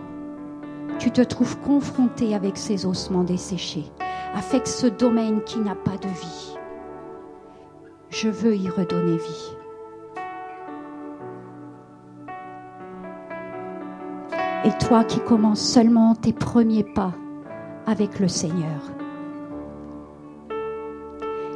tu 0.98 1.10
te 1.10 1.20
trouves 1.20 1.58
confronté 1.58 2.34
avec 2.34 2.56
ces 2.56 2.86
ossements 2.86 3.24
desséchés, 3.24 3.84
avec 4.34 4.66
ce 4.66 4.86
domaine 4.86 5.42
qui 5.44 5.58
n'a 5.58 5.74
pas 5.74 5.96
de 5.96 6.08
vie. 6.08 6.56
Je 8.10 8.28
veux 8.28 8.56
y 8.56 8.68
redonner 8.68 9.16
vie. 9.16 9.63
Et 14.64 14.72
toi 14.78 15.04
qui 15.04 15.20
commences 15.20 15.60
seulement 15.60 16.14
tes 16.14 16.32
premiers 16.32 16.84
pas 16.84 17.12
avec 17.86 18.18
le 18.18 18.28
Seigneur, 18.28 18.80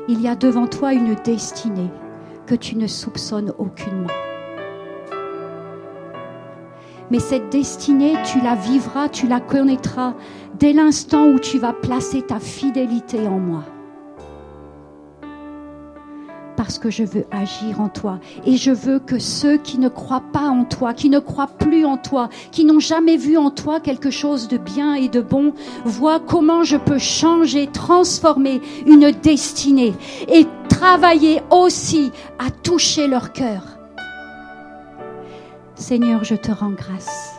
il 0.09 0.21
y 0.21 0.29
a 0.29 0.37
devant 0.37 0.67
toi 0.67 0.93
une 0.93 1.15
destinée 1.15 1.91
que 2.47 2.55
tu 2.55 2.77
ne 2.77 2.87
soupçonnes 2.87 3.53
aucunement. 3.59 4.13
Mais 7.11 7.19
cette 7.19 7.51
destinée, 7.51 8.15
tu 8.25 8.41
la 8.41 8.55
vivras, 8.55 9.09
tu 9.09 9.27
la 9.27 9.41
connaîtras 9.41 10.15
dès 10.59 10.73
l'instant 10.73 11.29
où 11.29 11.39
tu 11.39 11.59
vas 11.59 11.73
placer 11.73 12.23
ta 12.23 12.39
fidélité 12.39 13.27
en 13.27 13.39
moi. 13.39 13.65
Parce 16.59 16.81
que 16.81 16.91
je 16.91 17.05
veux 17.05 17.25
agir 17.31 17.81
en 17.81 17.89
toi. 17.89 18.19
Et 18.45 18.57
je 18.57 18.73
veux 18.73 18.99
que 18.99 19.21
ceux 19.21 19.59
qui 19.59 19.79
ne 19.79 19.89
croient 19.89 20.25
pas 20.33 20.49
en 20.49 20.65
toi, 20.65 20.93
qui 20.93 21.09
ne 21.09 21.21
croient 21.21 21.47
plus 21.47 21.85
en 21.85 21.97
toi, 21.97 22.29
qui 22.51 22.65
n'ont 22.65 22.81
jamais 22.81 23.17
vu 23.17 23.37
en 23.37 23.51
toi 23.51 23.79
quelque 23.79 24.11
chose 24.11 24.49
de 24.49 24.59
bien 24.59 24.95
et 24.95 25.09
de 25.09 25.21
bon, 25.21 25.55
voient 25.85 26.19
comment 26.19 26.65
je 26.65 26.77
peux 26.77 26.99
changer, 26.99 27.69
transformer 27.69 28.61
une 28.87 29.13
destinée 29.13 29.95
et 30.27 30.49
travailler 30.69 31.43
aussi 31.53 32.11
à 32.41 32.51
toucher 32.51 33.07
leur 33.07 33.33
cœur 33.33 33.63
Seigneur, 35.77 36.25
je 36.25 36.35
te 36.35 36.51
rends 36.51 36.73
grâce 36.73 37.37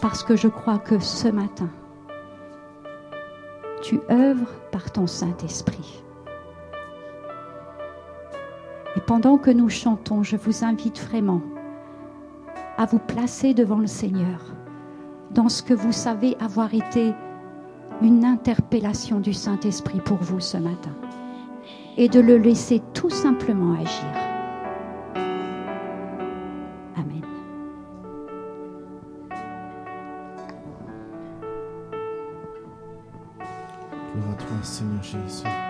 parce 0.00 0.24
que 0.24 0.34
je 0.34 0.48
crois 0.48 0.78
que 0.78 0.98
ce 0.98 1.28
matin, 1.28 1.70
tu 3.82 4.00
œuvres 4.10 4.50
par 4.72 4.90
ton 4.90 5.06
Saint-Esprit 5.06 6.02
pendant 9.12 9.36
que 9.36 9.50
nous 9.50 9.68
chantons, 9.68 10.22
je 10.22 10.36
vous 10.36 10.64
invite 10.64 10.98
vraiment 10.98 11.42
à 12.78 12.86
vous 12.86 12.98
placer 12.98 13.52
devant 13.52 13.76
le 13.76 13.86
Seigneur 13.86 14.54
dans 15.32 15.50
ce 15.50 15.62
que 15.62 15.74
vous 15.74 15.92
savez 15.92 16.34
avoir 16.40 16.72
été 16.72 17.12
une 18.00 18.24
interpellation 18.24 19.20
du 19.20 19.34
Saint-Esprit 19.34 20.00
pour 20.00 20.16
vous 20.16 20.40
ce 20.40 20.56
matin 20.56 20.96
et 21.98 22.08
de 22.08 22.20
le 22.20 22.38
laisser 22.38 22.80
tout 22.94 23.10
simplement 23.10 23.74
agir. 23.74 24.32
Seigneur 34.62 35.02
Jésus. 35.02 35.61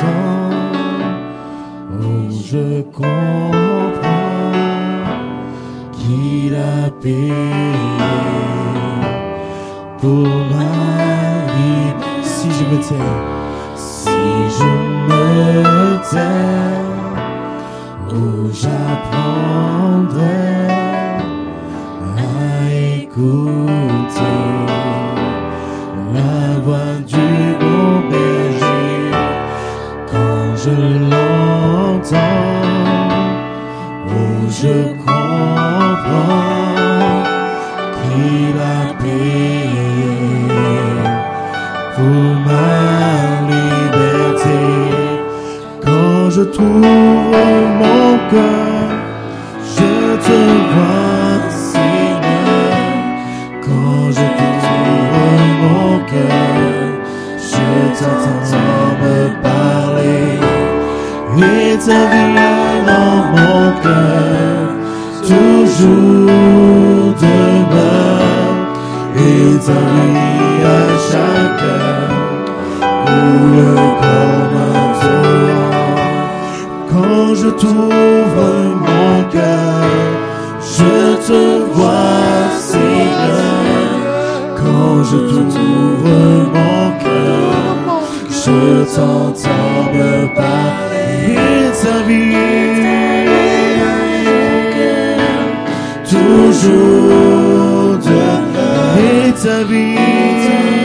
Oh, 0.00 0.10
je 2.30 2.82
comprends 2.92 3.10
qu'il 5.92 6.54
a 6.54 6.88
payé 7.02 7.32
pour 10.00 10.28
ma 10.52 10.72
vie. 11.52 11.92
Si 12.22 12.48
je 12.48 12.64
me 12.64 12.78
tais, 12.80 13.10
si 13.74 14.10
je 14.58 14.70
me 15.08 15.98
tais, 16.10 16.78
oh 18.10 18.50
j'apprendrai 18.52 19.98
à 22.16 22.72
écouter. 23.02 23.67
je 34.62 34.87
toujours 65.78 67.14
demeure 67.22 68.58
établi 69.14 70.30
à 70.64 70.82
chacun 71.08 71.98
coule 73.04 73.62
comme 74.02 74.56
un 74.66 74.88
torrent. 75.02 76.00
Quand 76.90 77.28
je 77.40 77.48
t'ouvre 77.60 78.48
mon 78.86 79.12
cœur, 79.30 79.84
je 80.76 80.96
te 81.28 81.42
vois, 81.72 82.48
Seigneur. 82.58 83.62
Quand 84.60 85.04
je 85.04 85.20
t'ouvre 85.52 86.18
mon 86.56 86.82
cœur, 87.04 87.52
je 88.30 88.84
t'entends 88.94 89.82
me 89.94 90.34
parler. 90.34 90.88
It's 91.70 91.84
toujours 96.48 97.98
Dieu 97.98 99.28
et. 99.42 100.77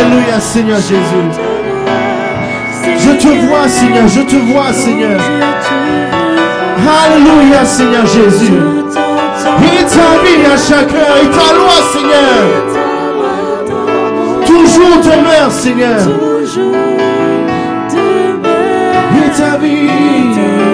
Alléluia, 0.00 0.40
Seigneur 0.40 0.78
Jésus. 0.78 1.28
Je 2.98 3.10
te 3.18 3.28
vois, 3.46 3.68
Seigneur. 3.68 4.08
Je 4.08 4.20
te 4.22 4.36
vois, 4.36 4.72
Seigneur. 4.72 5.20
Alléluia, 7.04 7.64
Seigneur 7.64 8.06
Jésus. 8.06 8.52
Il 9.62 9.84
vie 9.84 10.46
à 10.46 10.56
chaque 10.56 10.94
heure. 10.94 11.16
Il 11.22 11.28
ta 11.28 11.52
loi, 11.54 11.78
Seigneur. 11.92 12.42
Toujours 14.46 14.98
demeure, 15.02 15.50
Seigneur. 15.50 16.00
Il 19.16 19.30
t'habille. 19.32 20.69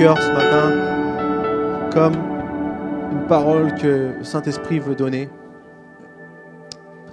Ce 0.00 0.32
matin 0.32 1.90
comme 1.92 2.14
une 3.12 3.26
parole 3.26 3.74
que 3.74 4.14
le 4.16 4.24
Saint-Esprit 4.24 4.78
veut 4.78 4.94
donner, 4.94 5.28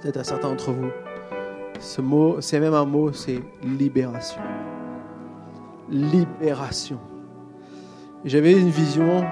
peut-être 0.00 0.16
à 0.16 0.24
certains 0.24 0.48
d'entre 0.48 0.70
vous. 0.70 0.88
Ce 1.80 2.00
mot, 2.00 2.40
c'est 2.40 2.58
même 2.58 2.72
un 2.72 2.86
mot, 2.86 3.12
c'est 3.12 3.42
libération. 3.62 4.40
Libération. 5.90 6.98
J'avais 8.24 8.52
une 8.52 8.70
vision 8.70 9.22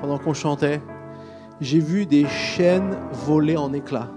pendant 0.00 0.16
qu'on 0.16 0.32
chantait. 0.32 0.80
J'ai 1.60 1.80
vu 1.80 2.06
des 2.06 2.26
chaînes 2.26 2.96
voler 3.12 3.58
en 3.58 3.74
éclats 3.74 4.08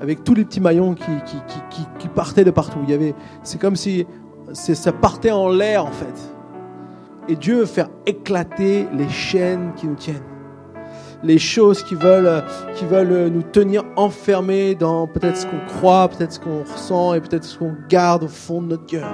avec 0.00 0.24
tous 0.24 0.34
les 0.34 0.44
petits 0.44 0.60
maillons 0.60 0.94
qui, 0.94 1.12
qui, 1.26 1.36
qui, 1.70 1.86
qui 1.96 2.08
partaient 2.08 2.44
de 2.44 2.50
partout. 2.50 2.80
Il 2.82 2.90
y 2.90 2.94
avait, 2.94 3.14
c'est 3.44 3.60
comme 3.60 3.76
si 3.76 4.04
ça 4.52 4.92
partait 4.92 5.30
en 5.30 5.48
l'air 5.48 5.86
en 5.86 5.92
fait. 5.92 6.29
Et 7.30 7.36
Dieu 7.36 7.60
veut 7.60 7.66
faire 7.66 7.88
éclater 8.06 8.88
les 8.92 9.08
chaînes 9.08 9.70
qui 9.76 9.86
nous 9.86 9.94
tiennent. 9.94 10.16
Les 11.22 11.38
choses 11.38 11.84
qui 11.84 11.94
veulent, 11.94 12.42
qui 12.74 12.84
veulent 12.84 13.28
nous 13.28 13.44
tenir 13.44 13.84
enfermés 13.94 14.74
dans 14.74 15.06
peut-être 15.06 15.36
ce 15.36 15.46
qu'on 15.46 15.60
croit, 15.78 16.08
peut-être 16.08 16.32
ce 16.32 16.40
qu'on 16.40 16.64
ressent 16.64 17.14
et 17.14 17.20
peut-être 17.20 17.44
ce 17.44 17.56
qu'on 17.56 17.76
garde 17.88 18.24
au 18.24 18.28
fond 18.28 18.60
de 18.60 18.66
notre 18.66 18.86
cœur. 18.86 19.08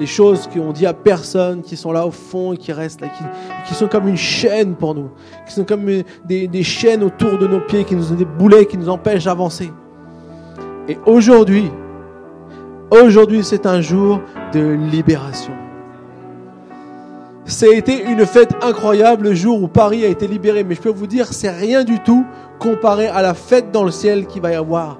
Les 0.00 0.06
choses 0.06 0.48
qu'on 0.52 0.72
dit 0.72 0.86
à 0.86 0.92
personne, 0.92 1.62
qui 1.62 1.76
sont 1.76 1.92
là 1.92 2.04
au 2.04 2.10
fond 2.10 2.52
et 2.52 2.56
qui 2.56 2.72
restent 2.72 3.00
là, 3.00 3.06
qui, 3.68 3.74
sont 3.74 3.86
comme 3.86 4.08
une 4.08 4.16
chaîne 4.16 4.74
pour 4.74 4.96
nous, 4.96 5.10
qui 5.46 5.54
sont 5.54 5.64
comme 5.64 5.86
des, 6.24 6.48
des 6.48 6.62
chaînes 6.64 7.04
autour 7.04 7.38
de 7.38 7.46
nos 7.46 7.60
pieds, 7.60 7.84
qui 7.84 7.94
nous 7.94 8.10
ont 8.10 8.16
des 8.16 8.24
boulets, 8.24 8.66
qui 8.66 8.76
nous 8.76 8.88
empêchent 8.88 9.26
d'avancer. 9.26 9.70
Et 10.88 10.98
aujourd'hui, 11.06 11.70
aujourd'hui 12.90 13.44
c'est 13.44 13.66
un 13.66 13.80
jour 13.80 14.20
de 14.52 14.72
libération. 14.90 15.52
Ça 17.46 17.66
a 17.66 17.74
été 17.74 18.02
une 18.04 18.24
fête 18.24 18.54
incroyable 18.62 19.24
le 19.24 19.34
jour 19.34 19.62
où 19.62 19.68
Paris 19.68 20.04
a 20.04 20.08
été 20.08 20.26
libéré. 20.26 20.64
Mais 20.64 20.74
je 20.74 20.80
peux 20.80 20.90
vous 20.90 21.06
dire, 21.06 21.26
c'est 21.30 21.50
rien 21.50 21.84
du 21.84 22.00
tout 22.00 22.24
comparé 22.58 23.08
à 23.08 23.20
la 23.20 23.34
fête 23.34 23.70
dans 23.70 23.84
le 23.84 23.90
ciel 23.90 24.26
qu'il 24.26 24.40
va 24.40 24.52
y 24.52 24.54
avoir 24.54 24.98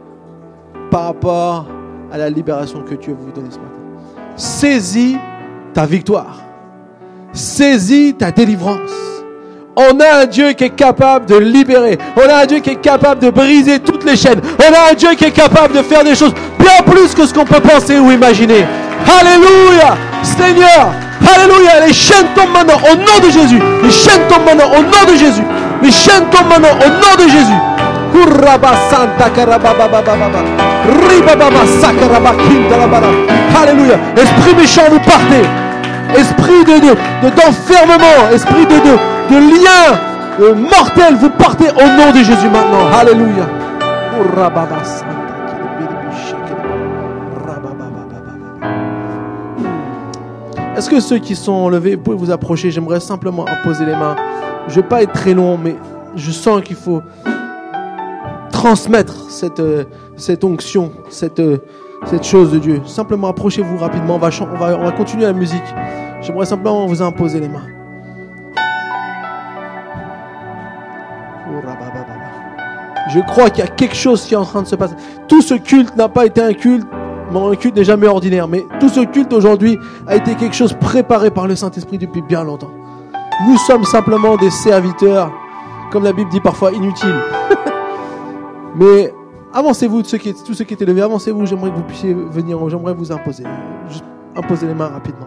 par 0.90 1.05
rapport 1.05 1.66
à 2.12 2.18
la 2.18 2.28
libération 2.28 2.82
que 2.82 2.95
Dieu 2.95 3.16
vous 3.18 3.32
donner 3.32 3.51
ce 3.51 3.57
matin. 3.57 3.70
Saisis 4.36 5.16
ta 5.72 5.86
victoire. 5.86 6.42
Saisis 7.32 8.14
ta 8.14 8.30
délivrance. 8.30 8.92
On 9.76 9.99
a 9.99 10.22
un 10.22 10.26
Dieu 10.26 10.53
qui 10.53 10.64
est 10.64 10.76
capable 10.76 11.26
de 11.26 11.36
libérer. 11.36 11.99
On 12.16 12.28
a 12.28 12.42
un 12.42 12.47
Dieu 12.47 12.61
qui 12.61 12.70
est 12.70 12.80
capable 12.80 13.20
de 13.22 13.30
briser 13.30 13.80
toutes 13.80 14.05
les 14.05 14.16
chaînes. 14.16 14.40
On 14.61 14.72
a 14.72 14.92
un 14.92 14.95
Dieu 14.95 15.14
qui 15.14 15.24
est 15.24 15.32
capable 15.32 15.74
de 15.74 15.82
faire 15.82 16.05
des 16.05 16.14
choses 16.14 16.34
bien 16.59 16.82
plus 16.86 17.14
que 17.14 17.26
ce 17.26 17.34
qu'on 17.34 17.45
peut 17.45 17.61
penser 17.61 17.99
ou 17.99 18.12
imaginer. 18.12 18.64
Alléluia. 19.20 19.97
Seigneur, 20.22 20.92
Alléluia. 21.21 21.87
Les 21.87 21.93
chaînes 21.93 22.27
tombent 22.35 22.53
maintenant 22.53 22.81
au 22.91 22.97
nom 22.97 23.19
de 23.27 23.31
Jésus. 23.31 23.61
Les 23.83 23.91
chaînes 23.91 24.23
tombent 24.29 24.45
maintenant 24.47 24.71
au 24.79 24.83
nom 24.83 25.12
de 25.12 25.17
Jésus. 25.19 25.45
Les 25.83 25.91
chaînes 25.91 26.27
tombent 26.31 26.49
maintenant 26.49 26.77
au 26.85 26.89
nom 26.89 27.15
de 27.25 27.29
Jésus. 27.31 27.61
Alléluia. 33.61 33.97
Esprit 34.17 34.55
méchant, 34.57 34.83
vous 34.91 35.01
partez. 35.01 35.45
Esprit 36.17 36.65
de, 36.65 36.95
d'enfermement, 37.31 38.31
esprit 38.33 38.67
de, 38.67 38.75
de, 38.77 39.35
de 39.35 39.39
lien 39.55 39.99
mortel, 40.55 41.15
vous 41.21 41.31
partez 41.31 41.71
au 41.71 41.87
nom 41.87 42.11
de 42.12 42.19
Jésus 42.19 42.49
maintenant. 42.53 42.87
Alléluia. 43.01 43.47
Est-ce 50.77 50.91
que 50.91 50.99
ceux 50.99 51.18
qui 51.18 51.37
sont 51.37 51.68
levés, 51.68 51.95
vous 51.95 52.03
pouvez 52.03 52.16
vous 52.16 52.31
approcher? 52.33 52.72
J'aimerais 52.72 52.99
simplement 52.99 53.47
imposer 53.49 53.87
les 53.87 53.95
mains. 53.95 54.16
Je 54.66 54.77
ne 54.77 54.83
vais 54.83 54.89
pas 54.89 55.03
être 55.03 55.12
très 55.12 55.33
long, 55.33 55.57
mais 55.57 55.77
je 56.16 56.33
sens 56.33 56.62
qu'il 56.62 56.75
faut 56.75 57.01
transmettre 58.51 59.31
cette, 59.31 59.61
euh, 59.61 59.85
cette 60.16 60.43
onction, 60.43 60.91
cette, 61.11 61.39
euh, 61.39 61.59
cette 62.07 62.25
chose 62.25 62.51
de 62.51 62.59
Dieu. 62.59 62.81
Simplement 62.87 63.29
approchez-vous 63.29 63.77
rapidement. 63.77 64.16
On 64.16 64.18
va, 64.18 64.31
on, 64.41 64.57
va, 64.57 64.77
on 64.77 64.85
va 64.85 64.93
continuer 64.93 65.25
la 65.25 65.33
musique. 65.33 65.62
J'aimerais 66.20 66.47
simplement 66.47 66.87
vous 66.87 67.03
imposer 67.03 67.39
les 67.39 67.49
mains. 67.49 67.66
Je 73.11 73.20
crois 73.20 73.51
qu'il 73.51 73.64
y 73.64 73.66
a 73.66 73.70
quelque 73.70 73.95
chose 73.95 74.25
qui 74.25 74.35
est 74.35 74.37
en 74.37 74.45
train 74.45 74.62
de 74.62 74.66
se 74.66 74.75
passer. 74.75 74.95
Tout 75.29 75.41
ce 75.41 75.55
culte 75.55 75.95
n'a 75.95 76.09
pas 76.09 76.27
été 76.27 76.43
un 76.43 76.53
culte 76.53 76.87
mon 77.31 77.55
culte 77.55 77.77
n'est 77.77 77.85
jamais 77.85 78.07
ordinaire, 78.07 78.49
mais 78.49 78.66
tout 78.81 78.89
ce 78.89 79.01
culte 79.01 79.33
aujourd'hui 79.33 79.79
a 80.07 80.16
été 80.16 80.35
quelque 80.35 80.55
chose 80.55 80.75
préparé 80.75 81.31
par 81.31 81.47
le 81.47 81.57
Saint-Esprit 81.57 81.99
depuis 81.99 82.22
bien 82.22 82.45
longtemps. 82.45 82.70
Nous 83.49 83.57
sommes 83.59 83.85
simplement 83.85 84.37
des 84.37 84.51
serviteurs, 84.51 85.33
comme 85.91 86.05
la 86.05 86.12
Bible 86.12 86.31
dit 86.31 86.41
parfois, 86.41 86.72
inutiles. 86.72 87.20
mais 88.77 89.12
avancez-vous, 89.53 90.03
tous 90.03 90.11
ceux 90.11 90.18
qui, 90.18 90.35
tous 90.35 90.55
ceux 90.55 90.64
qui 90.64 90.75
étaient 90.75 90.85
levés, 90.85 91.03
avancez-vous, 91.03 91.47
j'aimerais 91.47 91.70
que 91.70 91.77
vous 91.77 91.83
puissiez 91.83 92.14
venir, 92.14 92.59
j'aimerais 92.68 92.95
vous 92.95 93.11
imposer. 93.11 93.45
Juste 93.89 94.05
imposer 94.37 94.66
les 94.66 94.75
mains 94.75 94.89
rapidement. 94.89 95.27